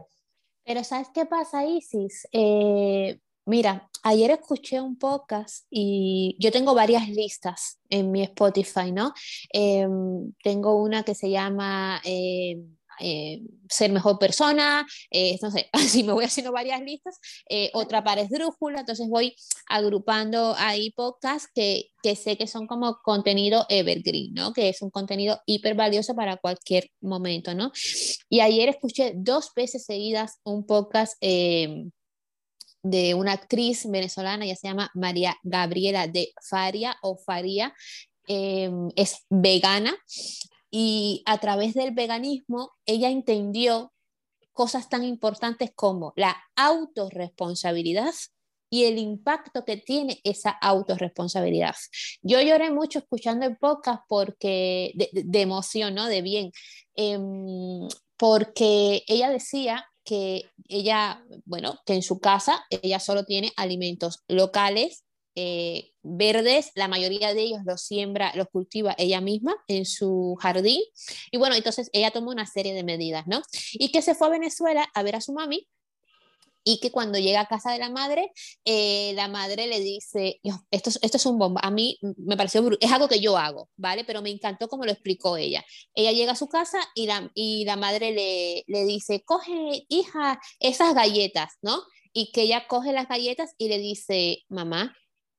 Pero 0.63 0.85
¿sabes 0.85 1.09
qué 1.15 1.25
pasa, 1.25 1.65
Isis? 1.65 2.29
Eh, 2.33 3.19
mira, 3.47 3.89
ayer 4.03 4.33
escuché 4.33 4.79
un 4.79 4.99
podcast 4.99 5.65
y 5.71 6.37
yo 6.39 6.53
tengo 6.53 6.75
varias 6.75 7.09
listas 7.09 7.81
en 7.89 8.11
mi 8.11 8.21
Spotify, 8.25 8.93
¿no? 8.93 9.15
Em, 9.55 10.35
tengo 10.45 10.75
una 10.75 11.03
que 11.03 11.15
se 11.15 11.31
llama 11.31 12.03
eh, 12.05 12.59
eh, 13.01 13.43
Ser 13.69 13.93
Mejor 13.93 14.19
Persona, 14.19 14.87
eh, 15.11 15.39
no 15.43 15.51
sé, 15.51 15.69
así 15.73 16.03
me 16.03 16.13
voy 16.13 16.25
haciendo 16.25 16.53
varias 16.53 16.81
listas, 16.81 17.19
eh, 17.49 17.71
otra 17.75 18.03
para 18.05 18.23
esdrújula, 18.23 18.81
entonces 18.81 19.09
voy 19.09 19.35
agrupando 19.69 20.55
ahí 20.57 20.91
podcasts 20.91 21.49
que, 21.55 21.91
que 22.03 22.17
sé 22.17 22.37
que 22.37 22.47
son 22.47 22.67
como 22.67 22.99
contenido 23.03 23.67
evergreen, 23.69 24.35
¿no? 24.35 24.53
Que 24.53 24.69
es 24.69 24.83
un 24.83 24.91
contenido 24.91 25.41
hiper 25.47 25.75
valioso 25.75 26.15
para 26.15 26.37
cualquier 26.37 26.91
momento, 27.01 27.55
¿no? 27.55 27.73
Y 28.29 28.41
ayer 28.41 28.69
escuché 28.69 29.13
dos 29.17 29.53
veces 29.55 29.85
seguidas 29.85 30.39
un 30.45 30.67
podcast 30.67 31.15
eh, 31.21 31.87
de 32.83 33.15
una 33.15 33.33
actriz 33.33 33.89
venezolana, 33.89 34.47
ya 34.47 34.57
se 34.57 34.69
llama 34.69 34.91
María 34.95 35.37
Gabriela 35.43 36.07
de 36.07 36.33
Faria 36.49 36.97
o 37.03 37.17
Faria, 37.17 37.75
eh, 38.27 38.71
es 38.97 39.25
vegana 39.29 39.97
y 40.71 41.23
a 41.27 41.39
través 41.39 41.75
del 41.75 41.93
veganismo 41.93 42.73
ella 42.87 43.11
entendió 43.11 43.93
cosas 44.53 44.89
tan 44.89 45.05
importantes 45.05 45.73
como 45.75 46.13
la 46.17 46.37
autorresponsabilidad 46.57 48.13
y 48.71 48.85
el 48.85 48.99
impacto 48.99 49.65
que 49.65 49.77
tiene 49.77 50.21
esa 50.23 50.51
autorresponsabilidad. 50.51 51.75
Yo 52.23 52.41
lloré 52.41 52.71
mucho 52.71 53.01
escuchando 53.01 53.45
el 53.45 53.57
podcast 53.57 54.03
porque 54.09 54.93
de, 54.95 55.41
emoción, 55.41 55.95
¿no? 55.95 56.07
De 56.07 56.23
bien, 56.23 56.53
em, 56.95 57.89
porque 58.17 59.03
ella 59.09 59.29
decía 59.29 59.87
que 60.05 60.51
ella, 60.69 61.25
bueno, 61.45 61.79
que 61.85 61.95
en 61.95 62.03
su 62.03 62.21
casa 62.21 62.65
ella 62.71 63.01
solo 63.01 63.25
tiene 63.25 63.53
alimentos 63.57 64.23
locales, 64.29 65.05
eh, 65.35 65.93
verdes, 66.03 66.73
la 66.75 66.89
mayoría 66.89 67.35
de 67.35 67.43
ellos 67.43 67.61
los 67.65 67.83
siembra, 67.83 68.33
los 68.35 68.49
cultiva 68.49 68.95
ella 68.99 69.21
misma 69.21 69.55
en 69.69 69.87
su 69.87 70.37
jardín. 70.41 70.81
Y 71.31 71.39
bueno, 71.39 71.55
entonces 71.55 71.91
ella 71.93 72.11
tomó 72.11 72.31
una 72.31 72.47
serie 72.47 72.75
de 72.75 72.85
medidas, 72.85 73.27
¿no? 73.27 73.43
Y 73.73 73.93
que 73.93 74.03
se 74.03 74.15
fue 74.15 74.29
a 74.29 74.31
Venezuela 74.31 74.89
a 74.95 75.03
ver 75.03 75.17
a 75.17 75.21
su 75.21 75.33
mami 75.33 75.69
y 76.65 76.79
que 76.81 76.91
cuando 76.91 77.19
llega 77.19 77.41
a 77.41 77.47
casa 77.47 77.73
de 77.73 77.79
la 77.79 77.91
madre, 77.91 78.33
eh, 78.65 79.13
la 79.15 79.29
madre 79.29 79.67
le 79.67 79.81
dice, 79.81 80.41
esto, 80.71 80.91
esto 81.01 81.17
es 81.17 81.27
un 81.27 81.39
bomba, 81.39 81.61
a 81.65 81.71
mí 81.71 81.99
me 82.17 82.37
pareció, 82.37 82.69
es 82.81 82.93
algo 82.93 83.09
que 83.09 83.21
yo 83.21 83.37
hago, 83.39 83.71
¿vale? 83.77 84.05
Pero 84.05 84.23
me 84.23 84.31
encantó 84.31 84.69
como 84.69 84.85
lo 84.85 84.93
explicó 84.93 85.37
ella. 85.37 85.65
Ella 85.95 86.13
llega 86.13 86.33
a 86.33 86.37
su 86.37 86.49
casa 86.49 86.79
y 86.95 87.07
la, 87.07 87.31
y 87.35 87.65
la 87.65 87.77
madre 87.77 88.13
le, 88.13 88.65
le 88.67 88.85
dice, 88.85 89.23
coge, 89.25 89.87
hija, 89.89 90.41
esas 90.59 90.95
galletas, 90.95 91.55
¿no? 91.63 91.83
Y 92.13 92.33
que 92.33 92.43
ella 92.43 92.67
coge 92.69 92.93
las 92.93 93.09
galletas 93.09 93.55
y 93.57 93.69
le 93.69 93.79
dice, 93.79 94.43
mamá, 94.49 94.95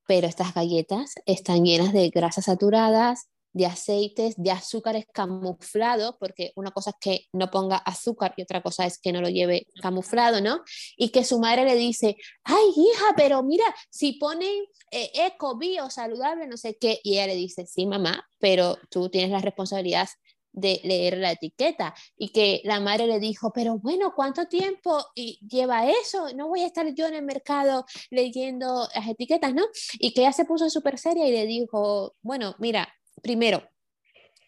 pero 0.07 0.27
estas 0.27 0.53
galletas 0.53 1.13
están 1.25 1.63
llenas 1.63 1.93
de 1.93 2.09
grasas 2.09 2.45
saturadas, 2.45 3.27
de 3.53 3.65
aceites, 3.65 4.35
de 4.37 4.51
azúcares 4.51 5.05
camuflados, 5.13 6.15
porque 6.19 6.51
una 6.55 6.71
cosa 6.71 6.91
es 6.91 6.95
que 6.99 7.27
no 7.33 7.51
ponga 7.51 7.77
azúcar 7.77 8.33
y 8.37 8.43
otra 8.43 8.61
cosa 8.61 8.85
es 8.85 8.97
que 8.99 9.11
no 9.11 9.21
lo 9.21 9.29
lleve 9.29 9.67
camuflado, 9.81 10.41
¿no? 10.41 10.61
Y 10.95 11.09
que 11.09 11.25
su 11.25 11.39
madre 11.39 11.65
le 11.65 11.75
dice, 11.75 12.15
ay 12.43 12.63
hija, 12.75 13.13
pero 13.17 13.43
mira, 13.43 13.65
si 13.89 14.13
ponen 14.13 14.63
eh, 14.91 15.11
eco, 15.13 15.57
bio, 15.57 15.89
saludable, 15.89 16.47
no 16.47 16.57
sé 16.57 16.77
qué, 16.79 16.99
y 17.03 17.13
ella 17.13 17.27
le 17.27 17.35
dice, 17.35 17.65
sí, 17.65 17.85
mamá, 17.85 18.25
pero 18.39 18.77
tú 18.89 19.09
tienes 19.09 19.31
la 19.31 19.39
responsabilidad 19.39 20.07
de 20.51 20.81
leer 20.83 21.17
la 21.17 21.31
etiqueta 21.31 21.93
y 22.17 22.29
que 22.29 22.61
la 22.63 22.79
madre 22.79 23.07
le 23.07 23.19
dijo, 23.19 23.51
pero 23.53 23.77
bueno, 23.77 24.13
¿cuánto 24.15 24.47
tiempo 24.47 25.05
lleva 25.15 25.89
eso? 25.89 26.33
No 26.35 26.47
voy 26.47 26.61
a 26.61 26.67
estar 26.67 26.87
yo 26.93 27.07
en 27.07 27.15
el 27.15 27.23
mercado 27.23 27.85
leyendo 28.09 28.87
las 28.93 29.07
etiquetas, 29.07 29.53
¿no? 29.53 29.63
Y 29.99 30.13
que 30.13 30.21
ella 30.21 30.33
se 30.33 30.45
puso 30.45 30.69
súper 30.69 30.97
seria 30.97 31.27
y 31.27 31.31
le 31.31 31.45
dijo, 31.45 32.15
bueno, 32.21 32.55
mira, 32.59 32.93
primero, 33.21 33.63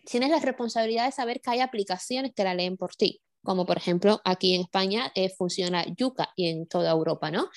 tienes 0.06 0.30
la 0.30 0.40
responsabilidad 0.40 1.06
de 1.06 1.12
saber 1.12 1.42
que 1.42 1.52
hay 1.52 1.60
aplicaciones 1.62 2.34
que 2.36 2.44
la 2.44 2.54
leen 2.54 2.78
por 2.78 2.96
ti, 2.96 3.22
como 3.44 3.66
por 3.66 3.78
ejemplo 3.78 4.22
aquí 4.24 4.56
en 4.56 4.62
España 4.62 5.12
eh, 5.16 5.30
funciona 5.30 5.86
Yuca 5.98 6.32
y 6.36 6.48
en 6.48 6.68
toda 6.68 6.92
Europa, 6.92 7.30
¿no? 7.30 7.50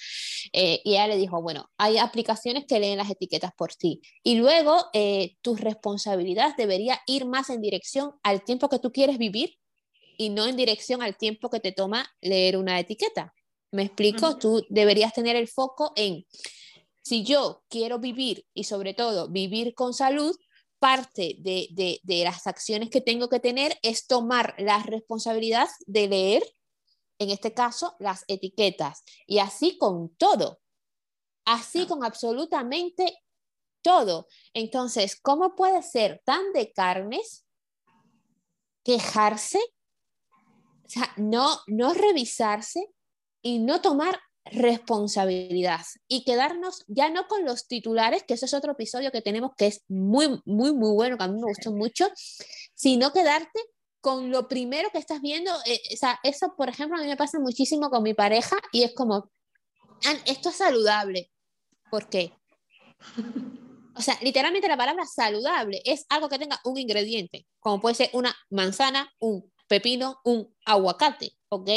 Eh, 0.53 0.81
y 0.85 0.93
ella 0.93 1.09
le 1.09 1.17
dijo, 1.17 1.41
bueno, 1.41 1.71
hay 1.79 1.99
aplicaciones 1.99 2.65
que 2.67 2.81
leen 2.81 2.99
las 2.99 3.11
etiquetas 3.11 3.53
por 3.57 3.75
ti. 3.75 4.01
Y 4.23 4.37
luego 4.37 4.87
eh, 4.93 5.37
tu 5.43 5.57
responsabilidad 5.57 6.57
debería 6.57 7.01
ir 7.07 7.27
más 7.27 7.51
en 7.51 7.61
dirección 7.61 8.13
al 8.23 8.45
tiempo 8.45 8.69
que 8.69 8.79
tú 8.79 8.93
quieres 8.93 9.19
vivir 9.19 9.59
y 10.19 10.31
no 10.31 10.47
en 10.47 10.57
dirección 10.57 11.03
al 11.03 11.17
tiempo 11.17 11.51
que 11.51 11.61
te 11.61 11.73
toma 11.73 12.07
leer 12.21 12.57
una 12.57 12.79
etiqueta. 12.81 13.33
¿Me 13.71 13.83
explico? 13.83 14.39
Tú 14.39 14.65
deberías 14.71 15.13
tener 15.13 15.37
el 15.37 15.49
foco 15.49 15.93
en, 15.97 16.25
si 17.03 17.25
yo 17.25 17.63
quiero 17.69 17.99
vivir 17.99 18.45
y 18.55 18.65
sobre 18.65 18.95
todo 18.95 19.29
vivir 19.29 19.75
con 19.75 19.93
salud, 19.93 20.35
parte 20.87 21.35
de, 21.41 22.01
las 22.23 22.47
acciones 22.47 22.91
que 22.91 23.01
tengo 23.01 23.29
que 23.29 23.41
tener 23.41 23.77
es 23.83 24.07
tomar 24.07 24.55
la 24.57 24.85
responsabilidad 24.85 25.69
de 25.85 26.07
leer, 26.07 26.45
en 27.19 27.31
este 27.31 27.53
caso, 27.53 27.97
las 27.99 28.25
etiquetas. 28.29 29.03
Y 29.27 29.41
así 29.41 29.79
con 29.79 30.15
todo, 30.15 30.61
así 31.45 31.89
con 31.89 32.05
absolutamente 32.05 33.19
todo. 33.83 34.29
Entonces, 34.55 35.21
¿cómo 35.21 35.57
puede 35.57 35.83
ser 35.83 36.23
tan 36.25 36.53
de 36.53 36.73
carnes 36.73 37.45
quejarse, 38.85 39.59
o 39.59 40.89
sea, 40.89 41.13
no, 41.17 41.63
no 41.67 41.95
revisarse 41.95 42.95
y 43.43 43.59
no 43.59 43.81
tomar 43.81 44.21
responsabilidad 44.53 45.81
y 46.09 46.25
quedarnos 46.25 46.85
ya 46.87 47.11
no 47.11 47.27
con 47.27 47.45
los 47.45 47.67
titulares, 47.67 48.23
que 48.23 48.35
eso 48.35 48.47
es 48.47 48.55
otro 48.55 48.73
episodio 48.73 49.11
que 49.11 49.23
tenemos 49.23 49.53
que 49.57 49.67
es 49.67 49.83
muy, 49.89 50.41
muy, 50.45 50.73
muy 50.73 50.91
bueno, 50.93 51.19
que 51.19 51.25
a 51.25 51.29
mí 51.29 51.41
me 51.41 51.49
gustó 51.49 51.73
mucho, 51.73 52.09
sino 52.75 53.13
quedarte 53.13 53.61
con 54.01 54.31
lo 54.31 54.47
primero 54.47 54.91
que 54.91 54.99
estás 54.99 55.21
viendo. 55.21 55.51
Eh, 55.67 55.81
o 55.93 55.97
sea, 55.97 56.21
eso, 56.23 56.55
por 56.57 56.69
ejemplo, 56.69 56.99
a 56.99 57.03
mí 57.03 57.09
me 57.09 57.17
pasa 57.17 57.39
muchísimo 57.41 57.91
con 57.91 58.03
mi 58.03 58.15
pareja 58.15 58.57
y 58.73 58.85
es 58.85 58.95
como, 58.95 59.31
esto 60.27 60.51
es 60.51 60.57
saludable. 60.57 61.31
¿Por 61.91 62.09
qué? 62.09 62.33
O 63.97 64.03
sea, 64.03 64.19
literalmente 64.21 64.69
la 64.69 64.77
palabra 64.77 65.05
saludable 65.07 65.81
es 65.85 66.05
algo 66.09 66.29
que 66.29 66.39
tenga 66.39 66.61
un 66.65 66.77
ingrediente, 66.77 67.47
como 67.59 67.81
puede 67.81 67.95
ser 67.95 68.11
una 68.13 68.37
manzana, 68.51 69.11
un 69.19 69.53
pepino, 69.69 70.21
un 70.25 70.55
aguacate, 70.65 71.33
¿ok? 71.49 71.71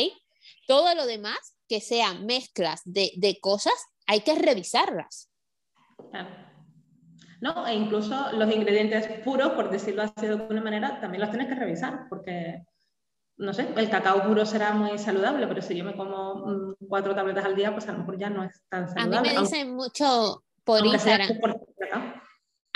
Todo 0.67 0.93
lo 0.95 1.05
demás 1.05 1.55
que 1.69 1.79
sean 1.79 2.25
mezclas 2.25 2.81
de, 2.83 3.11
de 3.15 3.39
cosas, 3.39 3.73
hay 4.07 4.21
que 4.21 4.35
revisarlas. 4.35 5.29
No, 7.41 7.65
e 7.67 7.73
incluso 7.75 8.31
los 8.33 8.53
ingredientes 8.53 9.07
puros, 9.23 9.51
por 9.51 9.69
decirlo 9.69 10.01
así 10.01 10.13
de 10.17 10.29
alguna 10.29 10.61
manera, 10.61 10.99
también 10.99 11.21
los 11.21 11.29
tienes 11.29 11.47
que 11.47 11.55
revisar, 11.55 12.07
porque, 12.09 12.65
no 13.37 13.53
sé, 13.53 13.69
el 13.77 13.89
cacao 13.89 14.23
puro 14.23 14.45
será 14.45 14.73
muy 14.73 14.97
saludable, 14.97 15.47
pero 15.47 15.61
si 15.61 15.77
yo 15.77 15.85
me 15.85 15.95
como 15.95 16.45
mm, 16.45 16.87
cuatro 16.89 17.15
tabletas 17.15 17.45
al 17.45 17.55
día, 17.55 17.71
pues 17.71 17.87
a 17.87 17.93
lo 17.93 17.99
mejor 17.99 18.17
ya 18.17 18.29
no 18.29 18.43
es 18.43 18.61
tan 18.67 18.89
saludable. 18.89 19.17
A 19.17 19.21
mí 19.21 19.37
me 19.37 19.41
dicen 19.41 19.75
mucho 19.75 20.43
por 20.65 20.85
Instagram. 20.85 21.29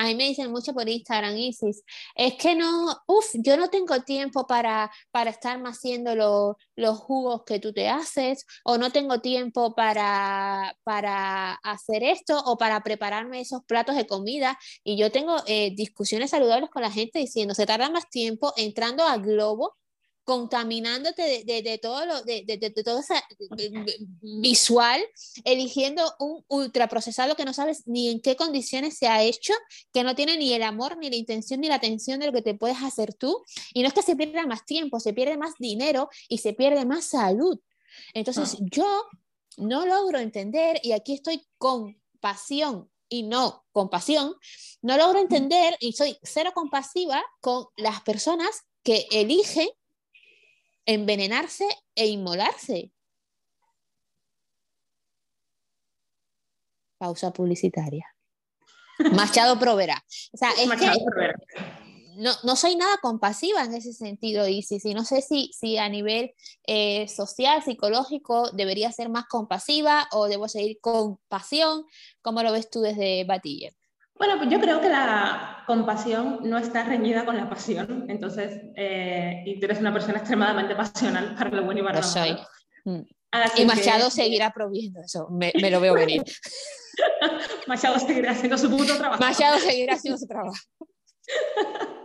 A 0.03 0.07
mí 0.07 0.15
me 0.15 0.25
dicen 0.25 0.51
mucho 0.51 0.73
por 0.73 0.89
Instagram, 0.89 1.37
Isis, 1.37 1.81
es 2.15 2.33
que 2.33 2.55
no, 2.55 2.93
uff, 3.07 3.25
yo 3.35 3.55
no 3.55 3.69
tengo 3.69 4.01
tiempo 4.01 4.45
para, 4.45 4.91
para 5.11 5.29
estarme 5.29 5.69
haciendo 5.69 6.13
los 6.75 6.97
jugos 6.99 7.43
que 7.45 7.59
tú 7.59 7.71
te 7.71 7.87
haces, 7.87 8.45
o 8.65 8.77
no 8.77 8.91
tengo 8.91 9.21
tiempo 9.21 9.73
para, 9.75 10.77
para 10.83 11.53
hacer 11.53 12.03
esto, 12.03 12.37
o 12.45 12.57
para 12.57 12.81
prepararme 12.81 13.39
esos 13.39 13.63
platos 13.63 13.95
de 13.95 14.05
comida. 14.05 14.59
Y 14.83 14.97
yo 14.97 15.09
tengo 15.09 15.37
eh, 15.47 15.73
discusiones 15.73 16.31
saludables 16.31 16.69
con 16.69 16.81
la 16.81 16.91
gente 16.91 17.19
diciendo, 17.19 17.55
se 17.55 17.65
tarda 17.65 17.89
más 17.89 18.09
tiempo 18.09 18.51
entrando 18.57 19.05
a 19.05 19.15
Globo 19.17 19.77
contaminándote 20.23 21.43
de, 21.45 21.77
todo 21.79 22.05
lo, 22.05 22.21
de, 22.23 22.73
todo 22.83 22.99
ese 22.99 23.15
visual, 24.21 25.01
eligiendo 25.43 26.13
un 26.19 26.43
ultraprocesado 26.47 27.35
que 27.35 27.45
no 27.45 27.53
sabes 27.53 27.83
ni 27.87 28.09
en 28.09 28.21
qué 28.21 28.35
condiciones 28.35 28.97
se 28.97 29.07
ha 29.07 29.21
hecho, 29.21 29.53
que 29.91 30.03
no 30.03 30.15
tiene 30.15 30.37
ni 30.37 30.53
el 30.53 30.63
amor, 30.63 30.97
ni 30.97 31.09
la 31.09 31.17
intención, 31.17 31.59
ni 31.59 31.67
la 31.67 31.75
atención 31.75 32.19
de 32.19 32.27
lo 32.27 32.33
que 32.33 32.41
te 32.41 32.55
puedes 32.55 32.81
hacer 32.81 33.13
tú. 33.13 33.43
Y 33.73 33.81
no 33.81 33.87
es 33.87 33.93
que 33.93 34.01
se 34.01 34.15
pierda 34.15 34.45
más 34.47 34.65
tiempo, 34.65 34.99
se 34.99 35.13
pierde 35.13 35.37
más 35.37 35.53
dinero 35.59 36.09
y 36.29 36.37
se 36.37 36.53
pierde 36.53 36.85
más 36.85 37.05
salud. 37.05 37.59
Entonces 38.13 38.55
ah. 38.55 38.65
yo 38.71 39.05
no 39.57 39.85
logro 39.85 40.19
entender, 40.19 40.79
y 40.83 40.93
aquí 40.93 41.13
estoy 41.13 41.45
con 41.57 42.01
pasión 42.21 42.89
y 43.09 43.23
no 43.23 43.65
compasión, 43.71 44.35
no 44.81 44.97
logro 44.97 45.19
entender 45.19 45.75
y 45.79 45.93
soy 45.93 46.17
cero 46.23 46.51
compasiva 46.55 47.23
con 47.41 47.65
las 47.75 48.01
personas 48.01 48.63
que 48.83 49.07
eligen 49.11 49.67
envenenarse 50.85 51.65
e 51.95 52.07
inmolarse. 52.07 52.91
Pausa 56.97 57.31
publicitaria. 57.31 58.05
Machado 59.13 59.59
Provera. 59.59 60.03
O 60.31 60.37
sea, 60.37 60.51
es 60.51 60.69
que 60.79 60.91
no, 62.15 62.31
no, 62.43 62.55
soy 62.55 62.75
nada 62.75 62.97
compasiva 63.01 63.63
en 63.63 63.73
ese 63.73 63.93
sentido, 63.93 64.47
y 64.47 64.61
si, 64.61 64.93
no 64.93 65.03
sé 65.03 65.21
si, 65.21 65.51
si 65.53 65.77
a 65.77 65.89
nivel 65.89 66.33
eh, 66.67 67.07
social, 67.07 67.63
psicológico, 67.63 68.51
debería 68.51 68.91
ser 68.91 69.09
más 69.09 69.25
compasiva 69.25 70.07
o 70.11 70.27
debo 70.27 70.47
seguir 70.47 70.79
con 70.79 71.17
pasión. 71.27 71.85
¿Cómo 72.21 72.43
lo 72.43 72.51
ves 72.51 72.69
tú 72.69 72.81
desde 72.81 73.23
Batiller? 73.25 73.73
Bueno, 74.15 74.37
pues 74.37 74.49
yo 74.49 74.59
creo 74.59 74.79
que 74.79 74.89
la 74.89 75.63
compasión 75.65 76.39
no 76.43 76.57
está 76.57 76.83
reñida 76.83 77.25
con 77.25 77.37
la 77.37 77.49
pasión. 77.49 78.05
Entonces, 78.09 78.61
eh, 78.75 79.43
y 79.45 79.59
tú 79.59 79.65
eres 79.65 79.79
una 79.79 79.93
persona 79.93 80.19
extremadamente 80.19 80.75
pasional 80.75 81.35
para 81.35 81.49
lo 81.49 81.63
bueno 81.63 81.81
y 81.81 81.83
para 81.83 82.01
lo 82.01 82.07
malo. 82.07 82.47
Mm. 82.85 83.01
Y 83.57 83.65
Machado 83.65 84.11
seguirá 84.11 84.51
proviendo 84.51 85.01
eso, 85.01 85.27
me, 85.31 85.51
me 85.59 85.71
lo 85.71 85.79
veo 85.79 85.95
venir. 85.95 86.23
Machado 87.67 87.97
seguirá 87.97 88.31
haciendo 88.31 88.57
su 88.57 88.69
puto 88.69 88.95
trabajo. 88.97 89.19
Machado 89.21 89.57
seguirá 89.59 89.95
haciendo 89.95 90.19
su 90.19 90.27
trabajo. 90.27 90.55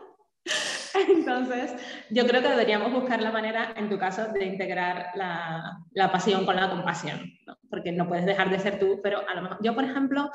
Entonces, 0.94 1.72
yo 2.10 2.26
creo 2.26 2.40
que 2.40 2.48
deberíamos 2.48 2.92
buscar 2.92 3.20
la 3.20 3.30
manera, 3.30 3.74
en 3.76 3.90
tu 3.90 3.98
caso, 3.98 4.28
de 4.28 4.46
integrar 4.46 5.10
la, 5.14 5.78
la 5.92 6.10
pasión 6.10 6.46
con 6.46 6.56
la 6.56 6.70
compasión, 6.70 7.22
¿no? 7.46 7.58
porque 7.68 7.92
no 7.92 8.08
puedes 8.08 8.24
dejar 8.24 8.50
de 8.50 8.58
ser 8.58 8.78
tú, 8.78 9.00
pero 9.02 9.20
a 9.28 9.34
lo 9.34 9.42
mejor, 9.42 9.58
yo, 9.62 9.74
por 9.74 9.84
ejemplo, 9.84 10.30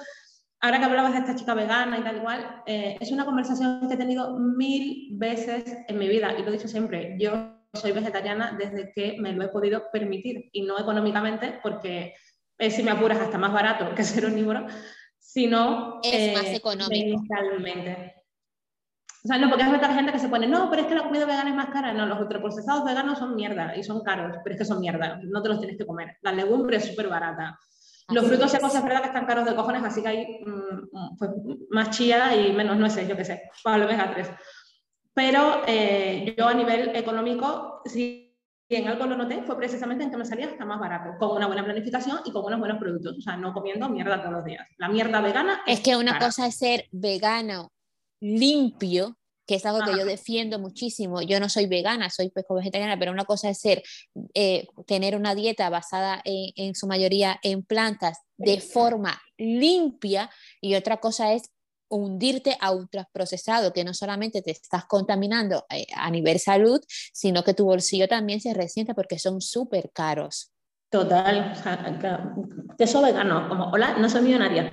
ahora 0.64 0.80
que 0.80 0.86
hablabas 0.86 1.12
de 1.12 1.20
esta 1.20 1.36
chica 1.36 1.54
vegana 1.54 2.00
y 2.00 2.04
tal 2.04 2.16
igual, 2.16 2.64
eh, 2.66 2.98
es 3.00 3.12
una 3.12 3.26
conversación 3.26 3.86
que 3.88 3.96
he 3.96 3.98
tenido 3.98 4.40
mil 4.40 5.10
veces 5.12 5.78
en 5.88 5.98
mi 5.98 6.08
vida 6.08 6.34
y 6.38 6.42
lo 6.42 6.50
he 6.50 6.54
dicho 6.54 6.70
siempre, 6.70 7.18
yo 7.20 7.60
soy 7.74 7.92
vegetariana 7.92 8.56
desde 8.58 8.94
que 8.94 9.18
me 9.20 9.34
lo 9.34 9.44
he 9.44 9.50
podido 9.50 9.92
permitir 9.92 10.50
y 10.54 10.62
no 10.62 10.80
económicamente 10.80 11.60
porque 11.62 12.14
es, 12.58 12.76
si 12.76 12.82
me 12.82 12.92
apuras 12.92 13.20
hasta 13.20 13.38
más 13.38 13.52
barato 13.52 13.94
que 13.94 14.06
ser 14.06 14.26
omnívoro, 14.26 14.66
sino 15.20 16.00
es 16.02 16.34
más 16.34 16.46
eh, 16.46 16.56
económico. 16.56 17.20
Mentalmente. 17.20 18.16
O 19.26 19.28
sea, 19.28 19.38
no, 19.38 19.50
porque 19.50 19.64
hay 19.64 19.96
gente 19.96 20.12
que 20.12 20.20
se 20.20 20.30
pone, 20.30 20.48
no, 20.48 20.70
pero 20.70 20.84
es 20.84 20.88
que 20.88 20.96
la 20.96 21.04
comida 21.04 21.26
vegana 21.26 21.50
es 21.50 21.56
más 21.56 21.70
cara. 21.70 21.94
No, 21.94 22.06
los 22.06 22.20
ultraprocesados 22.20 22.86
veganos 22.86 23.20
son 23.20 23.36
mierda 23.36 23.76
y 23.76 23.84
son 23.84 24.02
caros, 24.02 24.38
pero 24.44 24.56
es 24.56 24.60
que 24.60 24.66
son 24.66 24.80
mierda, 24.80 25.20
no 25.24 25.42
te 25.42 25.50
los 25.50 25.60
tienes 25.60 25.78
que 25.78 25.86
comer. 25.86 26.18
La 26.22 26.32
legumbre 26.32 26.78
es 26.78 26.86
súper 26.86 27.08
barata. 27.08 27.58
Los 28.14 28.28
frutos 28.28 28.52
secos 28.52 28.76
es 28.76 28.84
verdad 28.84 29.02
que 29.02 29.08
están 29.08 29.26
caros 29.26 29.46
de 29.46 29.56
cojones, 29.56 29.84
así 29.84 30.02
que 30.02 30.08
hay 30.08 30.44
mm, 30.46 31.18
pues, 31.18 31.32
más 31.70 31.90
chía 31.90 32.36
y 32.36 32.54
menos 32.54 32.78
nueces, 32.78 33.08
yo 33.08 33.18
qué 33.18 33.26
sé, 33.26 33.50
para 33.64 33.78
el 33.78 33.84
omega 33.84 34.12
3. 34.14 34.30
Pero 35.14 35.62
eh, 35.68 36.34
yo 36.38 36.48
a 36.48 36.54
nivel 36.54 36.96
económico 36.96 37.82
sí 37.86 38.24
en 38.70 38.88
algo 38.88 39.06
lo 39.06 39.16
noté 39.16 39.44
fue 39.44 39.58
precisamente 39.58 40.04
en 40.04 40.12
que 40.12 40.18
me 40.18 40.26
salía 40.26 40.48
hasta 40.48 40.66
más 40.66 40.80
barato, 40.80 41.18
con 41.20 41.38
una 41.38 41.48
buena 41.48 41.64
planificación 41.64 42.20
y 42.26 42.32
con 42.32 42.46
unos 42.46 42.60
buenos 42.60 42.78
productos. 42.78 43.18
O 43.18 43.22
sea, 43.22 43.38
no 43.38 43.54
comiendo 43.54 43.90
mierda 43.90 44.20
todos 44.20 44.34
los 44.34 44.46
días. 44.46 44.68
La 44.78 44.90
mierda 44.90 45.22
vegana. 45.22 45.62
Es, 45.66 45.82
que 45.82 45.96
una 45.96 46.20
cosa 46.20 46.48
es 46.48 46.56
ser 46.56 46.86
vegano 46.92 47.72
limpio, 48.20 49.18
que 49.46 49.56
es 49.56 49.66
algo 49.66 49.80
que 49.84 49.98
yo 49.98 50.06
defiendo 50.06 50.60
muchísimo. 50.60 51.22
Yo 51.22 51.40
no 51.40 51.50
soy 51.50 51.66
vegana, 51.66 52.10
soy 52.10 52.30
pesco 52.30 52.56
vegetariana, 52.56 52.98
pero 52.98 53.12
una 53.12 53.26
cosa 53.26 53.50
es 53.50 53.60
ser, 53.60 53.84
eh, 54.34 54.68
tener 54.88 55.16
una 55.16 55.36
dieta 55.36 55.70
basada 55.70 56.22
en, 56.24 56.52
en 56.56 56.76
su 56.76 56.88
mayoría 56.88 57.40
en 57.44 57.64
plantas 57.64 58.20
de 58.38 58.60
forma 58.60 59.22
limpia 59.38 60.30
y 60.62 60.76
otra 60.76 60.98
cosa 60.98 61.34
es 61.34 61.44
hundirte 61.90 62.58
a 62.60 62.72
ultraprocesado, 62.72 63.72
que 63.72 63.84
no 63.84 63.94
solamente 63.94 64.42
te 64.42 64.52
estás 64.52 64.86
contaminando 64.86 65.66
eh, 65.70 65.86
a 65.96 66.10
nivel 66.10 66.40
salud, 66.40 66.82
sino 67.14 67.44
que 67.44 67.54
tu 67.54 67.66
bolsillo 67.66 68.08
también 68.08 68.42
se 68.42 68.54
resiente 68.54 68.96
porque 68.96 69.20
son 69.20 69.42
súper 69.42 69.92
caros. 69.94 70.53
Total, 70.94 71.52
o 71.52 71.56
sea, 71.56 72.30
queso 72.78 73.02
vegano, 73.02 73.50
como, 73.50 73.72
hola, 73.72 73.96
no 73.98 74.08
soy 74.08 74.22
millonaria. 74.22 74.70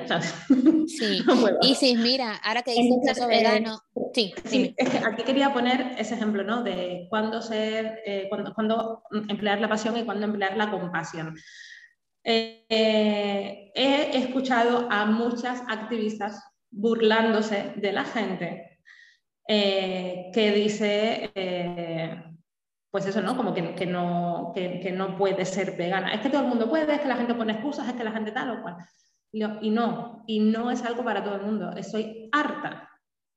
Sí, 0.87 1.25
y 1.63 1.75
sí, 1.75 1.97
mira, 1.97 2.37
ahora 2.45 2.61
que 2.61 2.73
dices 2.73 2.99
queso 3.07 3.25
eh, 3.25 3.39
vegano, 3.39 3.81
sí, 4.13 4.35
sí 4.45 4.75
es 4.77 4.91
que 4.91 4.99
aquí 4.99 5.23
quería 5.23 5.55
poner 5.55 5.95
ese 5.97 6.17
ejemplo, 6.17 6.45
¿no? 6.45 6.63
De 6.63 7.07
cuándo 7.09 7.41
ser, 7.41 8.01
eh, 8.05 8.27
cuándo, 8.29 8.53
cuándo, 8.53 9.03
emplear 9.31 9.63
la 9.63 9.71
pasión 9.71 9.97
y 9.97 10.05
cuándo 10.05 10.27
emplear 10.27 10.59
la 10.59 10.71
compasión. 10.71 11.35
he 12.23 14.11
escuchado 14.13 14.89
a 14.91 15.07
muchas 15.07 15.63
activistas 15.69 16.39
burlándose 16.71 17.73
de 17.77 17.93
la 17.93 18.05
gente 18.05 18.71
eh, 19.53 20.31
que 20.33 20.53
dice, 20.53 21.33
eh, 21.35 22.23
pues 22.91 23.07
eso, 23.07 23.23
¿no? 23.23 23.37
Como 23.37 23.55
que, 23.55 23.87
no, 23.87 24.53
que, 24.55 24.93
no 24.93 25.17
puede 25.17 25.45
ser 25.45 25.77
vegana. 25.77 26.13
Es 26.13 26.21
que 26.21 26.29
todo 26.29 26.43
el 26.43 26.49
mundo 26.49 26.69
puede, 26.69 26.93
es 26.93 27.01
que 27.01 27.09
la 27.09 27.17
gente 27.17 27.35
pone 27.35 27.53
excusas, 27.53 27.89
es 27.89 27.95
que 27.95 28.05
la 28.05 28.13
gente 28.13 28.33
tal 28.33 28.51
o 28.51 28.63
cual. 28.63 28.77
Y 29.33 29.71
no, 29.71 30.25
y 30.27 30.41
no 30.41 30.71
es 30.71 30.83
algo 30.85 31.05
para 31.05 31.23
todo 31.23 31.37
el 31.37 31.43
mundo. 31.43 31.71
Estoy 31.77 32.29
harta, 32.33 32.91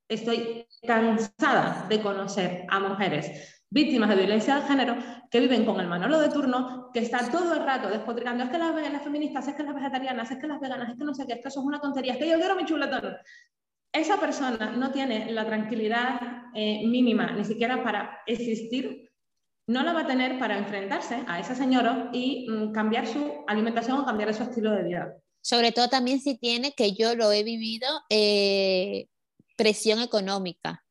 estoy 0.07 0.65
cansada 0.85 1.85
de 1.87 2.01
conocer 2.01 2.65
a 2.67 2.79
mujeres 2.79 3.63
víctimas 3.73 4.09
de 4.09 4.15
violencia 4.15 4.55
de 4.55 4.61
género 4.67 4.95
que 5.31 5.39
viven 5.39 5.65
con 5.65 5.79
el 5.79 5.87
manolo 5.87 6.19
de 6.19 6.29
turno, 6.29 6.91
que 6.93 6.99
está 6.99 7.31
todo 7.31 7.53
el 7.53 7.65
rato 7.65 7.89
despotricando, 7.89 8.43
es 8.43 8.51
que 8.51 8.59
las, 8.59 8.91
las 8.91 9.01
feministas, 9.01 9.47
es 9.47 9.55
que 9.55 9.63
las 9.63 9.73
vegetarianas, 9.73 10.29
es 10.29 10.37
que 10.37 10.47
las 10.47 10.59
veganas, 10.59 10.91
es 10.91 10.95
que 10.95 11.03
no 11.03 11.13
sé 11.15 11.25
qué, 11.25 11.33
es 11.33 11.41
que 11.41 11.47
eso 11.47 11.59
es 11.59 11.65
una 11.65 11.81
tontería, 11.81 12.13
es 12.13 12.19
que 12.19 12.29
yo 12.29 12.37
quiero 12.37 12.55
mi 12.55 12.65
chuletón. 12.65 13.15
Esa 13.91 14.19
persona 14.19 14.73
no 14.77 14.91
tiene 14.91 15.31
la 15.31 15.45
tranquilidad 15.45 16.19
eh, 16.53 16.87
mínima, 16.87 17.31
ni 17.31 17.43
siquiera 17.43 17.83
para 17.83 18.19
existir, 18.27 19.09
no 19.68 19.84
la 19.84 19.93
va 19.93 20.01
a 20.01 20.07
tener 20.07 20.39
para 20.39 20.57
enfrentarse 20.57 21.24
a 21.28 21.39
esa 21.39 21.55
señora 21.55 22.09
y 22.14 22.47
mm, 22.49 22.72
cambiar 22.72 23.07
su 23.07 23.43
alimentación 23.47 23.99
o 23.99 24.05
cambiar 24.05 24.34
su 24.34 24.43
estilo 24.43 24.72
de 24.72 24.84
vida. 24.84 25.16
Sobre 25.41 25.72
todo 25.72 25.88
también 25.89 26.20
si 26.20 26.38
tiene, 26.38 26.74
que 26.74 26.93
yo 26.93 27.16
lo 27.16 27.32
he 27.32 27.43
vivido, 27.43 27.88
eh, 28.09 29.07
presión 29.57 30.01
económica 30.01 30.84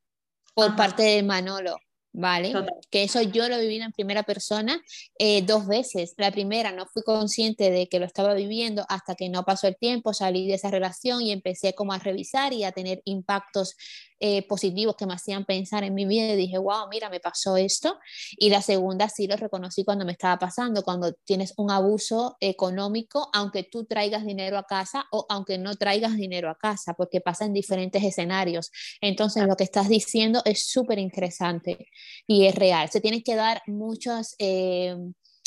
por 0.55 0.77
parte 0.77 1.03
de 1.03 1.23
Manolo. 1.23 1.79
¿vale? 2.12 2.53
Que 2.91 3.05
eso 3.05 3.23
yo 3.23 3.49
lo 3.49 3.57
he 3.57 3.61
vivido 3.61 3.85
en 3.85 3.93
primera 3.93 4.23
persona 4.23 4.81
eh, 5.18 5.43
dos 5.43 5.66
veces. 5.66 6.14
La 6.18 6.31
primera 6.31 6.70
no 6.73 6.87
fui 6.87 7.03
consciente 7.03 7.70
de 7.70 7.89
que 7.89 7.99
lo 7.99 8.07
estaba 8.07 8.35
viviendo 8.35 8.85
hasta 8.89 9.14
que 9.14 9.29
no 9.29 9.45
pasó 9.45 9.66
el 9.66 9.77
tiempo, 9.77 10.12
salí 10.12 10.47
de 10.47 10.55
esa 10.55 10.70
relación 10.70 11.23
y 11.23 11.33
empecé 11.33 11.75
como 11.75 11.93
a 11.93 11.99
revisar 11.99 12.53
y 12.53 12.64
a 12.64 12.73
tener 12.73 13.01
impactos 13.05 13.77
eh, 14.25 14.47
positivos 14.47 14.95
que 14.95 15.05
me 15.05 15.14
hacían 15.14 15.45
pensar 15.45 15.83
en 15.83 15.95
mi 15.95 16.05
vida 16.05 16.33
y 16.33 16.37
dije, 16.37 16.57
wow, 16.57 16.87
mira, 16.89 17.11
me 17.11 17.18
pasó 17.18 17.57
esto. 17.57 17.99
Y 18.37 18.51
la 18.51 18.62
segunda 18.62 19.09
sí 19.09 19.27
lo 19.27 19.37
reconocí 19.37 19.85
cuando 19.85 20.05
me 20.05 20.12
estaba 20.12 20.39
pasando, 20.39 20.85
cuando 20.85 21.12
tienes 21.25 21.55
un 21.57 21.73
abuso 21.73 22.37
económico, 22.39 23.29
aunque 23.33 23.64
tú 23.64 23.85
traigas 23.85 24.25
dinero 24.25 24.59
a 24.59 24.62
casa 24.62 25.07
o 25.11 25.27
aunque 25.29 25.59
no 25.59 25.75
traigas 25.75 26.14
dinero 26.14 26.49
a 26.51 26.55
casa, 26.55 26.95
porque 26.95 27.20
pasa 27.20 27.47
en 27.47 27.53
diferentes 27.53 28.01
escenarios. 28.05 28.70
Entonces, 29.01 29.45
lo 29.45 29.57
que 29.57 29.64
estás 29.64 29.89
diciendo 29.89 30.41
es 30.45 30.68
súper 30.68 31.01
interesante 31.01 31.89
y 32.29 32.47
es 32.47 32.55
real. 32.55 32.91
Se 32.91 33.01
tienen 33.01 33.25
que 33.25 33.35
dar 33.35 33.61
muchas... 33.66 34.37
Eh, 34.39 34.97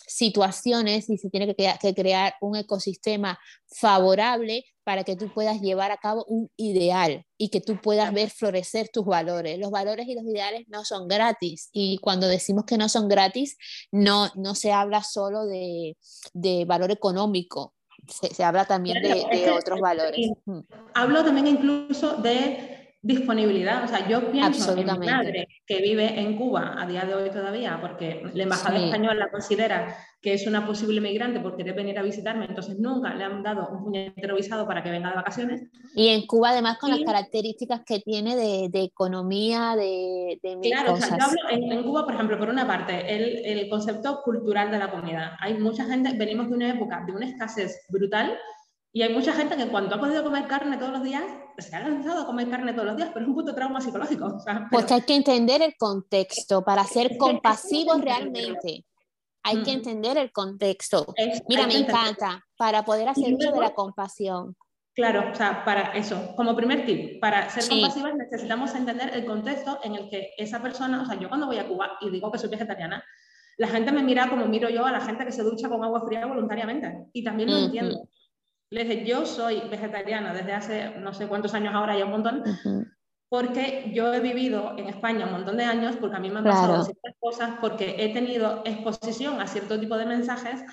situaciones 0.07 1.09
y 1.09 1.17
se 1.17 1.29
tiene 1.29 1.53
que, 1.55 1.73
que, 1.81 1.93
crear 1.93 2.35
un 2.41 2.55
ecosistema 2.55 3.39
favorable 3.67 4.65
para 4.83 5.03
que 5.03 5.15
tú 5.15 5.33
puedas 5.33 5.61
llevar 5.61 5.91
a 5.91 5.97
cabo 5.97 6.25
un 6.27 6.49
ideal 6.57 7.25
y 7.37 7.49
que 7.49 7.61
tú 7.61 7.81
puedas 7.81 8.13
ver 8.13 8.29
florecer 8.29 8.89
tus 8.89 9.05
valores. 9.05 9.57
Los 9.57 9.71
valores 9.71 10.07
y 10.07 10.15
los 10.15 10.23
ideales 10.23 10.65
no 10.67 10.85
son 10.85 11.07
gratis 11.07 11.69
y 11.71 11.97
cuando 11.97 12.27
decimos 12.27 12.65
que 12.65 12.77
no 12.77 12.87
son 12.89 13.07
gratis, 13.07 13.57
no, 13.91 14.29
no 14.35 14.55
se 14.55 14.71
habla 14.71 15.03
solo 15.03 15.45
de, 15.45 15.97
de 16.33 16.65
valor 16.65 16.91
económico, 16.91 17.73
se, 18.07 18.33
se 18.33 18.43
habla 18.43 18.65
también 18.65 19.01
de, 19.01 19.25
de 19.31 19.51
otros 19.51 19.79
valores. 19.79 20.29
Mm. 20.45 20.59
Hablo 20.93 21.23
también 21.23 21.47
incluso 21.47 22.17
de 22.17 22.84
disponibilidad. 23.05 23.83
O 23.83 23.87
sea, 23.87 24.07
yo 24.07 24.31
pienso 24.31 24.75
en 24.75 24.85
mi 24.99 25.05
madre 25.05 25.47
que 25.65 25.79
vive 25.79 26.19
en 26.19 26.35
Cuba 26.35 26.75
a 26.75 26.87
día 26.87 27.05
de 27.05 27.13
hoy 27.13 27.29
todavía, 27.29 27.77
porque 27.79 28.23
la 28.33 28.43
embajada 28.43 28.83
española 28.83 29.25
la 29.25 29.31
considera 29.31 29.95
que 30.21 30.33
es 30.33 30.47
una 30.47 30.65
posible 30.65 30.99
migrante 31.01 31.39
porque 31.39 31.63
quiere 31.63 31.77
venir 31.77 31.99
a 31.99 32.01
visitarme, 32.01 32.45
entonces 32.45 32.79
nunca 32.79 33.13
le 33.13 33.23
han 33.23 33.43
dado 33.43 33.69
un 33.69 33.83
puñetero 33.83 34.35
visado 34.35 34.65
para 34.65 34.81
que 34.81 34.89
venga 34.89 35.09
de 35.09 35.17
vacaciones. 35.17 35.61
Y 35.93 36.07
en 36.07 36.25
Cuba, 36.25 36.49
además, 36.49 36.79
con 36.79 36.89
las 36.89 37.01
características 37.01 37.81
que 37.85 37.99
tiene 37.99 38.35
de, 38.35 38.69
de 38.69 38.81
economía, 38.81 39.75
de, 39.75 40.39
de 40.41 40.59
Claro, 40.63 40.93
o 40.93 40.97
sea, 40.97 41.15
yo 41.15 41.25
hablo 41.25 41.39
en, 41.51 41.83
Cuba, 41.83 42.05
por 42.05 42.15
ejemplo, 42.15 42.39
por 42.39 42.49
una 42.49 42.65
parte, 42.65 43.15
el, 43.15 43.45
el 43.45 43.69
concepto 43.69 44.21
cultural 44.23 44.71
de 44.71 44.79
la 44.79 44.89
comida. 44.89 45.37
Hay 45.39 45.59
mucha 45.59 45.85
gente, 45.85 46.17
venimos 46.17 46.49
de 46.49 46.55
una 46.55 46.69
época 46.71 47.03
de 47.05 47.11
una 47.11 47.27
escasez 47.27 47.85
brutal 47.89 48.35
y 48.95 49.01
hay 49.01 49.13
mucha 49.13 49.33
gente 49.33 49.57
que 49.57 49.63
en 49.63 49.69
cuanto 49.71 49.95
ha 49.95 49.99
podido 49.99 50.23
comer 50.23 50.47
carne 50.47 50.77
todos 50.77 50.93
los 50.93 51.03
días, 51.03 51.21
se 51.57 51.75
ha 51.75 51.81
lanzado 51.81 52.21
a 52.21 52.25
comer 52.25 52.49
carne 52.49 52.71
todos 52.71 52.85
los 52.85 52.95
días, 52.95 53.09
pero 53.13 53.25
es 53.25 53.27
un 53.27 53.35
puto 53.35 53.53
trauma 53.53 53.81
psicológico. 53.81 54.37
Pues 54.71 54.89
hay 54.89 55.01
que 55.01 55.15
entender 55.15 55.61
el 55.61 55.75
contexto 55.77 56.63
para 56.63 56.85
ser 56.85 57.17
compasivos 57.17 57.99
realmente. 57.99 58.85
Hay 59.43 59.63
que 59.63 59.73
entender 59.73 60.17
el 60.17 60.31
contexto. 60.31 61.13
Mira, 61.49 61.67
me 61.67 61.75
encanta, 61.75 62.41
para 62.55 62.85
poder 62.85 63.09
hacer 63.09 63.33
uso 63.33 63.51
de 63.51 63.59
la 63.59 63.73
compasión. 63.73 64.55
Claro, 64.93 65.29
o 65.29 65.35
sea, 65.35 65.65
para 65.65 65.91
eso, 65.91 66.33
como 66.37 66.55
primer 66.55 66.85
tip, 66.85 67.19
para 67.19 67.49
ser 67.49 67.67
compasivos 67.67 68.15
necesitamos 68.15 68.73
entender 68.75 69.11
el 69.13 69.25
contexto 69.25 69.77
en 69.83 69.95
el 69.95 70.09
que 70.09 70.29
esa 70.37 70.61
persona, 70.61 71.01
o 71.01 71.05
sea, 71.05 71.19
yo 71.19 71.27
cuando 71.27 71.47
voy 71.47 71.57
a 71.57 71.67
Cuba 71.67 71.97
y 71.99 72.09
digo 72.11 72.31
que 72.31 72.37
soy 72.37 72.49
vegetariana, 72.49 73.03
la 73.57 73.67
gente 73.67 73.91
me 73.91 74.03
mira 74.03 74.29
como 74.29 74.45
miro 74.47 74.69
yo 74.69 74.85
a 74.85 74.91
la 74.91 75.01
gente 75.01 75.25
que 75.25 75.33
se 75.33 75.43
ducha 75.43 75.67
con 75.67 75.83
agua 75.83 76.05
fría 76.05 76.25
voluntariamente. 76.25 77.07
Y 77.11 77.25
también 77.25 77.51
lo 77.51 77.57
entiendo. 77.57 78.07
Le 78.71 78.83
dije, 78.83 79.05
yo 79.05 79.25
soy 79.25 79.61
vegetariana 79.69 80.33
desde 80.33 80.53
hace 80.53 80.99
no 80.99 81.13
sé 81.13 81.27
cuántos 81.27 81.53
años 81.53 81.73
ahora, 81.73 81.97
ya 81.97 82.05
un 82.05 82.11
montón, 82.11 82.43
porque 83.29 83.91
yo 83.93 84.13
he 84.13 84.19
vivido 84.19 84.73
en 84.77 84.87
España 84.87 85.25
un 85.25 85.33
montón 85.33 85.57
de 85.57 85.63
años, 85.63 85.95
porque 85.97 86.15
a 86.15 86.19
mí 86.19 86.29
me 86.29 86.39
han 86.39 86.45
pasado 86.45 86.83
ciertas 86.83 87.13
cosas, 87.19 87.55
porque 87.61 87.95
he 87.99 88.13
tenido 88.13 88.63
exposición 88.65 89.39
a 89.41 89.47
cierto 89.47 89.79
tipo 89.79 89.97
de 89.97 90.05
mensajes, 90.05 90.63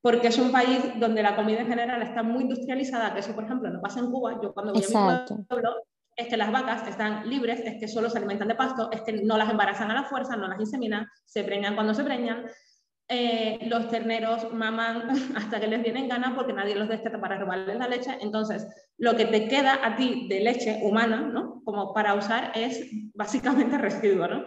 porque 0.00 0.28
es 0.28 0.38
un 0.38 0.52
país 0.52 0.80
donde 1.00 1.22
la 1.22 1.34
comida 1.34 1.60
en 1.60 1.68
general 1.68 2.02
está 2.02 2.22
muy 2.22 2.42
industrializada, 2.42 3.12
que 3.12 3.20
eso, 3.20 3.34
por 3.34 3.44
ejemplo, 3.44 3.70
no 3.70 3.80
pasa 3.80 4.00
en 4.00 4.10
Cuba. 4.10 4.38
Yo 4.42 4.54
cuando 4.54 4.72
voy 4.72 4.82
a 4.82 5.24
mi 5.28 5.44
pueblo, 5.44 5.76
es 6.16 6.28
que 6.28 6.36
las 6.36 6.50
vacas 6.50 6.86
están 6.88 7.28
libres, 7.28 7.60
es 7.60 7.78
que 7.78 7.88
solo 7.88 8.08
se 8.08 8.18
alimentan 8.18 8.48
de 8.48 8.54
pasto, 8.54 8.90
es 8.90 9.02
que 9.02 9.12
no 9.24 9.36
las 9.36 9.50
embarazan 9.50 9.90
a 9.90 9.94
la 9.94 10.04
fuerza, 10.04 10.36
no 10.36 10.48
las 10.48 10.58
inseminan, 10.58 11.06
se 11.24 11.44
preñan 11.44 11.74
cuando 11.74 11.92
se 11.92 12.04
preñan, 12.04 12.46
eh, 13.08 13.60
los 13.68 13.88
terneros 13.88 14.52
maman 14.52 15.08
hasta 15.36 15.60
que 15.60 15.68
les 15.68 15.82
vienen 15.82 16.08
ganas 16.08 16.34
porque 16.34 16.52
nadie 16.52 16.74
los 16.74 16.88
desteta 16.88 17.20
para 17.20 17.38
robarles 17.38 17.78
la 17.78 17.88
leche. 17.88 18.18
Entonces, 18.20 18.66
lo 18.98 19.14
que 19.16 19.26
te 19.26 19.48
queda 19.48 19.78
a 19.84 19.96
ti 19.96 20.26
de 20.28 20.40
leche 20.40 20.80
humana, 20.82 21.20
¿no? 21.20 21.62
Como 21.64 21.94
para 21.94 22.14
usar, 22.14 22.52
es 22.54 22.84
básicamente 23.14 23.78
residuo, 23.78 24.26
¿no? 24.26 24.44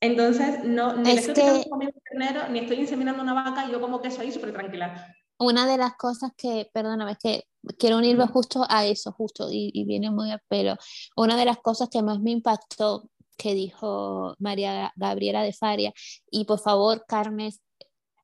Entonces, 0.00 0.62
no, 0.62 0.94
ni 0.96 1.12
estoy 1.12 1.64
comiendo 1.70 1.98
ternero, 2.10 2.48
ni 2.50 2.58
estoy 2.60 2.80
inseminando 2.80 3.22
una 3.22 3.32
vaca, 3.32 3.70
yo 3.70 3.80
como 3.80 4.02
que 4.02 4.10
soy 4.10 4.30
súper 4.30 4.52
tranquila. 4.52 5.06
Una 5.38 5.66
de 5.66 5.78
las 5.78 5.96
cosas 5.96 6.32
que, 6.36 6.68
perdóname, 6.72 7.12
es 7.12 7.18
que 7.18 7.44
quiero 7.78 7.96
unirme 7.96 8.26
justo 8.26 8.66
a 8.68 8.84
eso, 8.84 9.12
justo, 9.12 9.48
y, 9.50 9.70
y 9.72 9.84
viene 9.86 10.10
muy 10.10 10.32
a 10.32 10.42
pelo. 10.48 10.76
Una 11.16 11.36
de 11.36 11.46
las 11.46 11.58
cosas 11.58 11.88
que 11.88 12.02
más 12.02 12.20
me 12.20 12.30
impactó 12.30 13.08
que 13.38 13.54
dijo 13.54 14.34
María 14.38 14.92
Gabriela 14.96 15.42
de 15.42 15.52
Faria, 15.52 15.92
y 16.30 16.44
por 16.44 16.58
favor, 16.58 17.04
Carmen, 17.06 17.50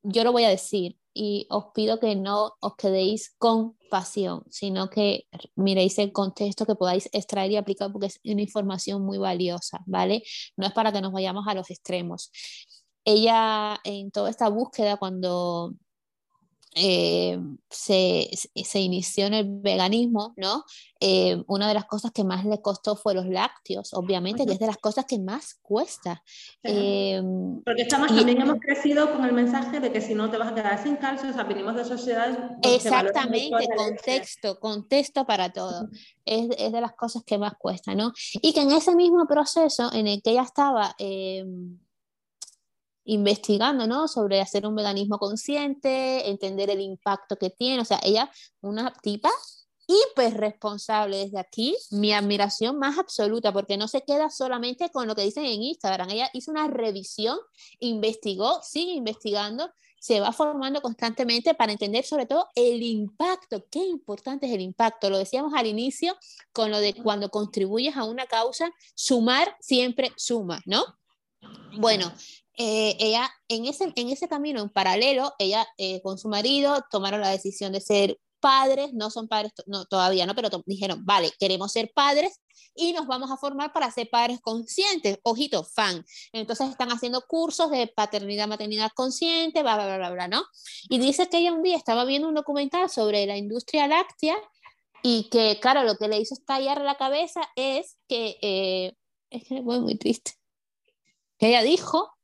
yo 0.03 0.25
lo 0.25 0.33
voy 0.33 0.45
a 0.45 0.49
decir 0.49 0.97
y 1.15 1.47
os 1.51 1.67
pido 1.75 2.01
que 2.01 2.17
no 2.17 2.55
os 2.61 2.75
quedéis 2.77 3.35
con 3.39 3.77
pasión, 3.91 4.45
sino 4.51 4.89
que 4.89 5.27
miréis 5.57 5.99
el 5.99 6.13
contexto 6.13 6.65
que 6.67 6.75
podáis 6.75 7.09
extraer 7.13 7.51
y 7.51 7.57
aplicar 7.57 7.93
porque 7.93 8.07
es 8.07 8.21
una 8.25 8.43
información 8.43 9.03
muy 9.03 9.19
valiosa, 9.19 9.81
¿vale? 9.87 10.23
No 10.57 10.67
es 10.67 10.73
para 10.73 10.93
que 10.93 11.01
nos 11.03 11.13
vayamos 11.13 11.47
a 11.47 11.55
los 11.55 11.71
extremos. 11.71 12.31
Ella 13.05 13.79
en 13.85 14.11
toda 14.11 14.31
esta 14.31 14.49
búsqueda, 14.49 14.97
cuando 14.97 15.75
eh, 16.75 17.39
se, 17.69 18.31
se, 18.65 18.81
inició 18.81 19.27
en 19.27 19.35
el 19.35 19.47
veganismo, 19.49 20.33
¿no? 20.37 20.65
Eh, 21.01 21.43
una 21.47 21.69
de 21.69 21.75
las 21.75 21.85
cosas 21.85 22.13
que 22.13 22.25
más 22.25 22.45
le 22.47 22.63
costó 22.63 22.97
fue 22.97 23.15
los 23.15 23.27
lácteos, 23.27 23.93
obviamente, 23.93 24.47
que 24.47 24.53
es 24.53 24.59
de 24.59 24.67
las 24.67 24.79
cosas 24.79 25.05
que 25.05 25.19
más 25.19 25.59
cuesta. 25.61 26.23
Eh, 26.63 27.21
Porque 27.65 27.83
estamos, 27.83 28.09
también 28.09 28.41
hemos 28.41 28.59
crecido 28.61 29.13
con 29.13 29.25
el 29.25 29.33
mensaje 29.33 29.81
de 29.81 29.93
que 29.93 30.01
si 30.01 30.15
no 30.15 30.31
te 30.31 30.39
vas 30.39 30.53
a 30.53 30.55
quedar 30.55 30.83
sin 30.83 30.97
calcio, 30.97 31.29
o 31.29 31.33
sea, 31.33 31.45
venimos 31.45 31.75
de 31.75 31.85
sociedades... 31.85 32.39
Exactamente, 32.63 33.67
contexto, 33.77 34.59
contexto 34.59 35.27
para 35.27 35.53
todo. 35.53 35.89
Es, 36.25 36.49
es, 36.57 36.73
de 36.73 36.81
las 36.81 36.93
cosas 36.93 37.23
que 37.25 37.37
más 37.37 37.53
cuesta, 37.59 37.95
¿no? 37.95 38.13
Y 38.41 38.55
que 38.55 38.63
en 38.63 38.73
ese 38.73 38.95
mismo 38.95 39.27
proceso 39.27 39.93
en 39.93 40.07
el 40.07 40.23
que 40.23 40.31
ella 40.31 40.43
estaba 40.43 40.95
investigando, 43.05 43.87
¿no? 43.87 44.09
Sobre 44.09 44.41
hacer 44.41 44.67
un 44.67 44.75
veganismo 44.75 45.19
consciente, 45.19 46.29
entender 46.31 46.71
el 46.71 46.81
impacto 46.81 47.37
que 47.37 47.51
tiene. 47.51 47.83
O 47.83 47.85
sea, 47.85 48.01
ella, 48.03 48.31
una 48.61 48.93
tipa 49.03 49.31
hiper 49.87 50.35
responsable 50.35 51.19
desde 51.19 51.39
aquí, 51.39 51.77
mi 51.91 52.13
admiración 52.13 52.79
más 52.79 52.99
absoluta, 52.99 53.53
porque 53.53 53.77
no 53.77 53.89
se 53.89 54.03
queda 54.03 54.31
solamente 54.31 54.91
con 54.91 55.07
lo 55.09 55.15
que 55.15 55.23
dicen 55.23 55.45
en 55.45 55.63
Instagram. 55.63 56.11
Ella 56.11 56.31
hizo 56.33 56.51
una 56.51 56.69
revisión, 56.69 57.39
investigó, 57.81 58.61
sigue 58.63 58.93
investigando, 58.93 59.71
se 60.01 60.21
va 60.21 60.33
formando 60.33 60.81
constantemente 60.81 61.55
para 61.55 61.73
entender 61.73 62.05
sobre 62.05 62.27
todo 62.27 62.49
el 62.57 62.83
impacto, 62.83 63.67
qué 63.71 63.85
importante 63.85 64.47
es 64.47 64.53
el 64.53 64.61
impacto. 64.61 65.11
Lo 65.11 65.19
decíamos 65.19 65.53
al 65.55 65.67
inicio 65.67 66.17
con 66.53 66.71
lo 66.71 66.81
de 66.81 66.95
cuando 66.95 67.31
contribuyes 67.31 67.97
a 67.97 68.05
una 68.05 68.27
causa, 68.27 68.73
sumar 68.95 69.57
siempre 69.61 70.13
suma, 70.17 70.61
¿no? 70.67 70.85
Bueno, 71.79 72.13
eh, 72.59 72.97
ella 73.01 73.31
en 73.49 73.67
ese, 73.67 73.93
en 73.97 74.09
ese 74.09 74.29
camino 74.29 74.61
en 74.61 74.69
paralelo, 74.69 75.35
ella 75.39 75.67
eh, 75.79 76.01
con 76.03 76.19
su 76.19 76.29
marido 76.29 76.85
tomaron 76.91 77.21
la 77.21 77.31
decisión 77.31 77.73
de 77.73 77.81
ser 77.81 78.19
padres, 78.41 78.93
no 78.93 79.11
son 79.11 79.29
padres 79.29 79.53
no, 79.67 79.87
todavía, 79.87 80.27
¿no? 80.27 80.35
Pero 80.35 80.51
dijeron, 80.67 81.07
vale, 81.07 81.33
queremos 81.39 81.73
ser 81.73 81.93
padres 81.95 82.41
y 82.75 82.93
nos 82.93 83.07
vamos 83.07 83.31
a 83.31 83.37
formar 83.37 83.73
para 83.73 83.91
ser 83.91 84.11
padres 84.11 84.41
conscientes, 84.41 85.19
ojito, 85.23 85.65
fan. 85.65 86.05
Entonces 86.33 86.71
están 86.71 86.91
haciendo 86.91 87.23
cursos 87.27 87.71
de 87.71 87.87
paternidad, 87.87 88.49
maternidad 88.49 88.91
consciente, 88.95 89.63
bla, 89.63 89.77
bla, 89.77 89.97
bla, 89.97 90.11
bla, 90.11 90.29
¿no? 90.29 90.43
Y 90.89 90.99
dice 90.99 91.29
que 91.29 91.39
ella 91.39 91.53
un 91.53 91.63
día 91.63 91.77
estaba 91.77 92.05
viendo 92.05 92.29
un 92.29 92.35
documental 92.35 92.91
sobre 92.91 93.27
la 93.27 93.37
industria 93.37 93.87
láctea 93.87 94.37
y 95.03 95.29
que, 95.31 95.59
claro, 95.61 95.85
lo 95.85 95.97
que 95.97 96.09
le 96.09 96.19
hizo 96.19 96.35
estallar 96.35 96.81
la 96.81 96.97
cabeza 96.97 97.43
es 97.57 97.97
que, 98.09 98.39
eh, 98.43 98.95
es 99.31 99.45
que 99.45 99.63
fue 99.63 99.81
muy 99.81 99.97
triste, 99.97 100.33
que 101.43 101.49
ella 101.49 101.63
dijo 101.65 102.17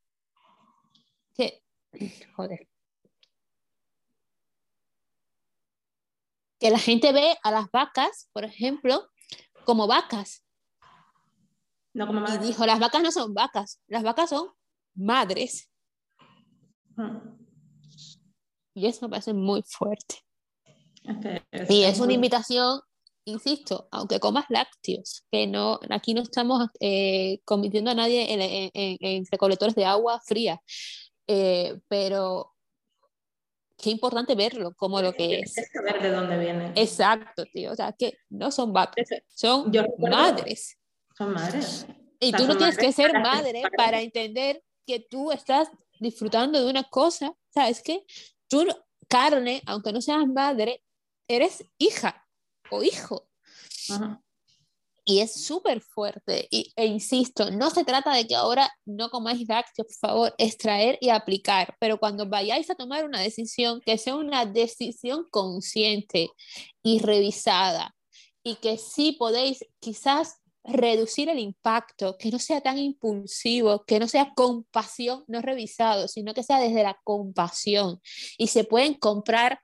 joder. 2.37 2.69
Que 6.61 6.71
la 6.71 6.79
gente 6.79 7.13
ve 7.13 7.37
a 7.43 7.51
las 7.51 7.69
vacas, 7.73 8.31
por 8.33 8.45
ejemplo, 8.45 9.11
como 9.65 9.89
vacas. 9.89 10.45
No 11.95 12.07
como 12.07 12.25
Y 12.29 12.39
dijo, 12.39 12.65
las 12.65 12.79
vacas 12.79 13.03
no 13.03 13.11
son 13.11 13.35
vacas, 13.35 13.81
las 13.89 14.05
vacas 14.05 14.31
son 14.31 14.51
madres. 14.95 15.69
Y 18.75 18.87
eso 18.87 19.07
me 19.07 19.11
parece 19.11 19.35
muy 19.35 19.65
fuerte. 19.65 20.25
y 21.69 21.83
es 21.83 21.99
una 21.99 22.13
invitación, 22.13 22.81
insisto, 23.29 23.89
aunque 23.91 24.21
comas 24.21 24.47
lácteos, 24.49 25.25
que 25.31 25.47
no, 25.47 25.79
aquí 25.91 26.15
no 26.15 26.23
estamos 26.23 26.69
eh, 26.81 27.41
convirtiendo 27.45 27.91
a 27.91 27.95
nadie 27.95 28.33
en, 28.33 28.71
en 29.01 29.27
recolectores 29.31 29.75
de 29.75 29.85
agua 29.85 30.21
fría, 30.25 30.61
eh, 31.27 31.79
pero 31.89 32.55
qué 33.77 33.91
importante 33.91 34.35
verlo 34.35 34.75
como 34.75 35.01
lo 35.01 35.13
que 35.13 35.41
es. 35.41 35.57
Es 35.57 35.71
saber 35.71 36.03
de 36.03 36.11
dónde 36.11 36.39
viene. 36.39 36.73
Exacto, 36.75 37.45
tío. 37.47 37.73
O 37.73 37.77
sea, 37.77 37.93
que 37.93 38.19
no 38.31 38.51
son 38.51 38.75
son 39.35 39.71
madres. 39.99 40.79
Son 41.17 41.33
madres. 41.33 41.87
Y 42.21 42.33
tú 42.33 42.47
no 42.47 42.57
tienes 42.57 42.77
que 42.77 42.93
ser 42.93 43.13
madre 43.21 43.63
para 43.77 44.01
entender 44.01 44.63
que 44.87 45.01
tú 45.01 45.31
estás 45.31 45.71
disfrutando 46.01 46.61
de 46.61 46.69
una 46.69 46.85
cosa. 46.85 47.33
¿Sabes 47.51 47.83
qué? 47.83 48.05
Tú, 48.49 48.67
carne, 49.07 49.63
aunque 49.67 49.93
no 49.93 50.01
seas 50.01 50.27
madre, 50.27 50.83
eres 51.29 51.65
hija 51.79 52.28
o 52.71 52.83
hijo. 52.83 53.29
Ajá 53.91 54.23
y 55.09 55.21
es 55.21 55.43
súper 55.43 55.81
fuerte. 55.81 56.49
Y, 56.51 56.71
e 56.77 56.85
insisto, 56.85 57.51
no 57.51 57.71
se 57.71 57.83
trata 57.83 58.13
de 58.13 58.27
que 58.27 58.37
ahora 58.37 58.71
no 58.85 59.09
comáis 59.09 59.49
lácteos, 59.49 59.87
por 59.89 60.11
favor, 60.11 60.35
extraer 60.37 60.99
y 61.01 61.09
aplicar, 61.09 61.75
pero 61.81 61.99
cuando 61.99 62.29
vayáis 62.29 62.69
a 62.69 62.75
tomar 62.75 63.07
una 63.07 63.21
decisión, 63.21 63.81
que 63.81 63.97
sea 63.97 64.17
una 64.17 64.45
decisión 64.45 65.25
consciente 65.31 66.29
y 66.83 66.99
revisada, 66.99 67.97
y 68.43 68.57
que 68.57 68.77
sí 68.77 69.13
podéis 69.19 69.65
quizás 69.81 70.43
reducir 70.63 71.31
el 71.31 71.39
impacto, 71.39 72.19
que 72.19 72.31
no 72.31 72.39
sea 72.39 72.61
tan 72.61 72.77
impulsivo, 72.77 73.85
que 73.87 73.99
no 73.99 74.09
sea 74.09 74.35
compasión, 74.37 75.25
no 75.27 75.41
revisado, 75.41 76.07
sino 76.07 76.35
que 76.35 76.43
sea 76.43 76.61
desde 76.61 76.83
la 76.83 76.99
compasión. 77.03 77.99
Y 78.37 78.49
se 78.49 78.65
pueden 78.65 78.93
comprar 78.93 79.59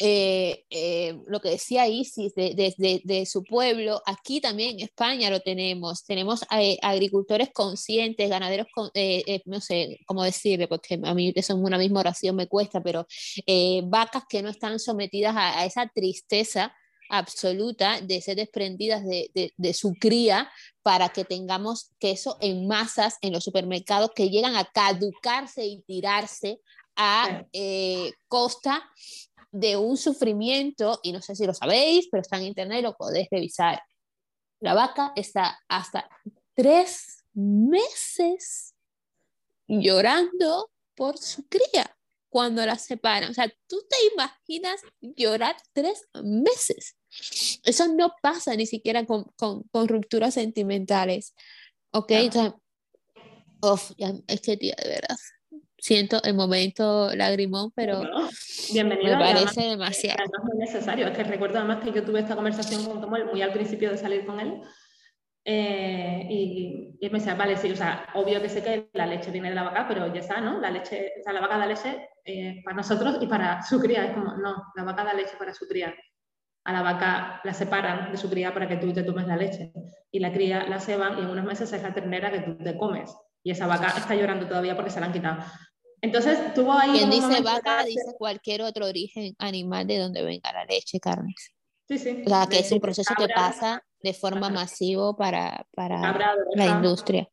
eh, 0.00 0.64
eh, 0.70 1.18
lo 1.26 1.40
que 1.40 1.50
decía 1.50 1.88
Isis 1.88 2.34
desde 2.34 3.00
de, 3.04 3.26
su 3.26 3.42
pueblo, 3.44 4.02
aquí 4.06 4.40
también 4.40 4.76
en 4.76 4.80
España 4.84 5.30
lo 5.30 5.40
tenemos, 5.40 6.04
tenemos 6.04 6.44
eh, 6.50 6.78
agricultores 6.82 7.50
conscientes, 7.52 8.28
ganaderos, 8.28 8.66
no 9.44 9.60
sé 9.60 10.00
cómo 10.06 10.22
decirle, 10.24 10.68
porque 10.68 11.00
a 11.02 11.14
mí 11.14 11.32
eso 11.34 11.54
en 11.54 11.64
una 11.64 11.78
misma 11.78 12.00
oración 12.00 12.36
me 12.36 12.46
cuesta, 12.46 12.82
pero 12.82 13.06
vacas 13.84 14.24
que 14.28 14.42
no 14.42 14.50
están 14.50 14.78
sometidas 14.78 15.34
a, 15.36 15.64
esa 15.64 15.88
tristeza 15.94 16.74
absoluta 17.08 18.00
de 18.00 18.20
ser 18.20 18.36
desprendidas 18.36 19.04
de, 19.04 19.52
de, 19.56 19.74
su 19.74 19.94
cría 19.94 20.50
para 20.82 21.08
que 21.10 21.24
tengamos 21.24 21.92
queso 21.98 22.36
en 22.40 22.66
masas 22.66 23.16
en 23.22 23.32
los 23.32 23.44
supermercados 23.44 24.10
que 24.14 24.28
llegan 24.28 24.56
a 24.56 24.64
caducarse 24.64 25.64
y 25.64 25.82
tirarse 25.82 26.60
a 26.96 27.44
costa 28.28 28.82
de 29.52 29.76
un 29.76 29.96
sufrimiento, 29.96 31.00
y 31.02 31.12
no 31.12 31.22
sé 31.22 31.34
si 31.34 31.46
lo 31.46 31.54
sabéis, 31.54 32.08
pero 32.10 32.22
está 32.22 32.36
en 32.36 32.44
internet 32.44 32.80
y 32.80 32.82
lo 32.82 32.94
podéis 32.94 33.28
revisar. 33.30 33.80
La 34.60 34.74
vaca 34.74 35.12
está 35.16 35.58
hasta 35.68 36.08
tres 36.54 37.24
meses 37.34 38.74
llorando 39.68 40.70
por 40.94 41.18
su 41.18 41.46
cría 41.46 41.96
cuando 42.28 42.64
la 42.64 42.76
separan. 42.76 43.30
O 43.30 43.34
sea, 43.34 43.52
tú 43.66 43.82
te 43.88 43.96
imaginas 44.12 44.80
llorar 45.00 45.56
tres 45.72 46.08
meses. 46.22 46.96
Eso 47.64 47.88
no 47.88 48.14
pasa 48.20 48.54
ni 48.56 48.66
siquiera 48.66 49.06
con, 49.06 49.24
con, 49.36 49.62
con 49.64 49.88
rupturas 49.88 50.34
sentimentales. 50.34 51.34
¿Ok? 51.92 52.10
es 54.26 54.40
que, 54.42 54.56
tía, 54.56 54.74
de 54.82 54.88
verdad 54.88 55.16
siento 55.86 56.20
el 56.24 56.34
momento 56.34 57.14
lagrimón, 57.14 57.70
pero 57.70 58.02
Bienvenido, 58.72 59.16
me 59.16 59.24
parece 59.24 59.62
demasiado. 59.62 60.18
No 60.24 60.52
es 60.52 60.72
necesario, 60.72 61.06
es 61.06 61.16
que 61.16 61.22
recuerdo 61.22 61.58
además 61.58 61.78
que 61.84 61.92
yo 61.92 62.02
tuve 62.02 62.18
esta 62.18 62.34
conversación 62.34 62.84
con 62.84 63.00
Tomuel 63.00 63.26
muy 63.26 63.40
al 63.40 63.52
principio 63.52 63.92
de 63.92 63.96
salir 63.96 64.26
con 64.26 64.40
él. 64.40 64.60
Eh, 65.44 66.26
y, 66.28 66.96
y, 67.00 67.10
me 67.10 67.20
decía, 67.20 67.36
vale, 67.36 67.56
sí, 67.56 67.70
o 67.70 67.76
sea, 67.76 68.08
obvio 68.14 68.42
que 68.42 68.48
sé 68.48 68.64
que 68.64 68.88
la 68.94 69.06
leche 69.06 69.30
viene 69.30 69.50
de 69.50 69.54
la 69.54 69.62
vaca, 69.62 69.86
pero 69.86 70.12
ya 70.12 70.18
está, 70.18 70.40
¿no? 70.40 70.60
La 70.60 70.72
leche, 70.72 71.12
o 71.20 71.22
sea, 71.22 71.32
la 71.32 71.40
vaca 71.40 71.56
da 71.56 71.66
leche 71.66 72.08
eh, 72.24 72.62
para 72.64 72.78
nosotros 72.78 73.18
y 73.20 73.28
para 73.28 73.62
su 73.62 73.78
cría. 73.78 74.06
Es 74.06 74.12
como, 74.12 74.36
no, 74.38 74.64
la 74.74 74.82
vaca 74.82 75.04
da 75.04 75.14
leche 75.14 75.36
para 75.38 75.54
su 75.54 75.68
cría. 75.68 75.94
A 76.64 76.72
la 76.72 76.82
vaca 76.82 77.40
la 77.44 77.54
separan 77.54 78.10
de 78.10 78.18
su 78.18 78.28
cría 78.28 78.52
para 78.52 78.66
que 78.66 78.78
tú 78.78 78.92
te 78.92 79.04
tomes 79.04 79.28
la 79.28 79.36
leche. 79.36 79.72
Y 80.10 80.18
la 80.18 80.32
cría 80.32 80.66
la 80.66 80.80
ceban 80.80 81.16
y 81.16 81.20
en 81.20 81.30
unos 81.30 81.44
meses 81.44 81.72
es 81.72 81.80
la 81.80 81.94
ternera 81.94 82.32
que 82.32 82.40
tú 82.40 82.56
te 82.56 82.76
comes. 82.76 83.14
Y 83.44 83.52
esa 83.52 83.68
vaca 83.68 83.94
está 83.96 84.16
llorando 84.16 84.48
todavía 84.48 84.74
porque 84.74 84.90
se 84.90 84.98
la 84.98 85.06
han 85.06 85.12
quitado. 85.12 85.44
Entonces 86.06 86.54
tuvo 86.54 86.72
ahí. 86.72 86.92
Quien 86.92 87.10
dice 87.10 87.42
vaca 87.42 87.84
dice 87.84 88.14
cualquier 88.16 88.62
otro 88.62 88.86
origen 88.86 89.34
animal 89.38 89.86
de 89.86 89.98
donde 89.98 90.22
venga 90.22 90.52
la 90.52 90.64
leche, 90.64 91.00
carnes. 91.00 91.52
Sí, 91.88 91.98
sí. 91.98 92.22
O 92.24 92.28
sea, 92.28 92.46
que 92.46 92.60
es 92.60 92.70
un 92.70 92.80
proceso 92.80 93.12
que 93.16 93.28
pasa 93.28 93.82
de 94.00 94.12
forma 94.12 94.48
masiva 94.48 95.16
para, 95.16 95.66
para 95.74 96.36
la 96.54 96.66
industria. 96.66 97.28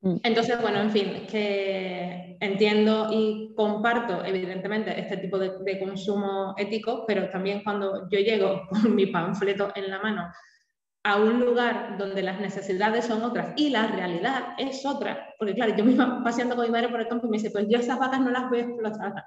Mm. 0.00 0.16
Entonces, 0.24 0.60
bueno, 0.60 0.80
en 0.80 0.90
fin, 0.90 1.26
que 1.30 2.36
entiendo 2.40 3.10
y 3.12 3.52
comparto 3.54 4.24
evidentemente 4.24 4.98
este 4.98 5.16
tipo 5.18 5.38
de, 5.38 5.58
de, 5.60 5.78
consumo 5.78 6.54
ético, 6.56 7.04
pero 7.06 7.30
también 7.30 7.62
cuando 7.62 8.08
yo 8.10 8.18
llego 8.18 8.62
con 8.70 8.94
mi 8.94 9.06
panfleto 9.06 9.70
en 9.74 9.90
la 9.90 10.00
mano 10.00 10.32
a 11.08 11.16
un 11.16 11.40
lugar 11.40 11.96
donde 11.96 12.22
las 12.22 12.38
necesidades 12.38 13.06
son 13.06 13.22
otras 13.22 13.54
y 13.56 13.70
la 13.70 13.86
realidad 13.86 14.48
es 14.58 14.84
otra. 14.84 15.34
Porque 15.38 15.54
claro, 15.54 15.74
yo 15.74 15.82
me 15.82 15.92
iba 15.92 16.22
paseando 16.22 16.54
con 16.54 16.66
mi 16.66 16.70
madre 16.70 16.90
por 16.90 17.00
el 17.00 17.08
campo 17.08 17.26
y 17.26 17.30
me 17.30 17.38
dice, 17.38 17.50
pues 17.50 17.66
yo 17.66 17.78
esas 17.78 17.98
vacas 17.98 18.20
no 18.20 18.30
las 18.30 18.50
voy 18.50 18.58
a 18.58 18.62
explotar. 18.64 19.24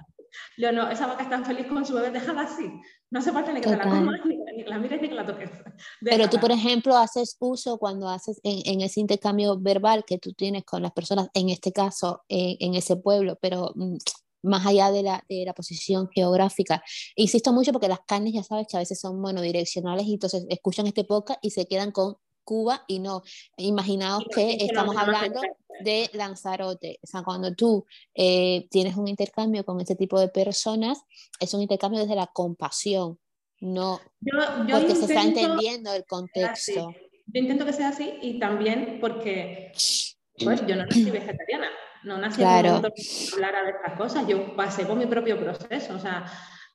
Yo 0.57 0.71
no, 0.71 0.91
esa 0.91 1.07
vaca 1.07 1.23
está 1.23 1.43
feliz 1.43 1.65
con 1.65 1.83
su 1.83 1.95
bebé, 1.95 2.11
déjala 2.11 2.43
así. 2.43 2.71
No 3.09 3.19
hace 3.19 3.31
falta 3.31 3.51
ni 3.51 3.61
que 3.61 3.69
te 3.71 3.77
la 3.77 3.83
comas, 3.83 4.19
ni, 4.25 4.37
que 4.63 4.69
la 4.69 4.77
mires, 4.77 5.01
ni 5.01 5.09
que 5.09 5.15
la 5.15 5.25
toques. 5.25 5.49
Pero 6.01 6.29
tú, 6.29 6.39
por 6.39 6.51
ejemplo, 6.51 6.95
haces 6.95 7.35
uso 7.39 7.79
cuando 7.79 8.07
haces 8.07 8.39
en, 8.43 8.81
ese 8.81 8.99
intercambio 8.99 9.57
verbal 9.59 10.05
que 10.05 10.19
tú 10.19 10.33
tienes 10.33 10.63
con 10.63 10.83
las 10.83 10.91
personas, 10.91 11.29
en 11.33 11.49
este 11.49 11.71
caso, 11.71 12.21
en 12.29 12.75
ese 12.75 12.95
pueblo, 12.95 13.39
pero 13.41 13.71
mm, 13.73 13.97
más 14.43 14.65
allá 14.65 14.91
de 14.91 15.03
la, 15.03 15.23
de 15.29 15.43
la 15.45 15.53
posición 15.53 16.09
geográfica. 16.13 16.83
Insisto 17.15 17.53
mucho 17.53 17.71
porque 17.71 17.87
las 17.87 18.01
carnes 18.01 18.33
ya 18.33 18.43
sabes 18.43 18.67
que 18.69 18.77
a 18.77 18.79
veces 18.79 18.99
son 18.99 19.19
monodireccionales 19.19 20.05
y 20.05 20.13
entonces 20.13 20.45
escuchan 20.49 20.87
este 20.87 21.03
podcast 21.03 21.39
y 21.41 21.51
se 21.51 21.65
quedan 21.65 21.91
con 21.91 22.15
Cuba 22.43 22.83
y 22.87 22.99
no. 22.99 23.23
Imaginaos 23.57 24.23
que 24.33 24.57
estamos 24.59 24.95
hablando 24.97 25.41
de 25.83 26.09
Lanzarote. 26.13 26.99
O 27.03 27.07
sea, 27.07 27.23
cuando 27.23 27.53
tú 27.53 27.85
eh, 28.13 28.67
tienes 28.69 28.95
un 28.95 29.07
intercambio 29.07 29.63
con 29.63 29.79
este 29.79 29.95
tipo 29.95 30.19
de 30.19 30.27
personas, 30.27 30.99
es 31.39 31.53
un 31.53 31.61
intercambio 31.61 32.01
desde 32.01 32.15
la 32.15 32.27
compasión, 32.27 33.19
no 33.59 33.99
porque 34.69 34.95
se 34.95 35.05
está 35.05 35.23
entendiendo 35.23 35.93
el 35.93 36.05
contexto. 36.05 36.93
Yo 37.27 37.41
intento 37.41 37.65
que 37.65 37.73
sea 37.73 37.89
así 37.89 38.13
y 38.21 38.39
también 38.39 38.97
porque 38.99 39.71
pues, 40.43 40.65
yo 40.65 40.75
no 40.75 40.85
nací 40.85 41.05
vegetariana, 41.11 41.69
no 42.03 42.17
nací 42.17 42.41
claro. 42.41 42.75
hablar 42.75 43.65
de 43.65 43.71
estas 43.71 43.97
cosas, 43.97 44.27
yo 44.27 44.55
pasé 44.55 44.85
por 44.85 44.97
mi 44.97 45.05
propio 45.05 45.39
proceso. 45.39 45.95
O 45.95 45.99
sea, 45.99 46.25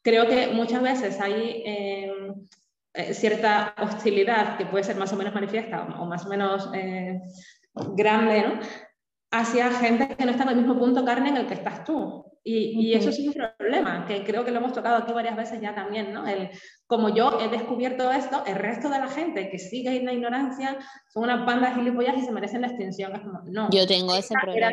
creo 0.02 0.26
que 0.26 0.48
muchas 0.48 0.82
veces 0.82 1.20
hay 1.20 1.62
em, 1.64 2.46
eh, 2.94 3.14
cierta 3.14 3.74
hostilidad 3.80 4.56
que 4.56 4.66
puede 4.66 4.84
ser 4.84 4.96
más 4.96 5.12
o 5.12 5.16
menos 5.16 5.34
manifiesta 5.34 5.82
o, 6.00 6.06
más 6.06 6.24
o 6.24 6.28
menos 6.28 6.70
eh, 6.74 7.20
grande, 7.94 8.42
¿no? 8.42 8.60
hacia 9.30 9.70
gente 9.70 10.16
que 10.16 10.24
no 10.24 10.30
está 10.30 10.44
en 10.44 10.50
el 10.50 10.56
mismo 10.56 10.78
punto 10.78 11.04
carne 11.04 11.30
en 11.30 11.36
el 11.38 11.46
que 11.46 11.54
estás 11.54 11.84
tú. 11.84 12.24
Y, 12.48 12.90
y, 12.90 12.94
eso 12.94 13.08
es 13.08 13.18
un 13.18 13.34
problema, 13.34 14.06
que 14.06 14.22
creo 14.22 14.44
que 14.44 14.52
lo 14.52 14.58
hemos 14.58 14.72
tocado 14.72 14.98
aquí 14.98 15.12
varias 15.12 15.36
veces 15.36 15.60
ya 15.60 15.74
también, 15.74 16.12
¿no? 16.12 16.28
El, 16.28 16.48
como 16.86 17.12
yo 17.12 17.40
he 17.40 17.48
descubierto 17.48 18.08
esto, 18.12 18.44
el 18.46 18.54
resto 18.54 18.88
de 18.88 19.00
la 19.00 19.08
gente 19.08 19.50
que 19.50 19.58
sigue 19.58 19.96
en 19.96 20.06
la 20.06 20.12
ignorancia 20.12 20.78
son 21.12 21.24
una 21.24 21.44
banda 21.44 21.70
de 21.70 21.74
gilipollas 21.74 22.16
y 22.16 22.24
se 22.24 22.30
merecen 22.30 22.60
la 22.60 22.68
extinción. 22.68 23.12
no. 23.46 23.68
Yo 23.72 23.84
tengo 23.88 24.14
ese 24.14 24.32
problema. 24.40 24.72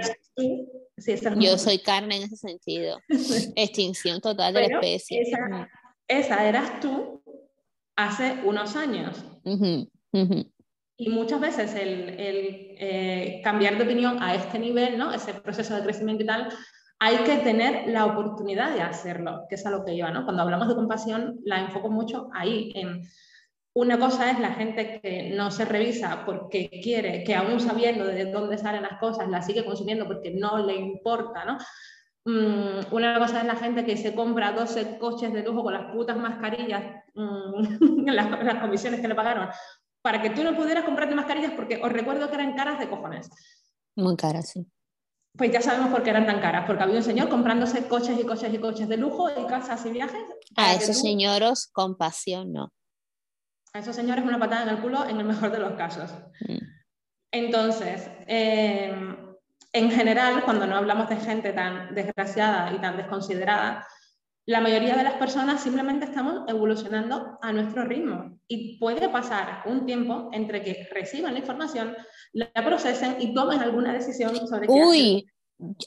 yo 1.39 1.57
soy 1.57 1.80
carne 1.80 2.17
en 2.17 2.24
ese 2.26 2.36
sentido. 2.36 2.99
extinción 3.55 4.21
total 4.21 4.53
de 4.53 4.67
la 4.67 4.76
especie. 4.76 5.21
Esa, 5.21 5.67
esa, 6.07 6.47
eras 6.47 6.80
tú 6.80 7.24
hace 7.95 8.36
unos 8.45 8.76
años. 8.76 9.26
Y 10.95 11.09
muchas 11.09 11.39
veces 11.39 11.74
el, 11.74 12.09
el 12.19 12.76
eh, 12.78 13.41
cambiar 13.43 13.80
de 13.80 13.84
opinión 13.84 14.21
a 14.21 14.36
este 14.36 14.59
nivel, 14.59 14.95
¿no? 14.99 15.11
ese 15.11 15.34
proceso 15.34 15.76
de 15.76 15.82
crecimiento 15.82 16.21
y 16.21 16.28
tal, 16.28 16.49
hay 17.06 17.18
que 17.26 17.36
tener 17.39 17.89
la 17.89 18.06
oportunidad 18.06 18.74
de 18.74 18.82
hacerlo, 18.82 19.45
que 19.49 19.56
es 19.56 19.66
a 19.66 19.70
lo 19.70 19.84
que 19.84 19.97
yo, 19.97 20.10
¿no? 20.10 20.24
Cuando 20.24 20.41
hablamos 20.41 20.70
de 20.70 20.76
compasión, 20.76 21.38
la 21.43 21.60
enfoco 21.60 21.89
mucho 21.89 22.30
ahí, 22.34 22.72
en 22.76 23.01
una 23.74 23.99
cosa 23.99 24.32
es 24.32 24.39
la 24.39 24.54
gente 24.54 25.01
que 25.01 25.32
no 25.36 25.51
se 25.51 25.66
revisa 25.66 26.24
porque 26.26 26.70
quiere, 26.82 27.26
que 27.26 27.36
aún 27.36 27.60
sabiendo 27.60 28.06
de 28.06 28.32
dónde 28.32 28.58
salen 28.58 28.84
las 28.84 29.01
cosas, 29.01 29.28
la 29.28 29.41
sigue 29.41 29.66
consumiendo 29.66 30.08
porque 30.08 30.32
no 30.32 30.66
le 30.66 30.76
importa, 30.78 31.43
¿no? 31.43 31.58
Mm, 32.24 32.93
una 32.93 33.20
cosa 33.20 33.41
es 33.41 33.47
la 33.47 33.58
gente 33.58 33.84
que 33.84 33.97
se 33.97 34.16
compra 34.16 34.54
12 34.54 34.97
coches 34.97 35.34
de 35.34 35.43
lujo 35.43 35.62
con 35.62 35.74
las 35.74 35.91
putas 35.91 36.16
mascarillas, 36.16 37.04
mm, 37.16 37.64
las, 38.08 38.45
las 38.45 38.62
comisiones 38.62 39.01
que 39.01 39.10
le 39.10 39.16
pagaron, 39.16 39.49
para 40.01 40.22
que 40.22 40.30
tú 40.30 40.41
no 40.41 40.56
pudieras 40.56 40.86
comprarte 40.86 41.16
mascarillas 41.16 41.51
porque 41.51 41.82
os 41.84 41.91
recuerdo 41.91 42.30
que 42.30 42.36
eran 42.36 42.56
caras 42.56 42.80
de 42.80 42.88
cojones. 42.88 43.30
Muy 43.97 44.16
caras, 44.16 44.51
sí. 44.51 44.66
Pues 45.36 45.51
ya 45.51 45.61
sabemos 45.61 45.89
por 45.89 46.03
qué 46.03 46.11
eran 46.11 46.27
tan 46.27 46.39
caras, 46.39 46.65
porque 46.67 46.84
había 46.84 46.97
un 46.97 47.03
señor 47.03 47.27
comprándose 47.27 47.88
coches 47.88 48.19
y 48.19 48.23
coches 48.23 48.53
y 48.53 48.59
coches 48.59 48.88
de 48.88 48.97
lujo 48.97 49.29
y 49.31 49.45
casas 49.47 49.84
y 49.86 49.89
viajes. 49.89 50.21
A 50.55 50.73
esos 50.73 50.99
señoros 50.99 51.67
con 51.71 51.97
pasión, 51.97 52.53
no. 52.53 52.71
A 53.73 53.79
esos 53.79 53.95
señores 53.95 54.23
una 54.23 54.38
patada 54.38 54.63
en 54.63 54.69
el 54.69 54.81
culo 54.81 55.07
en 55.07 55.17
el 55.17 55.25
mejor 55.25 55.51
de 55.51 55.57
los 55.57 55.73
casos. 55.73 56.11
Mm. 56.47 56.57
Entonces, 57.31 58.07
eh, 58.27 58.93
en 59.71 59.89
general, 59.89 60.43
cuando 60.43 60.67
no 60.67 60.75
hablamos 60.75 61.09
de 61.09 61.15
gente 61.17 61.51
tan 61.51 61.95
desgraciada 61.95 62.71
y 62.71 62.79
tan 62.79 62.95
desconsiderada, 62.95 63.88
la 64.46 64.60
mayoría 64.60 64.96
de 64.96 65.04
las 65.04 65.14
personas 65.14 65.64
simplemente 65.64 66.06
estamos 66.06 66.41
evolucionando 66.48 67.38
a 67.41 67.54
nuestro 67.54 67.86
ritmo 67.86 68.38
y 68.48 68.78
puede 68.78 69.08
pasar 69.08 69.64
un 69.66 69.86
tiempo 69.86 70.30
entre 70.34 70.62
que 70.64 70.88
reciban 70.91 71.34
la 71.34 71.39
información, 71.39 71.96
la 72.34 72.52
procesen 72.54 73.22
y 73.22 73.34
tomen 73.34 73.60
alguna 73.60 73.94
decisión 73.94 74.36
sobre 74.48 74.68
qué 74.68 74.74
Uy, 74.74 75.26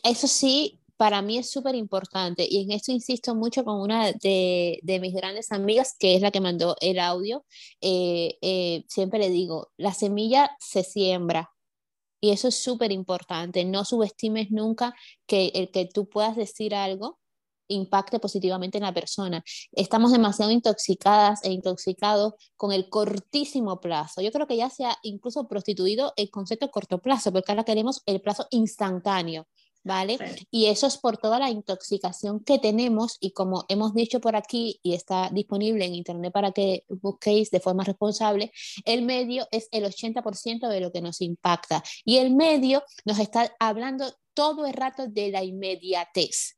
eso 0.03 0.27
sí, 0.27 0.81
para 0.97 1.21
mí 1.21 1.37
es 1.37 1.51
súper 1.51 1.75
importante 1.75 2.47
y 2.49 2.63
en 2.63 2.73
esto 2.73 2.93
insisto 2.93 3.35
mucho 3.35 3.63
con 3.63 3.79
una 3.79 4.13
de, 4.13 4.99
mis 5.03 5.15
grandes 5.15 5.53
amigas, 5.53 5.95
que 5.99 6.15
es 6.15 6.23
la 6.23 6.31
que 6.31 6.41
mandó 6.41 6.77
el 6.81 6.99
audio. 6.99 7.45
Eh, 7.83 8.39
eh, 8.41 8.85
siempre 8.89 9.19
le 9.19 9.29
digo, 9.29 9.71
la 9.77 9.93
semilla 9.93 10.57
se 10.59 10.83
siembra, 10.83 11.51
y 12.19 12.31
eso 12.31 12.49
es 12.49 12.57
súper 12.57 12.93
importante. 12.93 13.65
No 13.67 13.85
subestimes 13.85 14.51
nunca 14.51 14.95
que 15.27 15.53
el 15.55 15.71
que 15.71 15.87
tú 15.87 16.09
puedas 16.09 16.35
decir 16.35 16.75
algo 16.75 17.19
impacte 17.69 18.19
positivamente 18.19 18.79
en 18.79 18.85
la 18.85 18.95
persona. 18.95 19.43
Estamos 19.73 20.13
demasiado 20.13 20.51
intoxicadas 20.51 21.45
e 21.45 21.53
intoxicados 21.53 22.35
con 22.57 22.73
el 22.73 22.89
cortísimo 22.89 23.81
plazo. 23.81 24.21
Yo 24.21 24.33
creo 24.33 24.47
que 24.47 24.57
ya 24.57 24.71
se 24.71 24.85
ha 24.85 24.97
incluso 25.03 25.49
prostituido 25.49 26.13
el 26.17 26.31
concepto 26.31 26.67
de 26.67 26.73
corto 26.73 26.99
plazo, 26.99 27.33
porque 27.33 27.53
ahora 27.53 27.65
queremos 27.65 28.03
el 28.07 28.21
plazo 28.21 28.47
instantáneo. 28.51 29.47
¿Vale? 29.85 30.19
Y 30.51 30.67
eso 30.67 30.89
es 30.89 30.99
por 30.99 31.17
toda 31.17 31.39
la 31.39 31.49
intoxicación 31.49 32.43
que 32.43 32.59
tenemos 32.59 33.19
y 33.21 33.31
como 33.31 33.65
hemos 33.69 33.95
dicho 33.95 34.21
por 34.21 34.35
aquí 34.35 34.81
y 34.83 34.95
está 34.95 35.31
disponible 35.33 35.85
en 35.85 35.95
internet 35.95 36.33
para 36.33 36.51
que 36.51 36.83
busquéis 36.89 37.53
de 37.53 37.61
forma 37.61 37.85
responsable, 37.85 38.51
el 38.85 39.03
medio 39.03 39.47
es 39.53 39.69
el 39.71 39.85
80% 39.85 40.67
de 40.67 40.81
lo 40.81 40.91
que 40.91 41.03
nos 41.03 41.21
impacta 41.21 41.85
y 42.05 42.17
el 42.17 42.35
medio 42.35 42.83
nos 43.05 43.21
está 43.21 43.55
hablando 43.61 44.13
todo 44.35 44.67
el 44.67 44.73
rato 44.73 45.07
de 45.07 45.31
la 45.31 45.45
inmediatez 45.45 46.57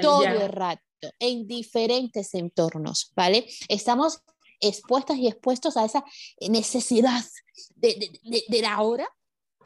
todo 0.00 0.24
el 0.24 0.48
rato, 0.48 0.82
en 1.18 1.46
diferentes 1.46 2.34
entornos, 2.34 3.12
¿vale? 3.14 3.46
Estamos 3.68 4.22
expuestas 4.60 5.18
y 5.18 5.28
expuestos 5.28 5.76
a 5.76 5.84
esa 5.84 6.04
necesidad 6.40 7.22
de, 7.74 8.18
de, 8.22 8.44
de, 8.48 8.62
la 8.62 8.80
hora 8.80 9.06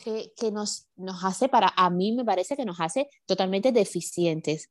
que, 0.03 0.33
que, 0.37 0.51
nos, 0.51 0.87
nos 0.97 1.23
hace, 1.25 1.49
para 1.49 1.73
a 1.77 1.91
mí 1.91 2.13
me 2.13 2.25
parece 2.25 2.57
que 2.57 2.65
nos 2.65 2.81
hace 2.81 3.09
totalmente 3.27 3.73
deficientes 3.73 4.71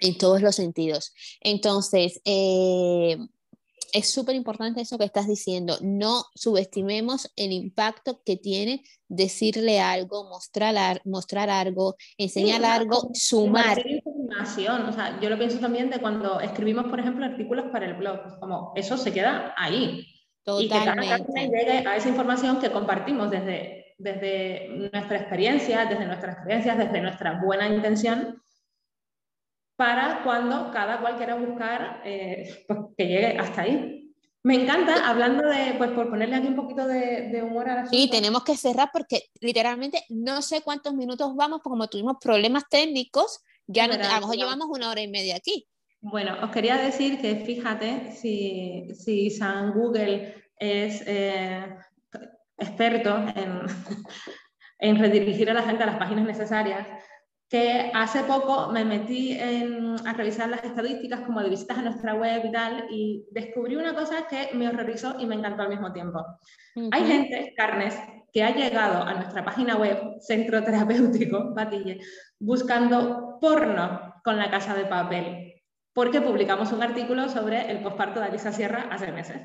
en 0.00 0.18
todos 0.18 0.42
los 0.42 0.56
sentidos. 0.56 1.14
Entonces, 1.40 2.20
eh, 2.24 3.18
es 3.92 4.10
súper 4.12 4.34
importante 4.34 4.80
eso 4.80 4.98
que 4.98 5.04
estás 5.04 5.26
diciendo. 5.26 5.76
No 5.80 6.24
subestimemos 6.34 7.32
el 7.36 7.52
impacto 7.52 8.22
que 8.24 8.36
tiene 8.36 8.82
decirle 9.08 9.80
algo, 9.80 10.28
mostrar, 10.28 11.00
mostrar 11.04 11.50
algo, 11.50 11.96
enseñar 12.18 12.64
algo, 12.64 13.10
sumar. 13.14 13.78
Información. 13.86 14.82
O 14.82 14.92
sea, 14.92 15.20
yo 15.20 15.30
lo 15.30 15.38
pienso 15.38 15.58
también 15.58 15.90
de 15.90 15.98
cuando 15.98 16.40
escribimos, 16.40 16.86
por 16.86 17.00
ejemplo, 17.00 17.24
artículos 17.24 17.66
para 17.70 17.86
el 17.86 17.94
blog. 17.94 18.38
Como 18.40 18.72
eso 18.74 18.96
se 18.96 19.12
queda 19.12 19.54
ahí. 19.56 20.06
Totalmente. 20.42 20.64
Y 20.64 21.24
que 21.24 21.32
cada 21.32 21.46
llegue 21.46 21.88
a 21.88 21.96
esa 21.96 22.08
información 22.08 22.60
que 22.60 22.70
compartimos 22.70 23.30
desde, 23.30 23.94
desde 23.98 24.68
nuestra 24.68 25.16
experiencia, 25.16 25.86
desde 25.86 26.06
nuestras 26.06 26.44
creencias, 26.44 26.76
desde 26.76 27.00
nuestra 27.00 27.40
buena 27.42 27.68
intención 27.68 28.40
para 29.76 30.22
cuando 30.22 30.70
cada 30.72 31.00
cual 31.00 31.16
quiera 31.16 31.34
buscar 31.34 32.02
eh, 32.04 32.64
pues, 32.68 32.80
que 32.96 33.06
llegue 33.06 33.38
hasta 33.38 33.62
ahí. 33.62 34.00
Me 34.46 34.56
encanta, 34.56 35.08
hablando 35.08 35.48
de, 35.48 35.74
pues 35.78 35.90
por 35.92 36.10
ponerle 36.10 36.36
aquí 36.36 36.48
un 36.48 36.56
poquito 36.56 36.86
de, 36.86 37.40
humor 37.42 37.66
a 37.66 37.74
la 37.76 37.86
Sí, 37.86 38.10
tenemos 38.10 38.44
que 38.44 38.58
cerrar 38.58 38.90
porque 38.92 39.22
literalmente 39.40 40.04
no 40.10 40.42
sé 40.42 40.60
cuántos 40.60 40.92
minutos 40.92 41.34
vamos, 41.34 41.60
porque 41.62 41.72
como 41.72 41.88
tuvimos 41.88 42.16
problemas 42.20 42.64
técnicos, 42.68 43.42
ya 43.66 43.86
no, 43.86 43.94
a 43.94 43.96
lo 43.96 44.20
mejor 44.20 44.36
llevamos 44.36 44.66
una 44.68 44.90
hora 44.90 45.00
y 45.00 45.08
media 45.08 45.36
aquí. 45.36 45.66
Bueno, 46.02 46.36
os 46.42 46.50
quería 46.50 46.76
decir 46.76 47.18
que 47.22 47.36
fíjate, 47.36 48.12
si, 48.12 48.88
si 48.94 49.30
San 49.30 49.72
Google 49.72 50.34
es 50.58 51.02
eh, 51.06 51.74
experto 52.58 53.16
en, 53.34 53.62
en 54.78 54.98
redirigir 54.98 55.48
a 55.48 55.54
la 55.54 55.62
gente 55.62 55.84
a 55.84 55.86
las 55.86 55.96
páginas 55.96 56.26
necesarias, 56.26 56.86
que 57.48 57.90
hace 57.94 58.24
poco 58.24 58.72
me 58.72 58.84
metí 58.84 59.38
a 59.38 60.12
revisar 60.12 60.48
las 60.48 60.64
estadísticas 60.64 61.20
como 61.20 61.40
de 61.40 61.50
visitas 61.50 61.78
a 61.78 61.82
nuestra 61.82 62.14
web 62.14 62.42
y 62.44 62.52
tal, 62.52 62.86
y 62.90 63.24
descubrí 63.30 63.76
una 63.76 63.94
cosa 63.94 64.26
que 64.26 64.50
me 64.54 64.68
horrorizó 64.68 65.16
y 65.20 65.26
me 65.26 65.34
encantó 65.34 65.62
al 65.62 65.68
mismo 65.68 65.92
tiempo. 65.92 66.24
Hay 66.90 67.04
gente, 67.04 67.52
carnes, 67.56 67.96
que 68.32 68.42
ha 68.42 68.54
llegado 68.54 69.04
a 69.04 69.14
nuestra 69.14 69.44
página 69.44 69.76
web, 69.76 70.20
Centro 70.20 70.64
Terapéutico 70.64 71.52
Patille, 71.54 72.00
buscando 72.40 73.38
porno 73.40 74.14
con 74.24 74.36
la 74.36 74.50
casa 74.50 74.74
de 74.74 74.86
papel, 74.86 75.62
porque 75.92 76.20
publicamos 76.20 76.72
un 76.72 76.82
artículo 76.82 77.28
sobre 77.28 77.70
el 77.70 77.80
posparto 77.82 78.18
de 78.18 78.26
Alisa 78.26 78.52
Sierra 78.52 78.88
hace 78.90 79.12
meses. 79.12 79.40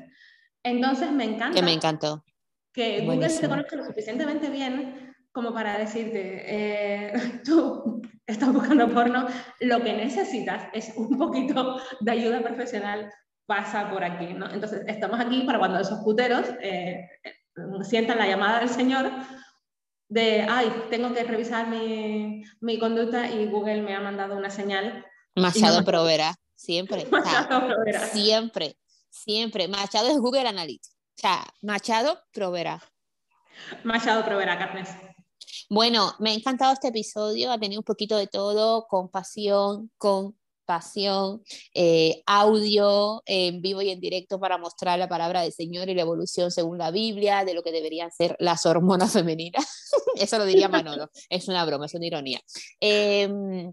Entonces 0.64 1.12
me 1.12 1.24
encanta. 1.24 1.54
Que 1.54 1.62
me 1.62 1.72
encantó. 1.72 2.24
Que 2.72 3.02
Google 3.02 3.30
se 3.30 3.48
conozca 3.48 3.76
lo 3.76 3.84
suficientemente 3.84 4.48
bien 4.50 5.09
como 5.32 5.52
para 5.52 5.78
decirte, 5.78 6.42
eh, 6.46 7.12
tú 7.44 8.02
estás 8.26 8.52
buscando 8.52 8.88
porno, 8.92 9.26
lo 9.60 9.82
que 9.82 9.92
necesitas 9.92 10.68
es 10.72 10.92
un 10.96 11.16
poquito 11.18 11.80
de 12.00 12.10
ayuda 12.10 12.42
profesional, 12.42 13.12
pasa 13.46 13.90
por 13.90 14.04
aquí, 14.04 14.32
¿no? 14.32 14.48
Entonces, 14.50 14.84
estamos 14.86 15.18
aquí 15.18 15.42
para 15.42 15.58
cuando 15.58 15.80
esos 15.80 16.00
puteros 16.04 16.46
eh, 16.62 17.08
sientan 17.82 18.18
la 18.18 18.28
llamada 18.28 18.60
del 18.60 18.68
Señor 18.68 19.10
de, 20.08 20.46
ay, 20.48 20.72
tengo 20.90 21.12
que 21.12 21.24
revisar 21.24 21.68
mi, 21.68 22.42
mi, 22.60 22.78
conducta 22.78 23.28
y 23.28 23.46
Google 23.46 23.82
me 23.82 23.94
ha 23.94 24.00
mandado 24.00 24.36
una 24.36 24.50
señal 24.50 25.04
Machado 25.36 25.84
proveerá, 25.84 26.34
siempre. 26.54 27.06
Machado 27.06 27.66
proveerá. 27.66 28.00
Siempre, 28.06 28.76
siempre. 29.08 29.68
Machado 29.68 30.08
es 30.08 30.18
Google 30.18 30.48
Analytics. 30.48 30.88
O 30.90 31.20
sea, 31.20 31.44
Machado 31.62 32.20
proveerá. 32.32 32.82
Machado 33.84 34.24
proveerá, 34.24 34.58
Carnes. 34.58 34.88
Bueno, 35.68 36.14
me 36.18 36.30
ha 36.30 36.34
encantado 36.34 36.72
este 36.72 36.88
episodio, 36.88 37.52
ha 37.52 37.58
tenido 37.58 37.80
un 37.80 37.84
poquito 37.84 38.16
de 38.16 38.26
todo, 38.26 38.86
compasión, 38.88 39.90
con 39.98 40.36
pasión, 40.70 41.42
eh, 41.74 42.22
audio 42.26 43.22
en 43.26 43.60
vivo 43.60 43.82
y 43.82 43.90
en 43.90 43.98
directo 43.98 44.38
para 44.38 44.56
mostrar 44.56 45.00
la 45.00 45.08
palabra 45.08 45.42
del 45.42 45.52
Señor 45.52 45.88
y 45.88 45.94
la 45.96 46.02
evolución 46.02 46.52
según 46.52 46.78
la 46.78 46.92
Biblia, 46.92 47.44
de 47.44 47.54
lo 47.54 47.64
que 47.64 47.72
deberían 47.72 48.12
ser 48.12 48.36
las 48.38 48.66
hormonas 48.66 49.12
femeninas. 49.14 49.90
Eso 50.14 50.38
lo 50.38 50.44
diría 50.44 50.68
Manolo, 50.68 51.10
es 51.28 51.48
una 51.48 51.64
broma, 51.64 51.86
es 51.86 51.94
una 51.94 52.06
ironía. 52.06 52.40
Em, 52.78 53.72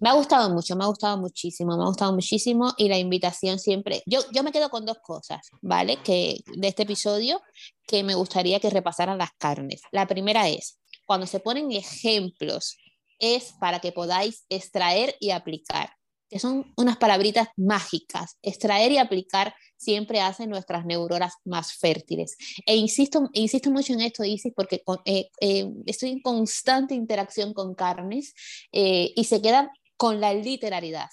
me 0.00 0.08
ha 0.08 0.12
gustado 0.14 0.50
mucho, 0.50 0.76
me 0.76 0.84
ha 0.84 0.88
gustado 0.88 1.16
muchísimo, 1.16 1.76
me 1.76 1.82
ha 1.82 1.86
gustado 1.86 2.12
muchísimo 2.12 2.72
y 2.76 2.88
la 2.88 2.98
invitación 2.98 3.58
siempre, 3.58 4.02
yo, 4.06 4.20
yo 4.32 4.42
me 4.42 4.52
quedo 4.52 4.70
con 4.70 4.84
dos 4.84 4.98
cosas, 5.02 5.48
¿vale? 5.62 5.96
Que 6.02 6.40
de 6.46 6.68
este 6.68 6.84
episodio 6.84 7.40
que 7.86 8.02
me 8.02 8.14
gustaría 8.14 8.60
que 8.60 8.70
repasaran 8.70 9.18
las 9.18 9.30
carnes. 9.38 9.82
La 9.92 10.06
primera 10.06 10.48
es, 10.48 10.78
cuando 11.06 11.26
se 11.26 11.40
ponen 11.40 11.72
ejemplos 11.72 12.76
es 13.18 13.54
para 13.60 13.80
que 13.80 13.92
podáis 13.92 14.44
extraer 14.48 15.16
y 15.20 15.30
aplicar, 15.30 15.90
que 16.28 16.38
son 16.38 16.72
unas 16.76 16.96
palabritas 16.96 17.48
mágicas. 17.56 18.38
Extraer 18.42 18.92
y 18.92 18.98
aplicar 18.98 19.54
siempre 19.76 20.20
hacen 20.20 20.50
nuestras 20.50 20.84
neuronas 20.84 21.34
más 21.44 21.74
fértiles. 21.74 22.36
E 22.64 22.76
insisto, 22.76 23.28
insisto 23.32 23.70
mucho 23.70 23.92
en 23.92 24.00
esto, 24.00 24.24
Isis, 24.24 24.52
porque 24.54 24.82
eh, 25.04 25.30
eh, 25.40 25.72
estoy 25.86 26.10
en 26.10 26.20
constante 26.20 26.94
interacción 26.94 27.52
con 27.52 27.74
carnes 27.74 28.34
eh, 28.72 29.12
y 29.14 29.24
se 29.24 29.40
quedan 29.40 29.68
con 29.96 30.20
la 30.20 30.34
literalidad. 30.34 31.10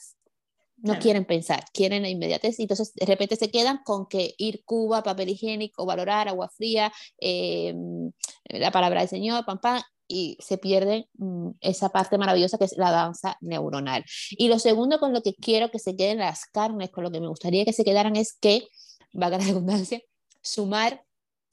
No 0.78 1.00
quieren 1.00 1.24
pensar, 1.24 1.64
quieren 1.74 2.02
la 2.02 2.10
inmediatez. 2.10 2.60
Y 2.60 2.64
entonces, 2.64 2.94
de 2.94 3.06
repente 3.06 3.38
se 3.38 3.50
quedan 3.50 3.80
con 3.86 4.06
que 4.06 4.36
ir 4.38 4.66
Cuba, 4.66 5.02
papel 5.02 5.30
higiénico, 5.30 5.86
valorar, 5.86 6.28
agua 6.28 6.50
fría, 6.50 6.92
la 7.22 8.72
palabra 8.72 9.00
del 9.00 9.08
Señor, 9.08 9.46
pam, 9.46 9.62
pam, 9.62 9.82
y 10.08 10.38
se 10.40 10.58
pierde 10.58 11.08
mm, 11.16 11.52
esa 11.62 11.90
parte 11.90 12.18
maravillosa 12.18 12.58
que 12.58 12.66
es 12.66 12.78
la 12.78 12.92
danza 12.92 13.38
neuronal. 13.42 14.04
Y 14.32 14.48
lo 14.48 14.60
segundo 14.60 15.00
con 15.00 15.14
lo 15.14 15.22
que 15.22 15.34
quiero 15.34 15.72
que 15.72 15.80
se 15.80 15.96
queden 15.96 16.20
las 16.20 16.46
carnes, 16.46 16.90
con 16.90 17.04
lo 17.04 17.12
que 17.12 17.20
me 17.20 17.28
gustaría 17.28 17.66
que 17.66 17.74
se 17.74 17.84
quedaran 17.84 18.16
es 18.16 18.38
que, 18.40 18.68
valga 19.14 19.38
la 19.38 19.46
redundancia, 19.46 20.02
sumar 20.42 21.04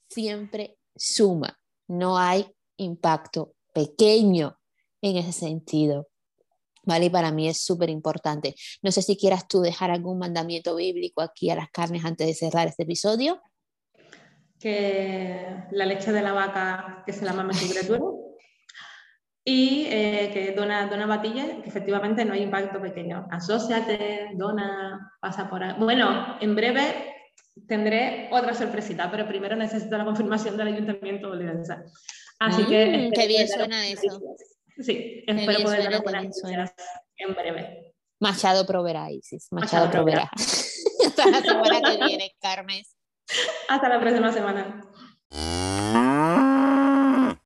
siempre 0.09 0.77
suma. 0.95 1.57
No 1.87 2.17
hay 2.17 2.47
impacto 2.77 3.53
pequeño 3.73 4.57
en 5.01 5.17
ese 5.17 5.31
sentido. 5.31 6.07
¿Vale? 6.83 7.05
Y 7.05 7.09
para 7.11 7.31
mí 7.31 7.47
es 7.47 7.61
súper 7.61 7.91
importante. 7.91 8.55
No 8.81 8.91
sé 8.91 9.03
si 9.03 9.15
quieras 9.15 9.47
tú 9.47 9.61
dejar 9.61 9.91
algún 9.91 10.17
mandamiento 10.17 10.75
bíblico 10.75 11.21
aquí 11.21 11.51
a 11.51 11.55
las 11.55 11.69
carnes 11.69 12.03
antes 12.03 12.25
de 12.25 12.33
cerrar 12.33 12.67
este 12.67 12.83
episodio. 12.83 13.39
Que 14.59 15.45
la 15.71 15.85
leche 15.85 16.11
de 16.11 16.23
la 16.23 16.33
vaca 16.33 17.03
que 17.05 17.13
se 17.13 17.23
la 17.23 17.33
mame 17.33 17.53
su 17.53 17.69
criatura 17.69 18.01
y 19.43 19.87
eh, 19.89 20.29
que 20.33 20.51
dona, 20.51 20.87
dona 20.87 21.07
batilla, 21.07 21.61
que 21.61 21.69
efectivamente 21.69 22.23
no 22.25 22.33
hay 22.33 22.43
impacto 22.43 22.81
pequeño. 22.81 23.27
Asociate, 23.31 24.31
dona, 24.35 25.15
pasa 25.19 25.49
por 25.49 25.63
ahí. 25.63 25.75
Bueno, 25.79 26.37
en 26.39 26.55
breve 26.55 27.15
tendré 27.67 28.29
otra 28.31 28.53
sorpresita, 28.53 29.09
pero 29.09 29.27
primero 29.27 29.55
necesito 29.55 29.97
la 29.97 30.05
confirmación 30.05 30.57
del 30.57 30.67
Ayuntamiento 30.67 31.27
de 31.27 31.33
Olivenza. 31.33 31.83
Así 32.39 32.65
que... 32.65 33.09
Mm, 33.09 33.11
qué 33.11 33.27
bien 33.27 33.47
suena 33.47 33.87
eso. 33.87 34.19
Sí, 34.77 35.23
espero 35.27 35.63
poder 35.63 35.91
dar 35.91 36.03
buenas 36.03 36.41
en 37.17 37.33
breve. 37.33 37.93
Machado 38.19 38.65
proveerá, 38.65 39.11
Isis. 39.11 39.47
Machado, 39.51 39.85
Machado 39.85 39.91
proveerá. 39.91 40.31
Hasta 41.05 41.29
la 41.29 41.41
semana 41.41 41.81
que 41.81 42.05
viene, 42.05 42.35
Carmen. 42.39 42.83
Hasta 43.67 43.89
la 43.89 43.99
próxima 43.99 44.31
semana. 44.31 44.81